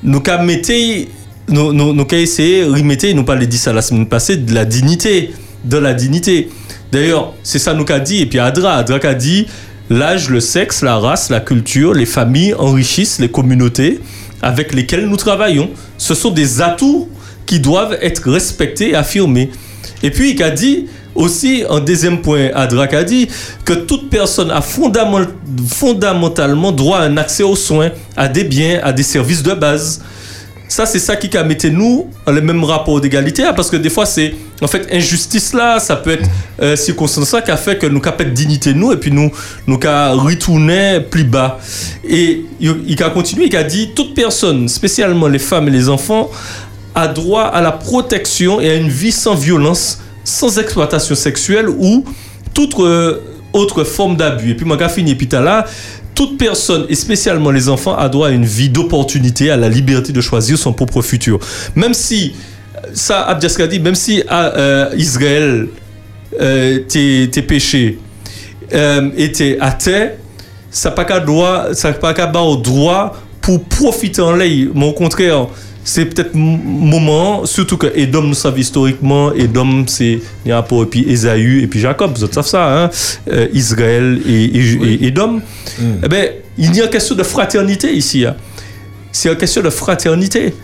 [0.02, 1.08] nous mettez
[1.48, 4.64] nous, nous, nous qu'à essayer, remettez, nous parlez dit ça la semaine passée, de la
[4.64, 5.32] dignité,
[5.64, 6.48] de la dignité.
[6.90, 9.46] D'ailleurs, c'est ça nous qu'a dit, et puis Adra, Adra qu'a dit,
[9.90, 14.00] l'âge, le sexe, la race, la culture, les familles enrichissent les communautés
[14.40, 15.70] avec lesquelles nous travaillons.
[15.98, 17.08] Ce sont des atouts
[17.52, 19.50] qui doivent être respectés et affirmés.
[20.02, 23.28] Et puis, il a dit aussi, en deuxième point, Adrak a dit
[23.66, 25.28] que toute personne a fondament-
[25.68, 30.00] fondamentalement droit à un accès aux soins, à des biens, à des services de base.
[30.66, 33.76] Ça, c'est ça qui a mis nous dans le même rapport d'égalité, hein, parce que
[33.76, 36.26] des fois, c'est en fait injustice là, ça peut être
[36.62, 39.30] euh, circonstance là qui a fait que nous avons dignité nous et puis nous
[39.66, 41.58] nous avons retourné plus bas.
[42.08, 46.30] Et il a continué, il a dit toute personne, spécialement les femmes et les enfants,
[46.94, 52.04] a droit à la protection et à une vie sans violence, sans exploitation sexuelle ou
[52.54, 53.18] toute euh,
[53.52, 54.50] autre forme d'abus.
[54.50, 55.64] Et puis, moi, j'ai fini, puis là,
[56.14, 60.12] toute personne, et spécialement les enfants, a droit à une vie d'opportunité, à la liberté
[60.12, 61.38] de choisir son propre futur.
[61.74, 62.34] Même si,
[62.92, 65.68] ça, Abdiaska dit, même si euh, Israël,
[66.40, 67.98] euh, tes, péchés
[69.16, 70.10] étaient athées,
[70.70, 74.68] ça n'a pas qu'à droit, ça pas qu'à droit pour profiter en l'air.
[74.74, 75.48] Mais au contraire,
[75.84, 80.86] c'est peut-être moment, surtout que Edom nous savons historiquement, Edom c'est y a rapport et
[80.86, 82.90] puis Ésaü et puis Jacob, vous savez ça, hein?
[83.30, 85.40] Euh, Israël et, et, et Edom.
[86.04, 86.28] Eh ben,
[86.58, 88.24] il y a une question de fraternité ici.
[88.24, 88.36] hein.
[89.10, 90.54] C'est une question de fraternité.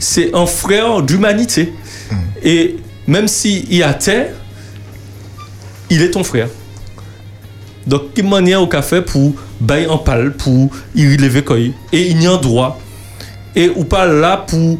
[0.00, 1.72] C'est un frère d'humanité.
[2.44, 2.76] Et
[3.06, 4.26] même s'il est athée,
[5.88, 6.48] il est ton frère.
[7.86, 12.22] Donc, quelle manière au café pour bailler en pal, pour y relever quoi Et il
[12.22, 12.78] y a un droit.
[13.54, 14.78] Et ou pas là pour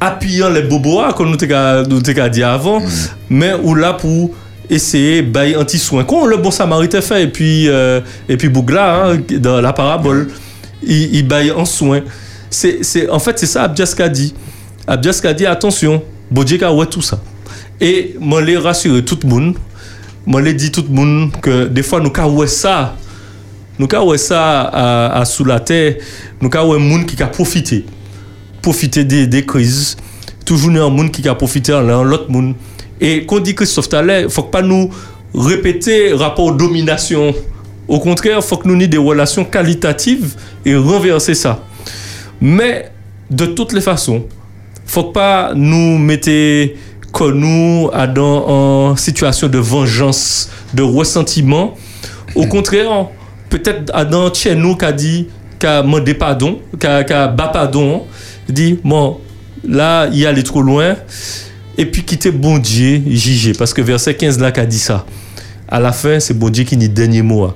[0.00, 2.82] appuyer les bobois, comme nous t'avons dit avant,
[3.30, 4.30] mais ou là pour
[4.68, 6.04] essayer bailler un petit soin.
[6.04, 10.28] Comme le bon samaritain fait, et puis, euh, et puis Bougla, hein, dans la parabole,
[10.82, 12.00] il, il baille en soin.
[12.50, 14.34] C'est, c'est, en fait, c'est ça Abdiaska dit.
[14.86, 17.20] Abdiaska dit attention, Bodjeka ouais tout ça.
[17.80, 19.56] Et moi, les rassurer tout le monde.
[20.26, 22.96] Moi, les dit tout le monde que des fois, nous, quand ouais ça,
[23.78, 25.96] nous, quand ouais ça à, à sous la terre,
[26.40, 27.84] nous, quand ouais monde qui a profité.
[28.62, 29.96] Profiter des, crises.
[30.44, 32.54] Toujours un monde qui a profité en l'autre monde.
[33.00, 34.88] Et quand dit Christophe Thaler, il faut pas nous
[35.34, 37.34] répéter rapport domination.
[37.88, 41.64] Au contraire, il faut que nous ayons des relations qualitatives et renverser ça.
[42.40, 42.90] Mais
[43.30, 44.24] de toutes les façons,
[44.86, 46.28] faut pas nous mettre
[47.12, 51.74] que nous dans en situation de vengeance, de ressentiment.
[52.34, 53.06] Au contraire,
[53.48, 55.28] peut-être dans chez nous qui a dit
[55.58, 58.06] qu'a demandé pardon, qu'a qu'a bat pardon,
[58.48, 59.18] dit bon
[59.64, 60.96] là il allait trop loin
[61.78, 65.06] et puis quitter bon Dieu juger parce que verset 15 là qu'a dit ça.
[65.68, 67.44] À la fin, c'est bon Dieu qui dit dernier mot.
[67.44, 67.54] hein.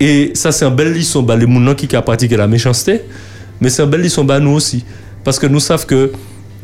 [0.00, 3.02] Et ça, c'est une belle leçon, bah, les gens qui ont pratiqué la méchanceté,
[3.60, 4.82] mais c'est une belle leçon, bah, nous aussi.
[5.22, 6.10] Parce que nous savons que,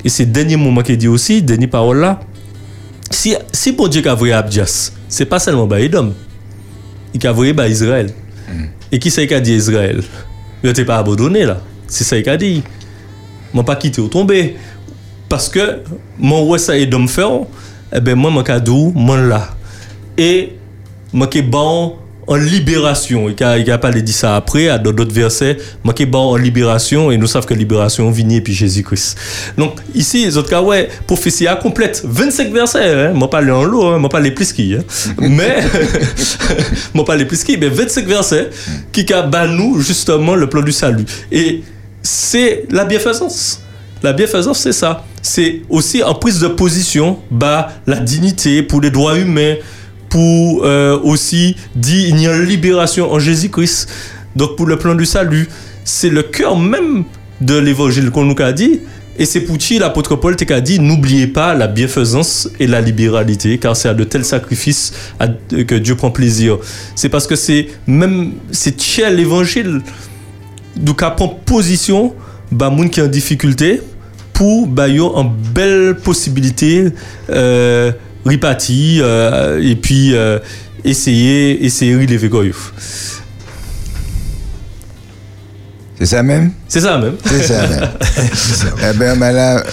[0.04, 2.18] et c'est le dernier moment qu'il dit aussi, dernière parole là,
[3.10, 6.12] si, si bon Dieu a envoyé Abdias, c'est pas seulement bah, Edom,
[7.14, 8.10] il a envoyé bah, Israël.
[8.90, 10.02] Et qui c'est qui a dit Israël?
[10.64, 11.60] Il n'était pas abandonné là.
[11.86, 12.62] C'est ça qu'il a dit.
[13.56, 14.54] Moi, pas quitté ou tombé.
[15.30, 15.78] Parce que,
[16.18, 17.22] mon ouais ça Edom fait,
[17.90, 19.48] eh ben, moi, mon cadeau, moi là.
[20.18, 20.58] Et,
[21.10, 21.94] moi qui est bon
[22.26, 23.30] en libération.
[23.30, 25.56] Il a, il a pas dit ça après, à dans d'autres versets.
[25.84, 29.16] Moi qui est bon en libération, et nous savons que libération vient et puis Jésus-Christ.
[29.56, 32.02] Donc, ici, les autres cas, ouais, prophétie à complète.
[32.04, 33.12] 25 versets, hein.
[33.14, 33.98] Moi, pas les en lot, hein.
[33.98, 34.82] Moi, pas les plus qui, hein.
[35.18, 35.64] Mais,
[36.92, 38.50] moi, pas les plus qui, mais 25 versets
[38.92, 41.06] qui a nous, justement, le plan du salut.
[41.32, 41.62] Et
[42.06, 43.62] c'est la bienfaisance.
[44.02, 45.04] La bienfaisance, c'est ça.
[45.22, 49.56] C'est aussi en prise de position, bah, la dignité pour les droits humains,
[50.08, 53.88] pour euh, aussi dire il y a libération en Jésus-Christ.
[54.36, 55.48] Donc pour le plan du salut,
[55.84, 57.04] c'est le cœur même
[57.40, 58.80] de l'évangile qu'on nous a dit.
[59.18, 63.56] Et c'est pour qui l'apôtre Paul t'a dit n'oubliez pas la bienfaisance et la libéralité,
[63.56, 64.92] car c'est à de tels sacrifices
[65.48, 66.58] que Dieu prend plaisir.
[66.94, 69.80] C'est parce que c'est même c'est cher l'évangile
[70.76, 72.14] donc à prendre position
[72.52, 73.80] bah moun qui est en difficulté
[74.32, 76.92] pour bah yo en belle possibilité
[77.30, 77.92] euh,
[78.24, 80.38] ripati euh, et puis euh,
[80.84, 82.44] essayer essayer de relever quoi.
[85.98, 86.52] C'est ça même?
[86.68, 87.16] C'est ça même.
[87.24, 87.88] C'est ça même.
[88.90, 89.64] eh bien, ben là,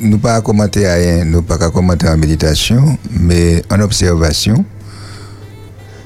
[0.00, 4.64] nous pas à commenter rien, nous pas à commenter en méditation, mais en observation.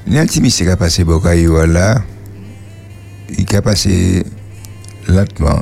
[0.05, 2.03] Il y a un petit qui a passé beaucoup là,
[3.37, 4.23] il a passé
[5.07, 5.61] lentement,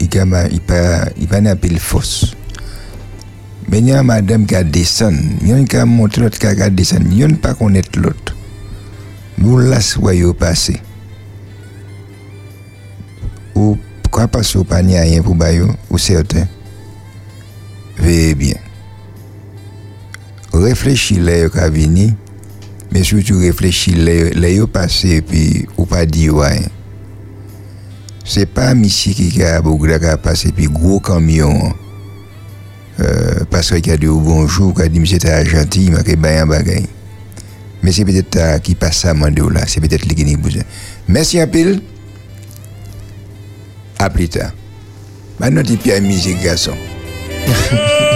[0.00, 0.48] il a pas
[1.16, 2.36] il pas fausse.
[3.68, 6.38] Mais il y a madame qui a descendu, il y a qui a montré l'autre
[6.38, 8.34] qui a descendu, il y a pas connaître l'autre.
[9.38, 10.80] Nous là, soyez passé.
[13.54, 13.78] ou
[14.10, 16.48] Kwa pas ou pa ni a rien pou bayo, ou certain,
[17.96, 18.58] veye bien.
[20.50, 22.08] Reflechi le yo ka vini,
[22.90, 26.79] men soutou reflechi le, le yo pase, pi ou pa di yo a rien.
[28.24, 31.72] Se pa misi ki ka bougla ka pase, pi gwo kamyon,
[33.00, 36.50] euh, paske ki a di ou bonjou, ka di misi ta janti, ma ke bayan
[36.50, 36.86] bagay.
[37.80, 40.68] Men se petet ta ki pasa mande ou la, se petet li geni bouzen.
[41.08, 41.78] Mersi apil,
[44.00, 44.52] a plus tard.
[45.40, 46.76] Maintenant, tu peux musique, garçon.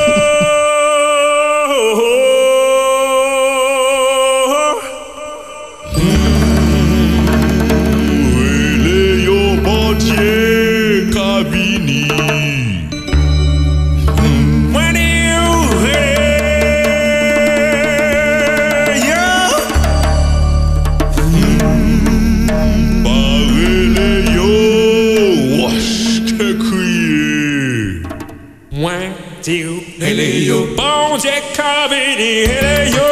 [31.84, 33.08] Kabini hele yo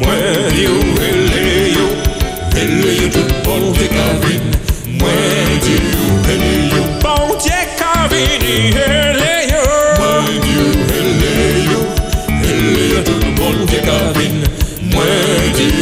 [0.00, 1.86] Mwen di ou hele yo
[2.54, 4.48] Hele yo tout bon Dieu Kabini
[4.90, 5.74] Mwen di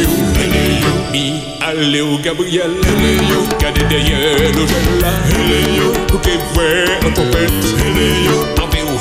[0.05, 5.59] ou hele yo Mi ale ou Gabriel Hele yo Gade derrière le gel la Hele
[5.75, 8.97] yo Ou ke vwe an trompette Hele yo Ave ou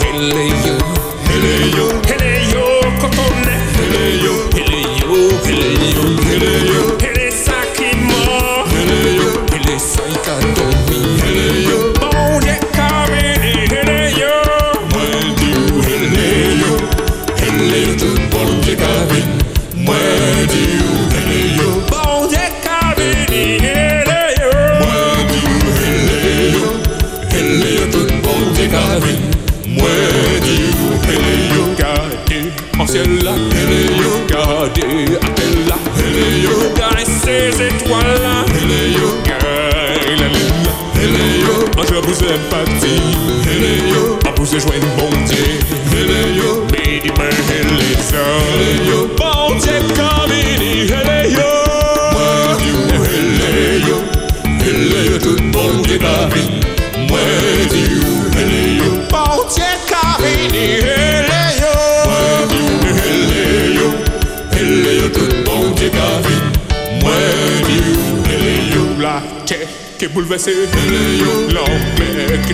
[70.17, 72.53] yo L'enfer qui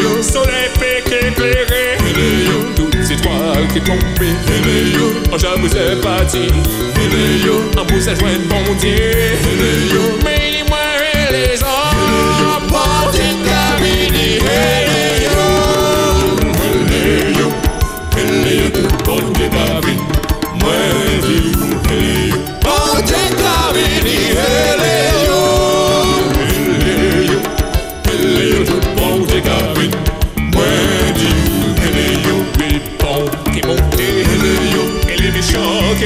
[0.00, 1.98] yo Soleil est éclairé
[2.74, 6.46] Toutes étoiles qui est tombées Hele yo Ange vous est parti
[7.76, 9.00] En vous a joint bon Dieu.
[10.24, 10.85] Mais moi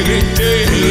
[0.03, 0.90] méchants qui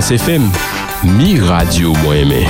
[0.00, 0.50] Espérance FM,
[1.04, 2.46] mi radio moins aimé.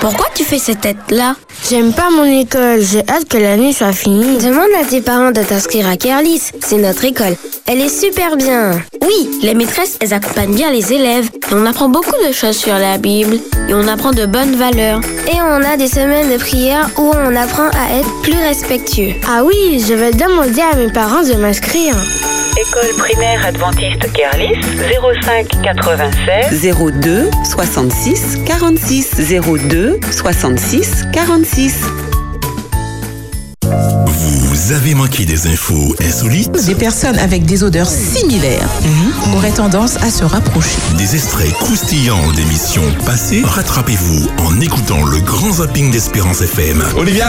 [0.00, 1.34] Pourquoi tu fais cette tête-là?
[1.68, 4.38] J'aime pas mon école, j'ai hâte que l'année soit finie.
[4.38, 7.36] Demande à tes parents de t'inscrire à Kerlis, c'est notre école.
[7.66, 8.80] Elle est super bien.
[9.02, 11.30] Oui, les maîtresses, elles accompagnent bien les élèves.
[11.50, 13.38] Et on apprend beaucoup de choses sur la Bible.
[13.68, 15.00] Et on apprend de bonnes valeurs.
[15.26, 19.14] Et on a des semaines de prière où on apprend à être plus respectueux.
[19.26, 21.96] Ah oui, je vais demander à mes parents de m'inscrire.
[22.56, 24.60] École primaire adventiste Kerlis
[25.22, 29.10] 05 96 02 66 46
[29.40, 31.84] 02 66 46.
[34.64, 36.64] Vous avez manqué des infos insolites?
[36.64, 39.34] Des personnes avec des odeurs similaires mhm.
[39.34, 40.78] auraient tendance à se rapprocher.
[40.96, 43.42] Des extraits croustillants d'émissions passées?
[43.44, 46.82] Rattrapez-vous en écoutant le grand zapping d'Espérance FM.
[46.96, 47.26] Olivia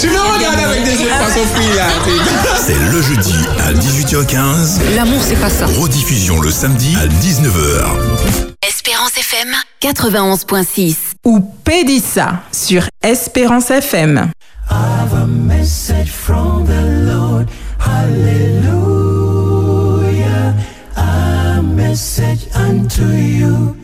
[0.00, 1.88] Tu me regardes avec des yeux pas compris là
[2.56, 4.94] C'est le jeudi à 18h15.
[4.96, 5.66] L'amour c'est pas ça.
[5.66, 8.40] Rediffusion le samedi à 19h.
[8.66, 10.94] Espérance FM 91.6
[11.26, 14.30] ou Pédissa sur Espérance FM.
[15.30, 16.82] message from the
[17.12, 17.48] Lord.
[17.78, 18.66] Hallelujah.
[20.96, 23.79] A message unto you.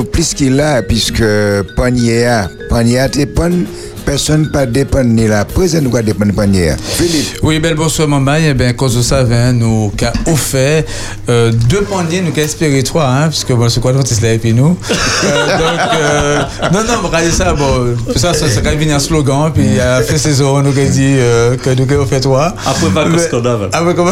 [0.00, 1.22] Plus plis a, puisque
[1.92, 2.24] ye
[2.98, 3.52] a t'es pan,
[4.10, 6.76] personne pas dépend ni la présence nous pas dépendre pas hier.
[6.82, 7.38] Philippe.
[7.44, 8.34] Oui, bel bonsoir, maman.
[8.44, 9.22] Eh bien, cause de ça,
[9.52, 10.82] nous qu'a offert
[11.28, 14.32] euh, deux paniers, nous qu'a espéré trois, hein, parce que bon, c'est quoi notre là
[14.32, 14.76] et puis nous.
[15.24, 16.42] Euh, donc, euh,
[16.72, 20.02] non, non, regardez ça, bon, ça, ça, ça va venir un slogan, puis il a
[20.02, 22.48] fait saison, nous qu'a dit euh, que nous qu'a offert trois.
[22.66, 23.68] Après, pas Mais- qu'on a.
[23.72, 24.10] Après, comment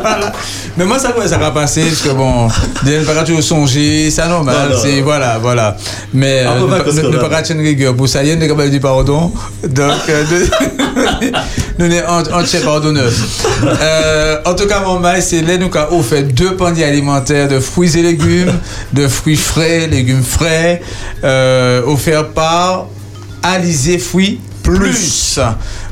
[0.00, 0.32] Voilà.
[0.78, 2.48] Mais moi, ça, ouais, ça va passer, parce que bon,
[2.84, 5.76] des pas toujours songer, c'est normal, c'est, voilà, voilà.
[6.14, 9.32] Mais, Après, pas ne- pas rigueur pour ça, il y a une capable du pardon.
[9.64, 11.30] Donc, euh, de-
[11.78, 13.10] nous sommes entiers pardonneurs.
[13.64, 17.58] Euh, en tout cas, mon maïs, c'est là, nous avons offert deux paniers alimentaires de
[17.60, 18.52] fruits et légumes,
[18.92, 20.80] de fruits frais, légumes frais,
[21.24, 22.86] euh, offerts par
[23.42, 25.38] Alizé Fruits Plus.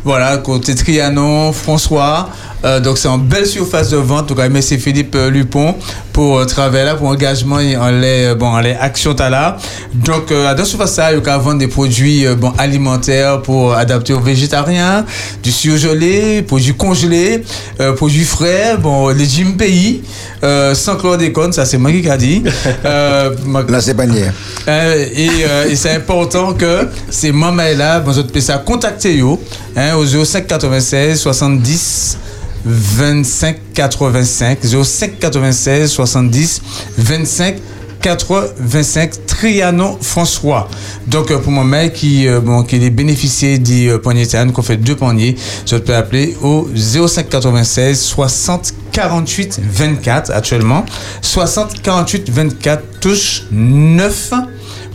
[0.05, 2.29] Voilà, côté Trianon, François.
[2.65, 4.29] Euh, donc c'est en belle surface de vente.
[4.29, 5.75] Donc merci Philippe euh, Lupon
[6.13, 9.57] pour euh, travail là, pour engagement et en les, euh, bon, en les actions là.
[9.95, 13.75] Donc euh, dans surface ça, il y a vendre des produits euh, bon, alimentaires pour
[13.75, 15.05] adapter aux végétariens,
[15.43, 17.45] du surgelé, produits congelés,
[17.81, 20.03] euh, produits frais, bon, légumes pays,
[20.45, 22.43] euh, sans chlordécone, ça c'est moi qui a dit.
[22.85, 23.31] Euh,
[23.69, 28.23] Là, c'est pas euh, et euh, et c'est important que ces mamans là, bon, je
[28.23, 29.41] te ça contacter yo,
[29.77, 32.19] hein, au 05 96 70
[32.65, 36.63] 25 85 05 96 70
[36.99, 37.57] 25
[38.03, 40.69] 85 Trianon François.
[41.07, 44.63] Donc euh, pour mon mec qui euh, bon qui est bénéficié du euh, poignet qu'on
[44.63, 50.85] fait deux poignées, je peux appeler au 05 96 60 48 24 actuellement
[51.23, 54.33] 60 48 24 touche 9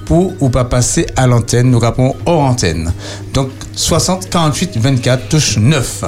[0.05, 1.71] pour ou pas passer à l'antenne.
[1.71, 2.93] Nous rappelons hors antenne.
[3.33, 6.03] Donc 60 48 24 touche 9.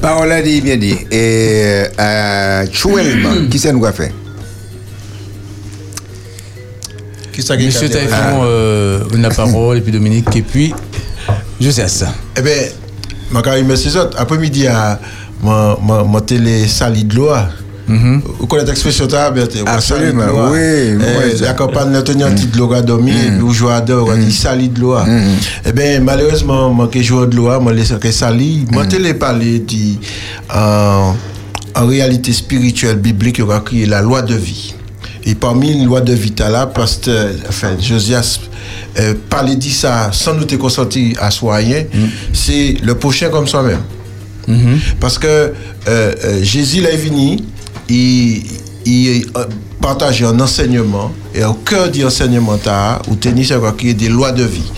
[0.00, 0.96] Parole a dit, bien dit.
[1.10, 4.12] Et euh, actuellement, qui ça nous a fait?
[7.38, 10.74] Ça Monsieur a Taïfon, euh, la parole, et puis Dominique, et puis
[11.60, 12.02] Joseph.
[12.36, 12.52] Eh bien,
[13.30, 14.18] je vais remercier les autres.
[14.18, 14.98] Après-midi, à
[15.42, 17.14] mon, mon, mon télé sali de
[17.88, 18.20] l'eau.
[18.40, 20.58] Vous connaissez l'expression ça, Berthe Absolument, oui,
[20.96, 21.04] oui,
[21.34, 21.40] Eh.
[21.40, 23.14] La campagne n'a tenu un petit de l'eau à dormir,
[23.52, 24.96] jouez à dormir, on dit sali de l'eau.
[25.64, 28.66] Eh bien, malheureusement, moi qui joue de l'eau, moi laisse que sali.
[28.70, 29.98] Moi, télé parler dit,
[30.52, 31.14] en,
[31.74, 34.74] en réalité spirituelle biblique, il y aura créé la loi de vie.
[35.24, 36.14] Et parmi les lois de
[36.48, 38.38] là, pasteur, enfin, Josias,
[39.00, 41.84] euh, parler dit ça sans nous te consenti à soi rien,
[42.32, 43.80] c'est le prochain comme soi-même.
[45.00, 45.52] Parce que euh,
[45.88, 47.38] euh, Jésus est venu,
[47.88, 48.42] il,
[49.36, 49.44] euh,
[49.80, 52.58] partage un enseignement, et au cœur du enseignement,
[53.08, 54.70] ou tennis, y a des lois de vie.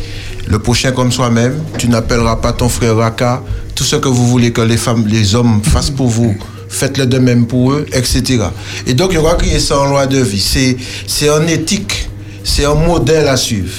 [0.46, 3.42] Le prochain comme soi-même, tu n'appelleras pas ton frère Raka,
[3.74, 6.34] tout ce que vous voulez que les femmes, les hommes fassent pour vous,
[6.68, 8.44] faites-le de même pour eux, etc.
[8.86, 10.40] Et donc, il y aura crié ça en loi de vie.
[10.40, 10.76] C'est,
[11.06, 12.08] c'est en éthique,
[12.44, 13.72] c'est un modèle à suivre.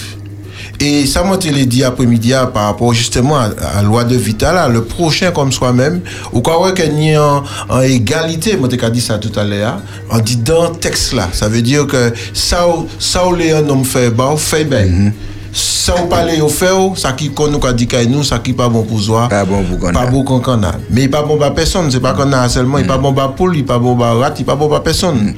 [0.81, 4.55] Et ça m'a été dit après-midi ah, par rapport justement à, la loi de Vital,
[4.55, 5.99] là, le prochain comme soi-même,
[6.31, 10.19] ou quoi qu'il y en, en égalité, moi t'ai dit ça tout à l'heure, on
[10.19, 12.65] dit dans le texte là, ça veut dire que ça,
[12.97, 15.11] ça où les un homme fait, bah, fait bien.
[15.51, 18.39] Ça ou parler au fait, ou, ça qui qu'on nous a dit qu'il nous, ça
[18.39, 19.27] qui pas bon pour soi.
[19.27, 20.73] Pas bon pour qu'on Pas bon qu'on qu'on a.
[20.91, 23.35] Mais il pas bon pour personne, c'est pas qu'on a seulement, il pas bon pour
[23.35, 25.33] poule, il pas bon pour rat, il pas bon pour personne.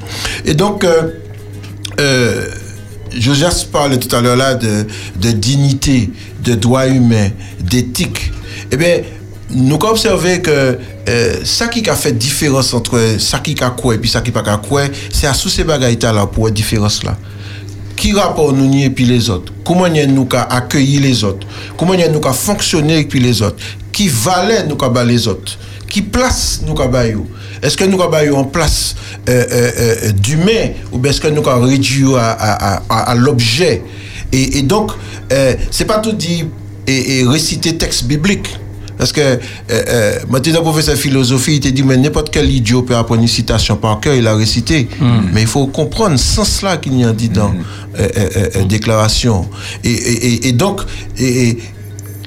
[0.46, 1.14] Et donc, euh,
[2.00, 2.46] euh,
[3.18, 4.86] Josias parlait tout à l'heure là de,
[5.32, 6.10] dignité,
[6.44, 7.30] de droits humains,
[7.60, 8.32] d'éthique.
[8.72, 9.00] Eh bien,
[9.50, 10.78] nous avons observé que
[11.10, 14.32] euh, ça qui a fait différence entre ça qui a quoi et puis ça qui
[14.32, 17.18] pas quoi, c'est à sous ces bagailles là pour la différence là.
[17.96, 19.54] Qui rapport nous et puis les autres?
[19.64, 21.46] Comment nous qu'a accueilli les autres?
[21.78, 23.58] Comment nous qu'a fonctionné et puis les autres?
[23.92, 25.58] Qui valait nous bas les autres?
[25.88, 27.28] Qui place nous yo
[27.62, 28.96] Est-ce que nous bas yo en place
[29.30, 33.16] euh, euh, euh, d'humain ou est-ce que nous qu'a réduit à, à, à, à, à
[33.16, 33.82] l'objet?
[34.32, 34.92] Et, et donc,
[35.32, 36.46] euh, c'est pas tout dit
[36.88, 38.50] et, et réciter texte biblique.
[38.98, 39.38] Parce que, euh,
[39.72, 43.22] euh, moi, un professeur de philosophie, il te dit, mais n'importe quel idiot peut apprendre
[43.22, 44.88] une citation par cœur, il a récité.
[45.34, 47.52] Mais il faut comprendre ce sens-là qu'il y a dit dans
[48.00, 49.50] euh, déclaration.
[49.84, 50.82] Et, donc,
[51.18, 51.58] et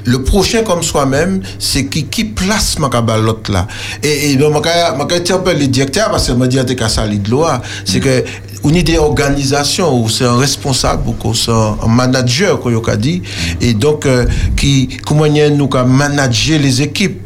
[0.04, 3.66] le prochain comme soi-même, c'est qui, qui place ma cabale l'autre là.
[4.02, 6.88] Et, et donc, je vais un peu le directeur, parce que je me dis, que
[6.88, 8.24] ça de loi, c'est que,
[8.62, 12.88] on est des organisations où c'est un responsable ou que c'est un manager, comme on
[12.88, 13.22] a dit,
[13.60, 14.26] et donc, euh,
[14.56, 17.20] qui, comment nous manager les équipes,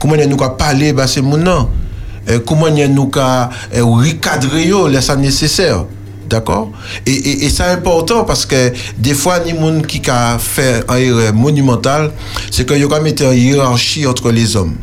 [0.00, 1.68] comment nous parler, bah, c'est mon nom,
[2.30, 3.46] Euh, comment nous euh,
[3.82, 5.84] recadrer, yo, là, ça nécessaire.
[6.28, 6.70] D'accord?
[7.06, 10.96] Et, et, et c'est important parce que des fois, ni monde qui a fait un
[10.96, 12.12] erreur monumentale,
[12.50, 14.76] c'est qu'il y a une hiérarchie entre les hommes.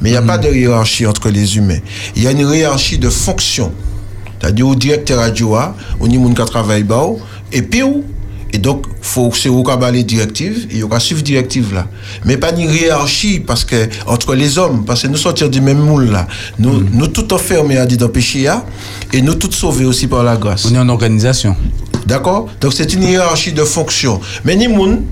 [0.00, 1.78] Mais il n'y a pas de hiérarchie entre les humains.
[2.14, 3.72] Il y a une hiérarchie de fonction.
[4.40, 5.56] C'est-à-dire au directeur radio,
[6.00, 7.06] au niveau qui travaille bas,
[7.52, 7.82] et puis
[8.52, 11.88] Et donc, faut c'est au cas les directives, et il y aura suivre directive là.
[12.24, 15.78] Mais pas une hiérarchie parce que entre les hommes, parce que nous sortir du même
[15.78, 16.26] moule là,
[16.58, 18.64] nous nous tout enfermés à dire dans péché là,
[19.12, 20.64] et nous tous sauvés aussi par la grâce.
[20.64, 21.56] On est en organisation.
[22.06, 22.48] D'accord?
[22.60, 24.20] Donc c'est une hiérarchie de fonction.
[24.44, 25.02] Mais ni moun,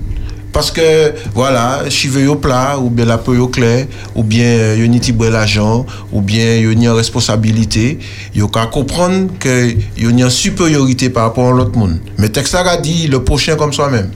[0.55, 4.97] parce que voilà, chive au plat, ou bien la peu au clair, ou bien yon
[4.99, 7.99] ti boire l'argent, ou bien yon ni en responsabilité,
[8.33, 11.97] yon qu'à comprendre que yon ni en supériorité par rapport à l'autre monde.
[12.17, 14.09] Mais texte a dit le prochain comme soi-même.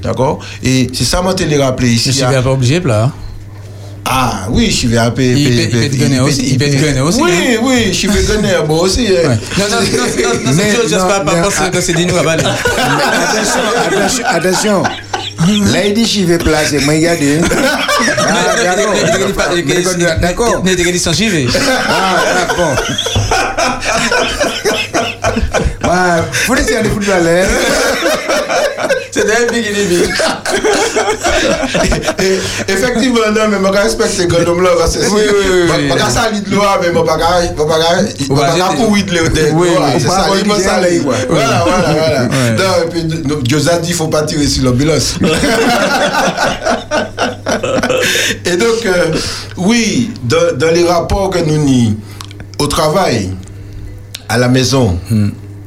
[0.00, 0.38] D'accord?
[0.62, 2.10] Et c'est ça moi te l'ai rappelé ici.
[2.12, 3.10] Je suis pas obligé là.
[4.04, 5.32] Ah oui, je vais appeler.
[5.36, 7.58] Il peut- il peut te gagner aussi, il peut te gagner aussi, Oui, hein.
[7.62, 9.06] oui, je vais gagner moi aussi.
[9.08, 9.38] hein.
[9.58, 9.82] Non, non, non,
[10.44, 12.42] non, non, c'est juste pas pas penser que c'est dit nous à Bali.
[12.44, 14.82] Attention, attention, attention.
[15.72, 17.40] Là, il dit j'y vais placer, moi, regardez.
[18.18, 18.94] Ah, d'accord.
[20.20, 20.64] D'accord.
[20.64, 21.46] Ne te dit sans chiver.
[21.88, 22.74] Ah, d'accord.
[25.84, 27.46] Ouais, faut laisser aller football, hein.
[29.12, 30.08] C'est d'un big et big.
[32.66, 35.68] Effectivement, non, mais je respecte ces gars là parce que Oui, oui, oui.
[35.68, 37.18] Je ne de l'eau, mais je ne pas
[38.74, 39.24] courir de l'eau.
[39.52, 39.68] Oui.
[39.98, 40.90] C'est ça, il salir.
[40.90, 41.16] gel, ouais.
[41.28, 42.22] Voilà, voilà, voilà.
[42.52, 43.02] Non, et puis,
[43.42, 45.16] Dieu a dit, il ne faut pas tirer sur l'ambulance.
[48.44, 49.12] Et donc, euh,
[49.58, 51.96] oui, dans, dans les rapports que nous ni
[52.58, 53.30] au travail,
[54.28, 54.98] à la maison,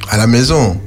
[0.09, 0.77] à la maison,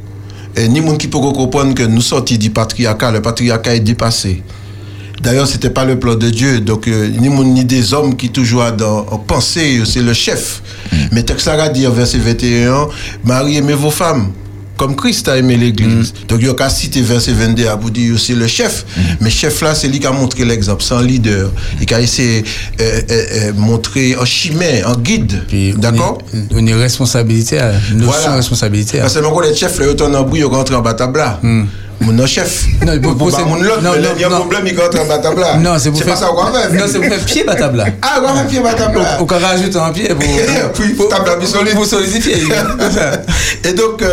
[0.59, 4.43] et ni monde qui peut comprendre que nous sortis du patriarcat, le patriarcat est dépassé.
[5.21, 6.61] D'ailleurs, c'était pas le plan de Dieu.
[6.61, 10.63] Donc, euh, ni monde ni des hommes qui toujours dans en pensée, c'est le chef.
[11.13, 12.89] Mais texte ça va dire, verset 21,
[13.25, 14.33] Marie, aimez vos femmes.
[14.79, 16.15] Comme Christ a aimé l'Église.
[16.29, 18.85] Donc, il y a qu'à citer verset 22 à vous dire, c'est le chef.
[19.21, 20.83] Mais chef là, c'est lui qui a montré l'exemple.
[20.85, 21.51] C'est un leader.
[21.81, 22.47] Il qui a essayé de
[22.81, 25.43] euh, euh, euh, montrer un chemin, un guide.
[25.77, 26.19] D'accord?
[26.55, 28.99] On est responsabilité, à- notion de responsabilité.
[29.01, 31.41] à- Parce que mon collègue chef, là, il est en bruit, il rentre en batabla.
[32.01, 32.65] Mon chef.
[32.87, 33.81] Non, pour- pour- c'est- mon l'autre,
[34.15, 35.57] il y a un problème, il rentre en batabla.
[35.57, 36.73] Non, c'est pour pas faire- ça qu'on va faire.
[36.73, 37.87] Non, c'est pour faire pied batabla.
[38.01, 39.21] Ah, on va faire pied batabla.
[39.21, 40.19] Au cas rajoute un pied pour,
[40.75, 41.35] Puis, pour tabla
[41.85, 42.37] solidifier.
[43.65, 44.05] Et donc,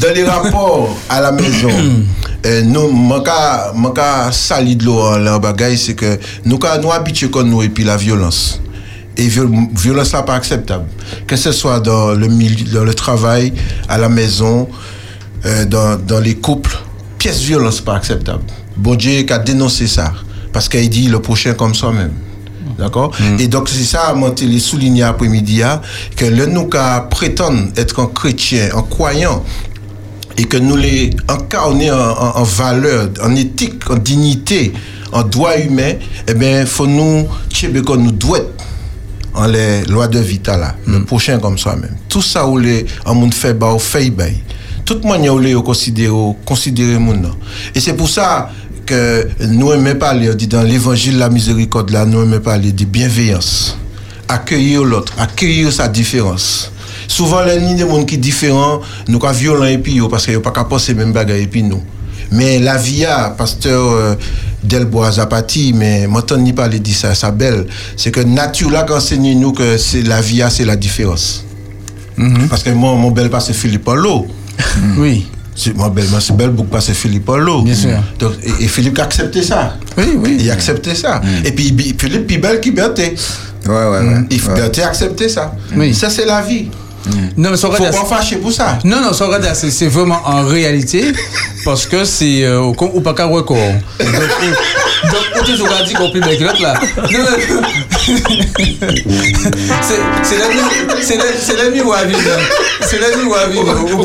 [0.00, 1.70] dans les rapports à la maison,
[2.46, 7.48] euh, nous, manca sali de l'eau en leur bagaille, c'est que nous, nous habitués comme
[7.50, 8.60] nous, et puis la violence.
[9.16, 10.84] Et viol- violence là pas acceptable.
[11.26, 13.52] Que ce soit dans le milieu, dans le travail,
[13.88, 14.68] à la maison,
[15.46, 16.76] euh, dans, dans les couples,
[17.18, 18.42] pièce violence pas acceptable.
[18.76, 20.12] Bon Dieu qui a dénoncé ça.
[20.52, 22.12] Parce qu'il dit le prochain comme soi-même.
[22.78, 23.10] D'accord?
[23.38, 25.80] Et donc, c'est ça, moi, je l'ai souligné après-midi, hein,
[26.14, 26.76] que le nous qui
[27.10, 29.42] prétendent être un chrétien, un croyant,
[30.38, 34.72] et que nous les incarner en, en, en valeur, en éthique, en dignité,
[35.12, 35.94] en droit humain,
[36.28, 37.26] eh bien, faut nous,
[37.96, 38.40] nous doit
[39.36, 41.96] en les lois de vita là, le prochain comme soi-même.
[42.08, 44.34] Tout ça où les en monde fait bah au fait bay.
[44.84, 46.12] Toute manière où les considérer
[46.44, 47.30] considérer monde.
[47.74, 48.50] Et c'est pour ça
[48.86, 52.84] que nous aimons parler on dit dans l'évangile la miséricorde là, nous aimons parler de
[52.84, 53.76] bienveillance.
[54.28, 56.72] Accueillir l'autre, accueillir sa différence.
[57.08, 60.32] Souvent les ni des monde qui différents, nous ka violent et puis yo, parce que
[60.32, 61.82] yo pas capable penser même bagaille et puis nous.
[62.32, 64.14] Mais la via, pasteur euh,
[64.64, 67.66] Delbois Zapati, mais maintenant ni pas dit ça, ça belle,
[67.96, 71.44] c'est que nature là qu'enseigne nous que c'est la via, c'est la différence.
[72.48, 74.26] Parce que moi, mon bel pas c'est Philippe Paulo.
[74.98, 75.26] Oui.
[75.54, 77.62] C'est mon bel, c'est belle beaucoup pas c'est Philippe Paulo.
[77.62, 77.90] Bien sûr.
[78.18, 79.76] Donc, et, et Philippe a accepté ça.
[79.96, 80.36] Oui, oui.
[80.40, 81.20] Il a accepté ça.
[81.44, 83.14] Et puis Philippe Pibel qui berté.
[83.66, 84.24] Ouais, ouais, ouais.
[84.30, 85.54] Il faut berté accepter ça.
[85.74, 85.94] Oui.
[85.94, 86.68] Ça c'est la vie.
[87.36, 88.78] Non, mais ça Faut pas fâcher pour ça.
[88.84, 91.12] Non, non, ça c'est c'est vraiment en réalité
[91.64, 93.56] parce que c'est euh, au con- ou pas qu'un record.
[93.98, 96.74] Donc, on toujours dit qu'on peut avec l'autre là.
[96.96, 97.62] Non, non, non.
[100.22, 100.58] C'est la vie,
[101.02, 102.20] c'est la, c'est la vie où à vivre.
[102.82, 103.64] C'est la vie où à vivre.
[103.82, 104.02] Ou- ou- ou-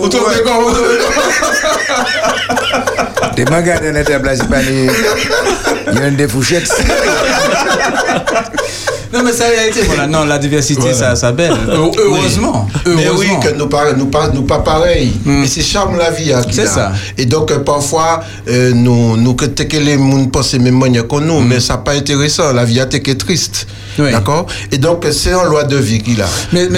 [0.00, 0.30] ou- ou- trouve
[3.44, 4.88] des gardé dans la table, c'est pas les.
[5.92, 6.70] Il y a une des fouchettes.
[9.12, 9.80] Non, mais c'est la réalité.
[9.86, 11.52] Voilà, non, la diversité, ça, ça belle.
[11.52, 12.68] Heu- Heureusement.
[12.86, 15.12] Mais oui, que nous pas, nous pas, nous pas pareil.
[15.26, 16.32] Et c'est charme la vie.
[16.50, 16.66] C'est a.
[16.66, 16.92] ça.
[17.16, 21.40] Et donc, euh, parfois, euh, nous, nous, que les gens pensent même manière que nous,
[21.40, 22.52] mais ça pas intéressant.
[22.52, 23.12] La vie a été que
[23.96, 24.12] triste.
[24.12, 24.46] D'accord?
[24.72, 26.26] Et donc, c'est en loi de vie qu'il a.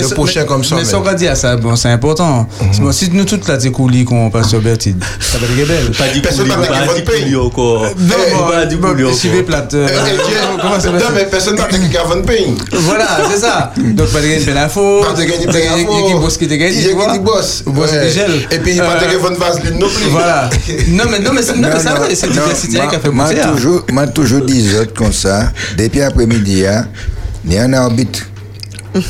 [0.02, 0.74] le ça- prochain mais- comme ça.
[0.76, 0.90] Mais même.
[0.90, 2.46] ça, on va dire ça, bon, c'est important.
[2.80, 5.90] Bon, si nous toutes là, t'es coulés qu'on passe sur Bertide, ça va être belle.
[5.96, 7.82] Pas dit Personne n'a pas dit dit coulis encore.
[7.98, 9.44] Non, Eh, pas dit coulis si encore.
[9.44, 9.74] plate.
[9.74, 12.54] euh, Eh, va Non, mais personne n'a dit qu'il y a 20 pays.
[12.72, 13.72] Voilà, c'est ça.
[13.76, 15.02] Donc, pas de gagner plein d'infos.
[15.02, 16.72] Pas de gagner plein Il y a- Il y a qui bosse qui te gagne.
[16.72, 17.62] Il y a qui bosse.
[17.66, 18.46] Bosse qui gèle.
[18.50, 20.08] Et puis, pas de Euh, gagner 20 vaseline non plus.
[20.10, 20.50] Voilà.
[20.88, 21.78] Non, mais, non, mais, c'est- mais va,
[22.14, 23.52] c'est diversité qui a fait moi hein.
[23.54, 26.86] toujours, moi toujours dit autres comme ça, depuis après-midi, hein,
[27.48, 28.28] il y a un arbitre.
[28.94, 29.00] Je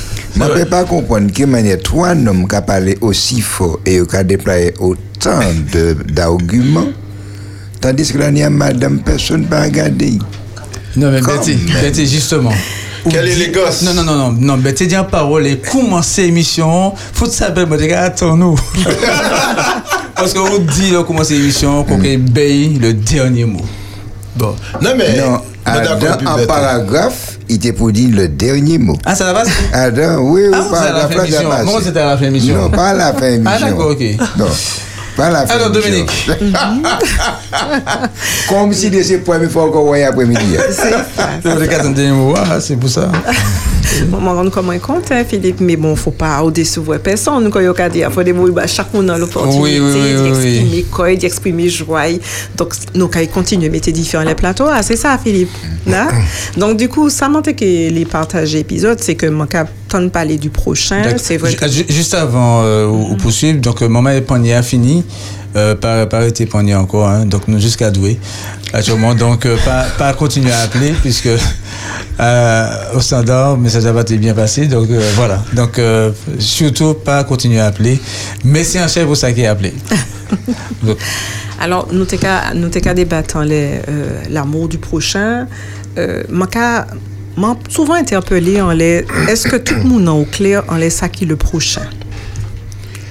[0.42, 4.22] ne peux pas comprendre que manière trois hommes qui parlé aussi fort et qui ont
[4.22, 5.40] déployé autant
[5.72, 6.88] de- d'arguments,
[7.80, 10.18] tandis que là, il y a madame, personne ne va regarder.
[10.96, 11.82] Non, mais Betty, même.
[11.82, 12.52] Betty, justement.
[13.08, 13.82] Quelle élégance.
[13.82, 16.92] Non, non, non, non, non, Betty dit en parole et commencer l'émission.
[17.12, 18.56] Faut savoir, gars, attends-nous.
[20.16, 22.16] Parce qu'on dit, là, commencer l'émission, qu'on mm.
[22.30, 23.64] baille le dernier mot.
[24.38, 24.54] Bon.
[24.80, 25.16] Non, mais.
[25.18, 26.46] Non, Adam, en bête.
[26.46, 28.96] paragraphe, il était pour dire le dernier mot.
[29.04, 31.64] Ah, ça va pas Adam, oui, oui, Ah, c'est à la fin ça passe.
[31.64, 32.54] Comment c'était à la fin émission?
[32.56, 33.52] Non, pas à la fin émission.
[33.52, 34.00] Ah, d'accord, ok.
[34.38, 34.46] Non,
[35.16, 35.90] pas à la fin Alors, émission.
[35.90, 36.28] Dominique.
[38.48, 40.56] Comme si de ces premières fois qu'on voyait après-midi.
[40.70, 43.10] C'est le cas d'un dernier mot, ah, c'est pour ça.
[44.08, 47.60] Bon, m'en rendre comment compte, hein, Philippe, mais bon, faut pas au-décevoir personne, nous, quand
[47.60, 50.00] il y a il faut des mots, bah, chaque monde a l'opportunité Oui, oui, oui,
[50.16, 52.02] oui, d'exprimer quoi, d'exprimer joie.
[52.56, 55.50] Donc, nous, quand il continue à mettre différents les plateaux, ah, c'est ça, Philippe.
[55.86, 56.08] Là?
[56.56, 60.08] Donc, du coup, ça montre que les partages épisodes, c'est que mon cap temps de
[60.08, 61.54] parler du prochain, c'est vrai.
[61.54, 65.02] Que- ju- Juste avant euh, ou ou poursuivre, donc euh, maman Éponier a fini,
[65.58, 68.18] euh, pas, pas arrêter Éponier encore, hein, donc nous jusqu'à douer
[68.72, 71.28] actuellement, donc euh, pas, pas continuer à appeler puisque
[72.20, 75.80] euh, au standard, ça n'a pas été bien passé, donc voilà, donc
[76.38, 78.00] surtout pas continuer à appeler,
[78.44, 79.74] mais c'est un chef pour ça qui est appelé.
[80.82, 80.98] Donc,
[81.60, 85.46] Alors, nous t'es qu'à débattre les, euh, l'amour du prochain.
[85.98, 86.48] Euh, moi,
[87.68, 91.08] souvent interpellé en les est-ce que tout le monde a au clair en les ça
[91.08, 91.82] qui le prochain?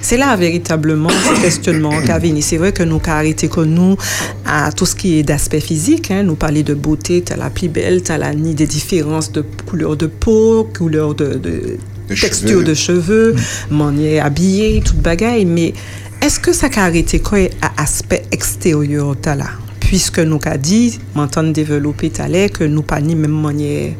[0.02, 2.42] C'est là véritablement ce questionnement qu'a venu.
[2.42, 3.98] C'est vrai que nous avons arrêté que nous
[4.46, 6.12] à tout ce qui est d'aspect physique.
[6.12, 9.44] Hein, nous parler de beauté, t'as la plus belle, t'as la ni des différences de
[9.66, 11.78] couleur de peau, couleur de, de,
[12.10, 12.64] texture cheveux.
[12.64, 13.36] de cheveux,
[13.70, 15.46] manière habillé, toute bagaille.
[15.46, 15.74] Mais
[16.22, 19.48] est-ce que ça a arrêté quoi à aspect extérieur t'as là?
[19.80, 23.92] Puisque nous avons dit, m'entendre développer t'as l'air que nous pas ni même manière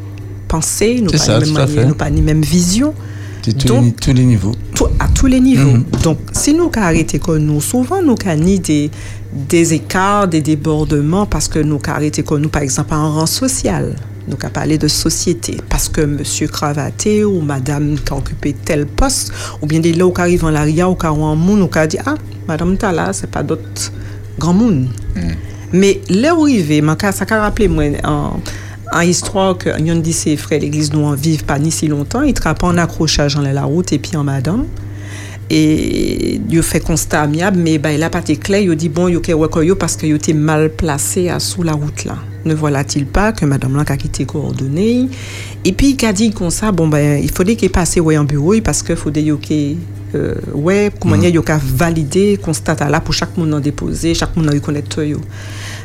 [0.46, 2.94] penser, nous pas ni même manière, nous pas ni même vision.
[3.42, 4.52] c'est tous, Donc, les, tous les niveaux.
[4.74, 5.72] tout- à tous les niveaux.
[5.72, 5.84] Mhm.
[6.04, 8.88] Donc, si nous avons arrêté comme nous, souvent nous avons ni des,
[9.32, 13.26] des écarts, des débordements, parce que nous avons arrêté comme nous, par exemple, en rang
[13.26, 13.96] social.
[14.28, 18.86] Nous avons parlé de société, parce que monsieur cravaté ou madame qui a occupé tel
[18.86, 21.66] poste, ou bien des là qui arrivent en l'arrière, ou qui ont un monde, ou
[21.66, 22.14] qui a dit, ah,
[22.46, 23.92] madame Tala, c'est pas d'autres
[24.38, 24.86] grand monde.
[25.72, 28.40] Mais là où il moi, ça a rappelé moi en,
[28.92, 32.22] en histoire que yon dit ses frères l'église nous en vivent pas ni si longtemps,
[32.22, 34.64] ils trappent en accrochage en la route et puis en madame.
[35.50, 38.60] Et il fait constat amiable, mais ben, il a pas été clair.
[38.60, 42.16] Il dit bon, il y parce qu'il était mal placé à sous la route là.
[42.44, 45.08] Ne voilà-t-il pas que madame là a quitté coordonnées
[45.64, 48.24] Et puis il a dit comme ça, bon ben, il fallait qu'il passe ouais en
[48.24, 49.78] bureau parce qu'il faudrait qu'il
[50.14, 54.36] euh, ouais, comment dire, il a validé, constat là pour chaque monde en déposer, chaque
[54.36, 55.18] monde en reconnaître yo.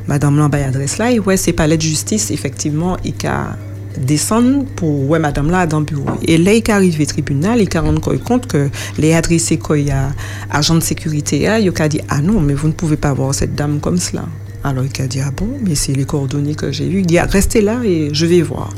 [0.07, 3.57] Madame là, ben, adresse là, et ouais, c'est palais de justice, effectivement, il a
[3.97, 6.05] descendre pour ouais madame là dans le bureau.
[6.27, 9.87] Et là il est arrivé au tribunal il a rendu compte que les adressés qu'il
[9.87, 10.11] y a
[10.51, 13.33] agent de sécurité là, il a dit ah non mais vous ne pouvez pas voir
[13.33, 14.25] cette dame comme cela.
[14.65, 17.17] Alors il a dit ah bon mais c'est les coordonnées que j'ai eues il dit
[17.17, 18.69] ah, restez là et je vais voir.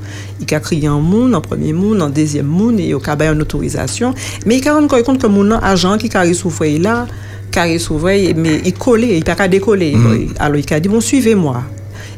[0.41, 3.33] Il a crié en monde en premier monde en deuxième monde et il a eu
[3.33, 4.13] une autorisation.
[4.45, 7.07] Mais il a rendu compte que mon agent qui a souffert là
[7.51, 9.95] carré s'ouvrait mais il collait il n'a pas décoller
[10.39, 11.63] alors il a dit bon suivez-moi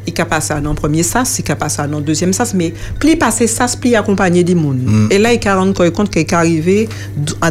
[0.07, 2.73] il a passé dans le premier sas, il a passé dans le deuxième sas, mais
[2.99, 4.79] plus passé sas, plus accompagné des monde.
[4.83, 5.07] Mm.
[5.11, 6.87] Et là, il a rendu compte qu'il est arrivé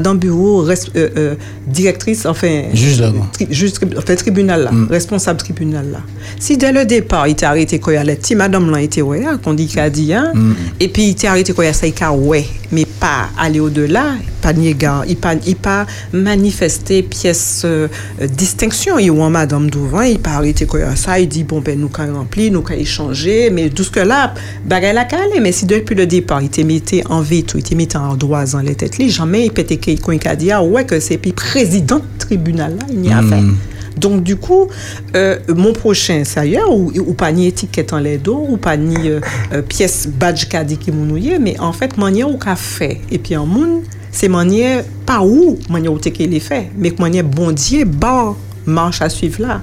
[0.02, 1.34] dans le bureau euh, euh,
[1.66, 3.02] directrice, enfin, Juge
[3.32, 4.86] tri- juge enfin, tribunal là, Mm.
[4.90, 6.00] responsable tribunal là.
[6.40, 8.80] Si dès le départ, il était arrêté quand il y a les petits madame là,
[8.80, 10.52] il était ouais, qu'on dit qu'il a dit, hein, Mm.
[10.80, 13.28] et puis il était arrêté quand il y a ça, il a ouais, mais pas
[13.38, 17.88] aller au-delà, pas nier gars, il pas, il pas manifester pièce euh,
[18.28, 18.98] distinction.
[18.98, 22.50] Il ou madame devant, il y a ça, il dit bon ben nous quand rempli,
[22.50, 24.34] nous quand échanger, mais tout ce que là,
[24.64, 27.74] bagay la calé, mais si depuis le départ, il te mettait en veto, il te
[27.74, 30.84] mettait en droit dans les têtes, jamais il pétait qu'il qu'il a dit ah ouais
[30.84, 33.28] que c'est puis président tribunal là, il n'y a Mm.
[33.28, 33.75] fait.
[33.96, 34.68] Donc, du coup,
[35.14, 38.56] euh, mon prochain, ça y est, ou, ou pas ni étiquette en les dos, ou
[38.56, 39.20] pas ni euh,
[39.52, 43.00] euh, pièce badge qu'a dit qui mounouye, mais en fait, manière ou qu'a fait.
[43.10, 46.90] Et puis, en moun, c'est manière, pas où, manière où t'es qu'il est fait, mais
[46.90, 48.34] que manière bon Dieu, bah,
[48.66, 49.62] marche à suivre là.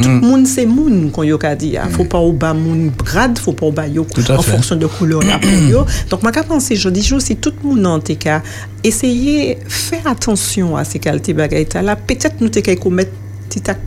[0.00, 1.76] Tout le monde, c'est moun, qu'on yo dit.
[1.76, 1.88] ah.
[1.90, 4.50] Faut pas ou bas moun grade, faut pas ou à en fait.
[4.52, 5.38] fonction de couleur la
[5.70, 5.84] yo.
[6.10, 8.42] Donc, qu'à penser, je dis, si tout le monde en tout cas,
[8.84, 11.96] essayez, faire attention à ces qualités bagailles là.
[11.96, 13.12] Peut-être nous qu'à commettre
[13.56, 13.78] petit tac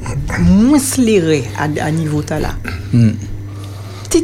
[0.41, 2.55] moins sléré à, à niveau ta là.
[2.93, 3.09] Mm.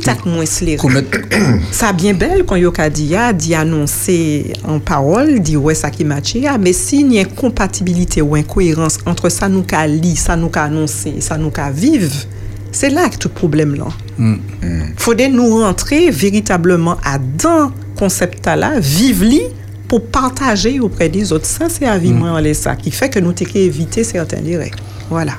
[0.04, 0.78] Tac moins sléré.
[0.78, 1.20] Commettre-
[1.72, 5.92] Ça bien belle quand yo ka dit ya, dit annoncer en parole, dit ouais ça
[5.92, 10.16] qui match ya, mais s'il y a incompatibilité ou incohérence entre ça nous ka lit,
[10.16, 12.12] ça nous ka annoncer, ça nous ka vivre,
[12.72, 13.86] c'est là que tout problème là.
[14.18, 14.36] Mm.
[14.98, 19.42] Faudrait nous rentrer véritablement à dans concept là, vivre li
[19.88, 21.46] pour partager auprès des autres.
[21.46, 24.74] Ça, c'est à vivre en ça, qui fait que nous t'es éviter certains directs.
[25.10, 25.34] Voilà.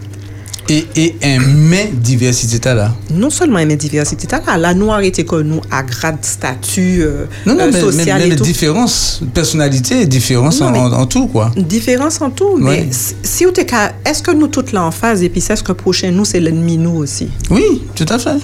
[0.69, 2.93] Et, et aimer diversité t'as là.
[3.13, 4.75] Non seulement aimer diversité, t'as là, la
[5.05, 8.31] était comme nous à grade, statut euh, Non, non, euh, mais, mais, social mais et
[8.31, 8.43] les tout.
[8.43, 11.53] différences, personnalité, différence Non, en, mais- tout, quoi.
[11.57, 12.89] Différence en tout, mais Ouais.
[12.91, 13.15] si-
[13.65, 16.41] qu'à- est-ce que nous toutes là en phase et puis est-ce que prochain nous c'est
[16.41, 17.29] l'ennemi nous aussi?
[17.49, 18.37] Oui, tout à fait.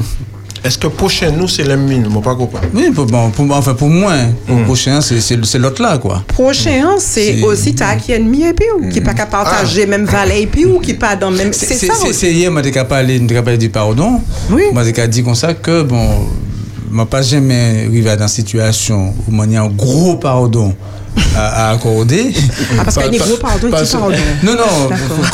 [0.64, 2.66] Est-ce que prochain nous, c'est l'ennemi Je ne pas comprendre.
[2.72, 4.12] Oui, pour, bon, pour, enfin, pour moi,
[4.46, 6.22] pour le prochain, c'est l'autre là, quoi.
[6.28, 10.42] Prochain, c'est aussi ta qui ennemi et puis ou qui pas qu'à partager même valet
[10.42, 11.52] et puis ou qui pas dans même.
[11.52, 14.20] C'est ça C'est hier, moi, parlé, j'ai parlé du pardon.
[14.50, 14.62] Oui.
[14.72, 16.28] Moi, j'ai dit comme ça que, bon,
[16.90, 20.74] moi, pas jamais arrivé dans une situation où y a un gros pardon
[21.36, 22.32] à, à accorder.
[22.78, 24.16] Ah, parce qu'il y a des gros pardons pardons.
[24.42, 25.28] Non, non, Un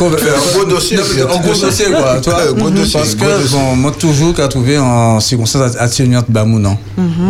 [0.55, 1.87] gros dossier, un Un petit gros dossier.
[1.87, 2.17] quoi.
[2.17, 6.59] Un gros dossier, Parce que, bon, moi, toujours, qu'à trouver en circonstances atténuantes, bah, mon
[6.59, 6.77] nom.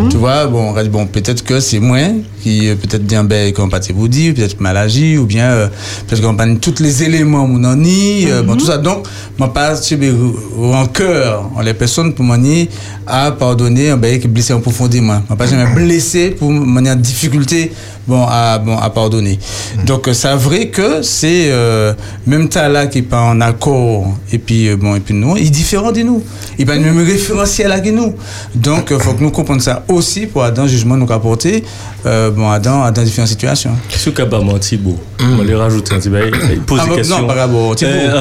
[0.09, 1.99] Tu vois, bon, bon, peut-être que c'est moi
[2.41, 5.67] qui, euh, peut-être bien, ben, qu'on pas vous dire, peut-être mal agi, ou bien, euh,
[6.07, 8.77] peut-être qu'on pas tous les éléments, mon ni, euh, bon, tout ça.
[8.77, 9.05] Donc,
[9.37, 10.13] moi, pas, tu sais,
[10.57, 12.69] rancœur, en les personnes, pour moi, ni,
[13.05, 15.21] à pardonner, ben, qui blessé en profondément.
[15.27, 17.71] Moi, pas jamais blessé pour manière difficulté,
[18.07, 19.39] bon, à, bon, à pardonner.
[19.85, 21.93] Donc, euh, c'est vrai que c'est, euh,
[22.25, 25.37] même tas là qui est pas en accord, et puis, euh, bon, et puis nous,
[25.37, 26.23] il est différent de nous.
[26.57, 28.13] Il pas le même référentiel que nous.
[28.55, 31.63] Donc, il faut que nous comprenions ça aussi pour le jugement nous apporter,
[32.05, 33.71] euh, bon, à dans, à dans différentes situations.
[33.89, 34.97] Sur Kabama, un petit mot?
[35.21, 36.17] On va lui rajouter un petit mot.
[36.51, 37.19] Il pose Ah, des questions.
[37.21, 37.75] non, par rapport Un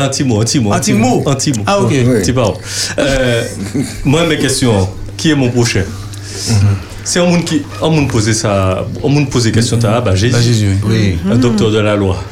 [0.09, 0.73] petit mot, un petit mot.
[0.73, 1.23] Un petit mot.
[1.27, 1.63] Un mot.
[1.67, 1.93] Ah, ok.
[1.93, 2.55] Un petit mot.
[2.99, 3.43] Euh,
[4.05, 4.89] Moi, mes questions.
[5.17, 5.83] Qui est mon prochain?
[7.09, 10.35] Si un monde qui, un monde posait ça, un monde posait question, t'as, bah Jésus.
[10.35, 11.17] Bah, Jésus, oui.
[11.31, 12.23] Un docteur de la loi.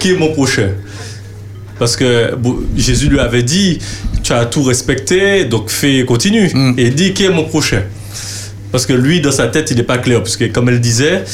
[0.00, 0.70] Qui est mon prochain?
[1.78, 3.78] Parce que bon, Jésus lui avait dit,
[4.22, 6.46] tu as tout respecté, donc fais, continue.
[6.78, 7.82] Et il dit, qui est mon prochain?
[8.70, 10.22] Parce que lui, dans sa tête, il n'est pas clair.
[10.22, 11.24] Parce que comme elle disait,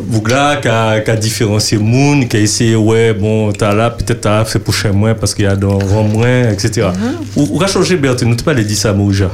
[0.00, 4.22] Bougla qui a, qui a différencié Moon, qui a essayé, ouais, bon, t'as là, peut-être
[4.22, 6.88] t'as fait prochain moins parce qu'il y a dans rang moins, etc.
[7.36, 9.30] Ou, ou a changé Berthe, nous pas les dit ça, Mouja.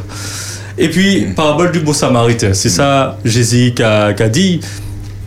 [0.82, 4.60] Et puis, parabole du bon samaritain, c'est ça Jésus qui a, dit.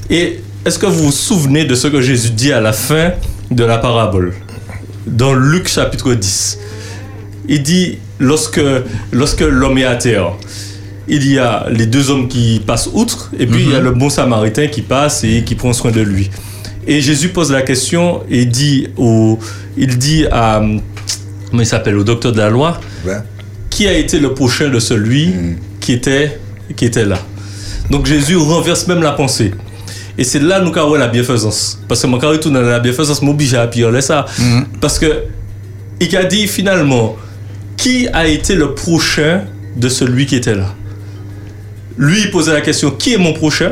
[0.09, 3.11] Et est-ce que vous vous souvenez de ce que Jésus dit à la fin
[3.51, 4.33] de la parabole?
[5.05, 6.57] Dans Luc chapitre 10.
[7.49, 8.61] Il dit, lorsque,
[9.11, 10.31] lorsque l'homme est à terre,
[11.07, 13.91] il y a les deux hommes qui passent outre, et puis il y a le
[13.91, 16.31] bon samaritain qui passe et qui prend soin de lui.
[16.87, 19.37] Et Jésus pose la question et dit au,
[19.77, 20.63] il dit à,
[21.51, 22.81] comment il s'appelle, au docteur de la loi,
[23.73, 25.33] qui a été le prochain de celui
[25.79, 26.39] qui, était,
[26.75, 27.17] qui était là.
[27.89, 29.51] Donc Jésus renverse même la pensée.
[30.15, 31.79] Et c'est là nous avons la bienfaisance.
[31.87, 34.25] Parce que mon carré tout dans la bienfaisance m'oblige à appuyer ça.
[34.79, 35.23] Parce que
[35.99, 37.15] il a dit finalement,
[37.75, 39.41] qui a été le prochain
[39.75, 40.75] de celui qui était là?
[41.97, 43.71] Lui, il posait la question, qui est mon prochain?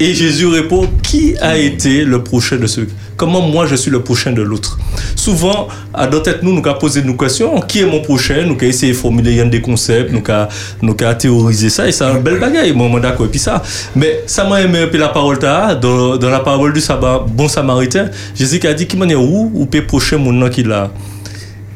[0.00, 2.88] Et Jésus répond, qui a été le prochain de celui?
[3.16, 4.76] Comment moi je suis le prochain de l'autre?
[5.14, 8.42] Souvent, à notre tête, nous, nous avons posé nos questions, qui est mon prochain?
[8.44, 10.48] Nous avons essayé de formuler des concepts, nous avons
[10.82, 13.26] nous avons théorisé ça, et c'est un bel bagage, moi, moi, d'accord.
[13.26, 13.62] Et puis ça,
[13.94, 16.80] mais ça m'a aimé la parole dans, la parole du
[17.28, 20.90] bon samaritain, Jésus a dit, qui m'a dit, où, ou peut prochain mon nom a?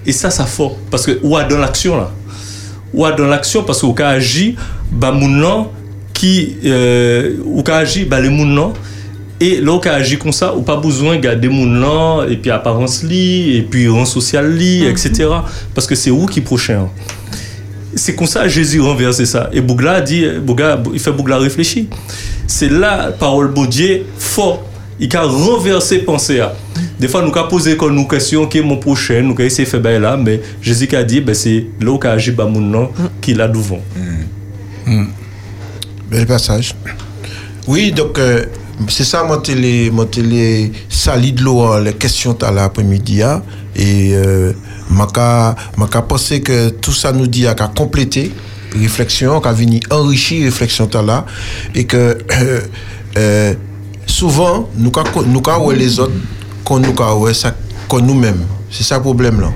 [0.04, 0.76] Et ça, ça fort.
[0.90, 2.10] Parce que, ou dans l'action, là.
[2.92, 4.56] Ou dans l'action, parce qu'au cas agi,
[4.90, 5.68] bah, mon nom,
[6.18, 8.72] qui, euh, ou bah, les mon nom,
[9.40, 12.50] et là, cas agi comme ça, ou pas besoin de garder mon nom, et puis
[12.50, 15.28] apparence li, et puis rang social li, etc.
[15.74, 16.88] Parce que c'est où qui prochain.
[17.94, 19.48] C'est comme ça Jésus renverse ça.
[19.52, 21.84] Et Bougla dit, Bougla, il fait Bougla réfléchir.
[22.48, 24.64] C'est là, parole bon Dieu, fort.
[24.98, 26.40] Il a renversé pensée.
[26.40, 26.52] à.
[26.98, 29.64] Des fois, nous avons posé comme nous question qui est mon prochain, nous avons essayé
[29.64, 32.60] de faire là, mais Jésus a dit, ben, c'est là où il a agi mon
[32.60, 32.90] nom
[33.20, 33.80] qui l'a devant.
[36.10, 36.74] Bel passage.
[37.66, 38.46] Oui, donc euh,
[38.88, 43.22] c'est ça mon télé, mon télé sali de l'eau, hein, les questions à l'après-midi.
[43.22, 43.42] hein.
[43.76, 44.52] Et euh,
[44.90, 45.06] m'a
[46.02, 48.32] pensé que tout ça nous dit à compléter
[48.74, 51.24] réflexion, qu'à venir enrichir réflexion là
[51.74, 52.60] et que euh,
[53.16, 53.54] euh,
[54.06, 56.12] souvent nous ouais les autres
[56.64, 58.44] qu'on nous qu'on nous-mêmes.
[58.70, 59.50] C'est ça le problème là.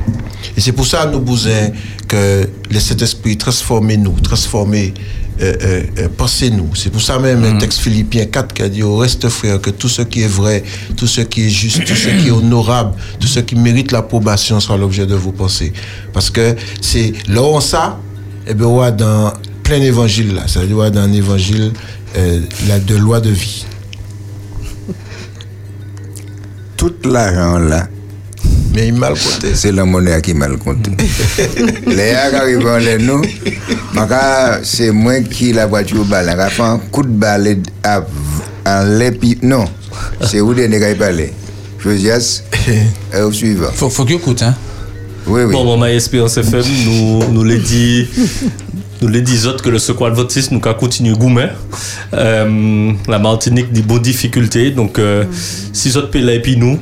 [0.56, 1.70] Et c'est pour ça nous besoin
[2.08, 4.92] que le Saint-Esprit transforme nous, transformer
[5.40, 6.74] euh, euh, euh, pensez-nous.
[6.74, 9.70] C'est pour ça même le texte Philippiens 4 qui a dit au reste frère que
[9.70, 10.62] tout ce qui est vrai,
[10.96, 14.60] tout ce qui est juste, tout ce qui est honorable, tout ce qui mérite l'approbation
[14.60, 15.72] sera l'objet de vos pensées.
[16.12, 17.98] Parce que c'est là où on ça,
[18.46, 19.32] et bien on va dans
[19.62, 21.72] plein évangile là, c'est-à-dire on va dans un évangile
[22.16, 23.64] euh, la de loi de vie.
[26.76, 27.88] Tout l'argent là.
[28.74, 29.54] Mais il mal compté.
[29.54, 30.90] C'est la monnaie qui mal compté.
[31.86, 33.22] les gars qui arrivent en les nous,
[34.62, 36.32] c'est moi qui la voiture balle.
[36.34, 38.02] On a fait un coup de balle à
[38.64, 39.38] en l'épi...
[39.42, 39.64] Non,
[40.20, 41.32] c'est où les nègres parler.
[41.78, 42.44] Josias,
[43.20, 43.72] au suivant.
[43.74, 44.54] Faut, faut qu'il écoute, hein.
[45.26, 45.52] Oui, oui.
[45.52, 48.08] Bon, bon, ma Espérance FM, nous, nous les dit,
[49.00, 51.50] nous les dit autres que le secours adventiste, nous qu'à continuer gourmet.
[52.14, 55.24] Euh, la Martinique dit bonne difficulté, donc, euh,
[55.72, 56.78] si autres pays là et puis nous,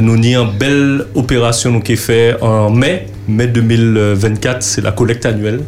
[0.00, 5.26] nous n'y une belle opération qui est fait en mai, mai 2024, c'est la collecte
[5.26, 5.60] annuelle.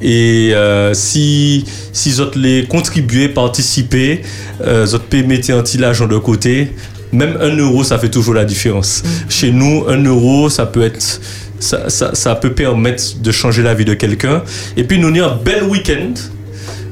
[0.00, 4.22] Et euh, si, si autres les contribuer, participer,
[4.60, 6.72] euh, autres pays mettez un petit l'argent de côté,
[7.12, 9.02] même un euro, ça fait toujours la différence.
[9.28, 11.20] Chez nous, un euro, ça peut être,
[11.60, 14.42] ça, ça, ça peut permettre de changer la vie de quelqu'un.
[14.76, 16.12] Et puis, nous avons un bel week-end,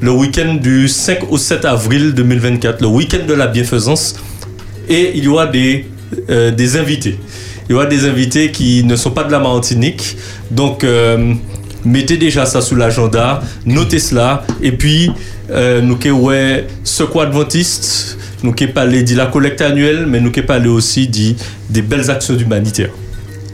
[0.00, 4.16] le week-end du 5 au 7 avril 2024, le week-end de la bienfaisance.
[4.88, 5.86] Et il y aura des,
[6.30, 7.18] euh, des invités.
[7.68, 10.16] Il y aura des invités qui ne sont pas de la Martinique.
[10.50, 11.34] Donc, euh,
[11.84, 14.44] mettez déjà ça sous l'agenda, notez cela.
[14.62, 15.10] Et puis,
[15.50, 20.30] euh, nous qui ouais, Secours Adventiste, nous qui parlé de la collecte annuelle, mais nous
[20.30, 21.36] qui parlé aussi dit
[21.70, 22.90] des belles actions humanitaires.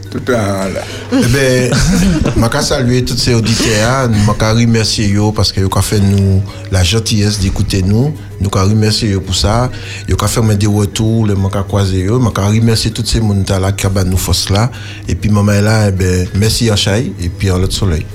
[0.09, 0.81] Tout à là.
[1.11, 1.71] Eh ben,
[2.35, 6.41] je veux saluer tous ces auditeurs, je veux remercier eux parce qu'ils ont fait nous
[6.71, 8.13] la gentillesse d'écouter nous.
[8.41, 9.69] Nous remercier eux pour ça.
[10.07, 11.35] Ils ont fait des retours, veux
[11.67, 12.19] croiser eux.
[12.19, 14.71] Je veux remercier tous ces gens qui ont nous force là.
[15.07, 18.05] Et puis, maman est là, eh ben, merci Achai et puis en l'autre soleil.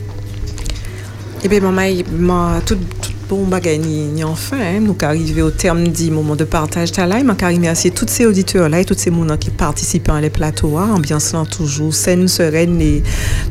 [1.45, 5.51] Eh bien, maman, ma, tout, tout bon bagay ni, ni enfin, hein, nous arrivé au
[5.51, 8.97] terme du moment de partage de là, je remercier tous ces auditeurs là et tous
[8.99, 13.03] ces gens qui participent à les plateaux, hein, ambiance là toujours saine, sereine et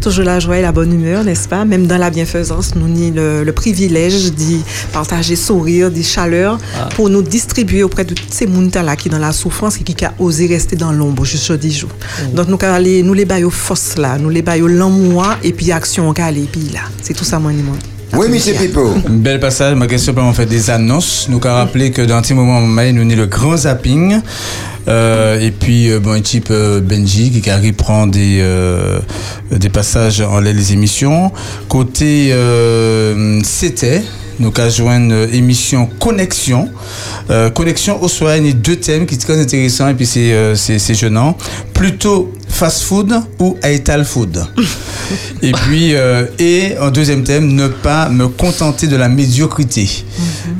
[0.01, 1.65] toujours la joie et la bonne humeur, n'est-ce pas?
[1.65, 6.89] Même dans la bienfaisance, nous avons le, le privilège d'y partager sourire, des chaleurs Ah.
[6.95, 9.95] pour nous distribuer auprès de tous ces gens là qui dans la souffrance et qui
[10.05, 11.89] ont osé rester dans l'ombre jusqu'à 10 jours.
[12.33, 16.09] Donc nous allons nous les baillons force là, nous les baillons l'amour et puis action
[16.09, 16.81] on aller puis là.
[17.01, 17.75] C'est tout ça moi ni moi.
[18.15, 18.94] Oui, monsieur Pipo.
[19.07, 21.27] Un bel passage, ma question on fait des annonces.
[21.30, 24.22] Nous avons rappelé que dans un petit moment, nous avons le grand zapping.
[24.88, 28.45] Euh, et puis, euh, bon, type euh, Benji qui qui reprend des,
[29.52, 31.31] des passages en les émissions.
[31.68, 32.31] Côté
[33.44, 34.03] C'était,
[34.40, 36.69] nous avons joindre émission Connexion.
[37.56, 40.94] Connexion au soir, il y a deux thèmes qui sont très intéressants et puis c'est
[40.94, 41.35] gênant.
[41.84, 44.38] Plutôt fast food ou ital food.
[45.41, 49.89] et puis, euh, et en deuxième thème, ne pas me contenter de la médiocrité.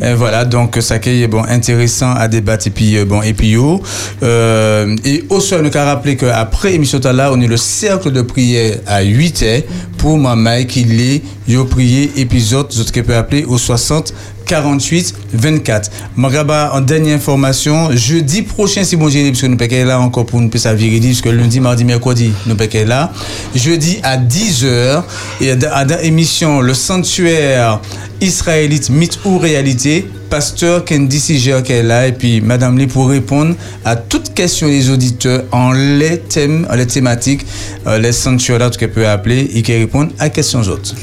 [0.02, 3.34] Et voilà, donc ça qui est bon, intéressant à débattre et puis euh, bon, et
[3.34, 3.82] puis yo.
[4.22, 8.22] Euh, et au soir, nous avons rappelé qu'après émission là, on est le cercle de
[8.22, 9.64] prière à 8 h
[9.98, 14.14] pour maman qui l'est, yo prié épisode, autres qui peut appeler au 60
[14.54, 15.90] 48 24.
[16.16, 20.28] Magaba, en dernière information, jeudi prochain, si bon Dieu, parce que nous sommes là encore
[20.28, 23.12] pour nous ça véridique, parce que lundi, mardi, mercredi, nous sommes là.
[23.56, 25.02] Jeudi à 10h,
[25.42, 27.82] et à dans émission Le Sanctuaire
[28.22, 33.10] israélite, mythe ou réalité, pasteur Candy Siger qui est là, et puis Madame Lee pour
[33.10, 37.44] répondre à toutes questions des auditeurs en les thèmes, en les thématiques,
[37.88, 40.94] euh, les sanctuaires tout qu'elle peut appeler, et qui répondent à questions autres.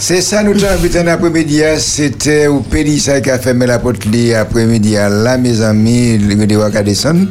[0.00, 1.62] C'est ça, nous un après-midi.
[1.64, 1.74] hein.
[1.78, 6.46] C'était au Pélissa qui a fermé la porte li après-midi à là, mes amis, le
[6.46, 7.26] de Wakadesson.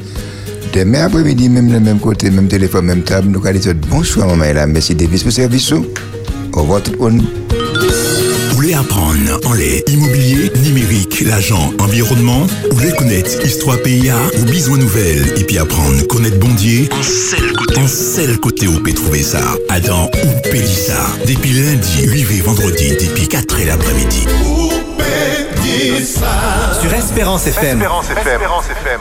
[0.74, 4.44] Demain après-midi, même le même côté, même téléphone, même table, nous allons dire bonsoir, maman,
[4.44, 5.72] et là, merci Davis pour service.
[5.72, 7.24] Au revoir tout le monde.
[8.78, 15.34] Apprendre en lait immobilier, numérique, l'agent, environnement Ou voulez connaître histoire PIA ou besoin nouvelle
[15.36, 19.42] et puis apprendre connaître Bondier En seul côté, en seul côté où peut trouver ça.
[19.70, 21.08] Adam ou Pélissa.
[21.28, 24.28] Depuis lundi, 8 et vendredi, depuis 4 et l'après-midi.
[26.80, 27.82] Sur Espérance FM.
[27.82, 29.00] Espérance FM.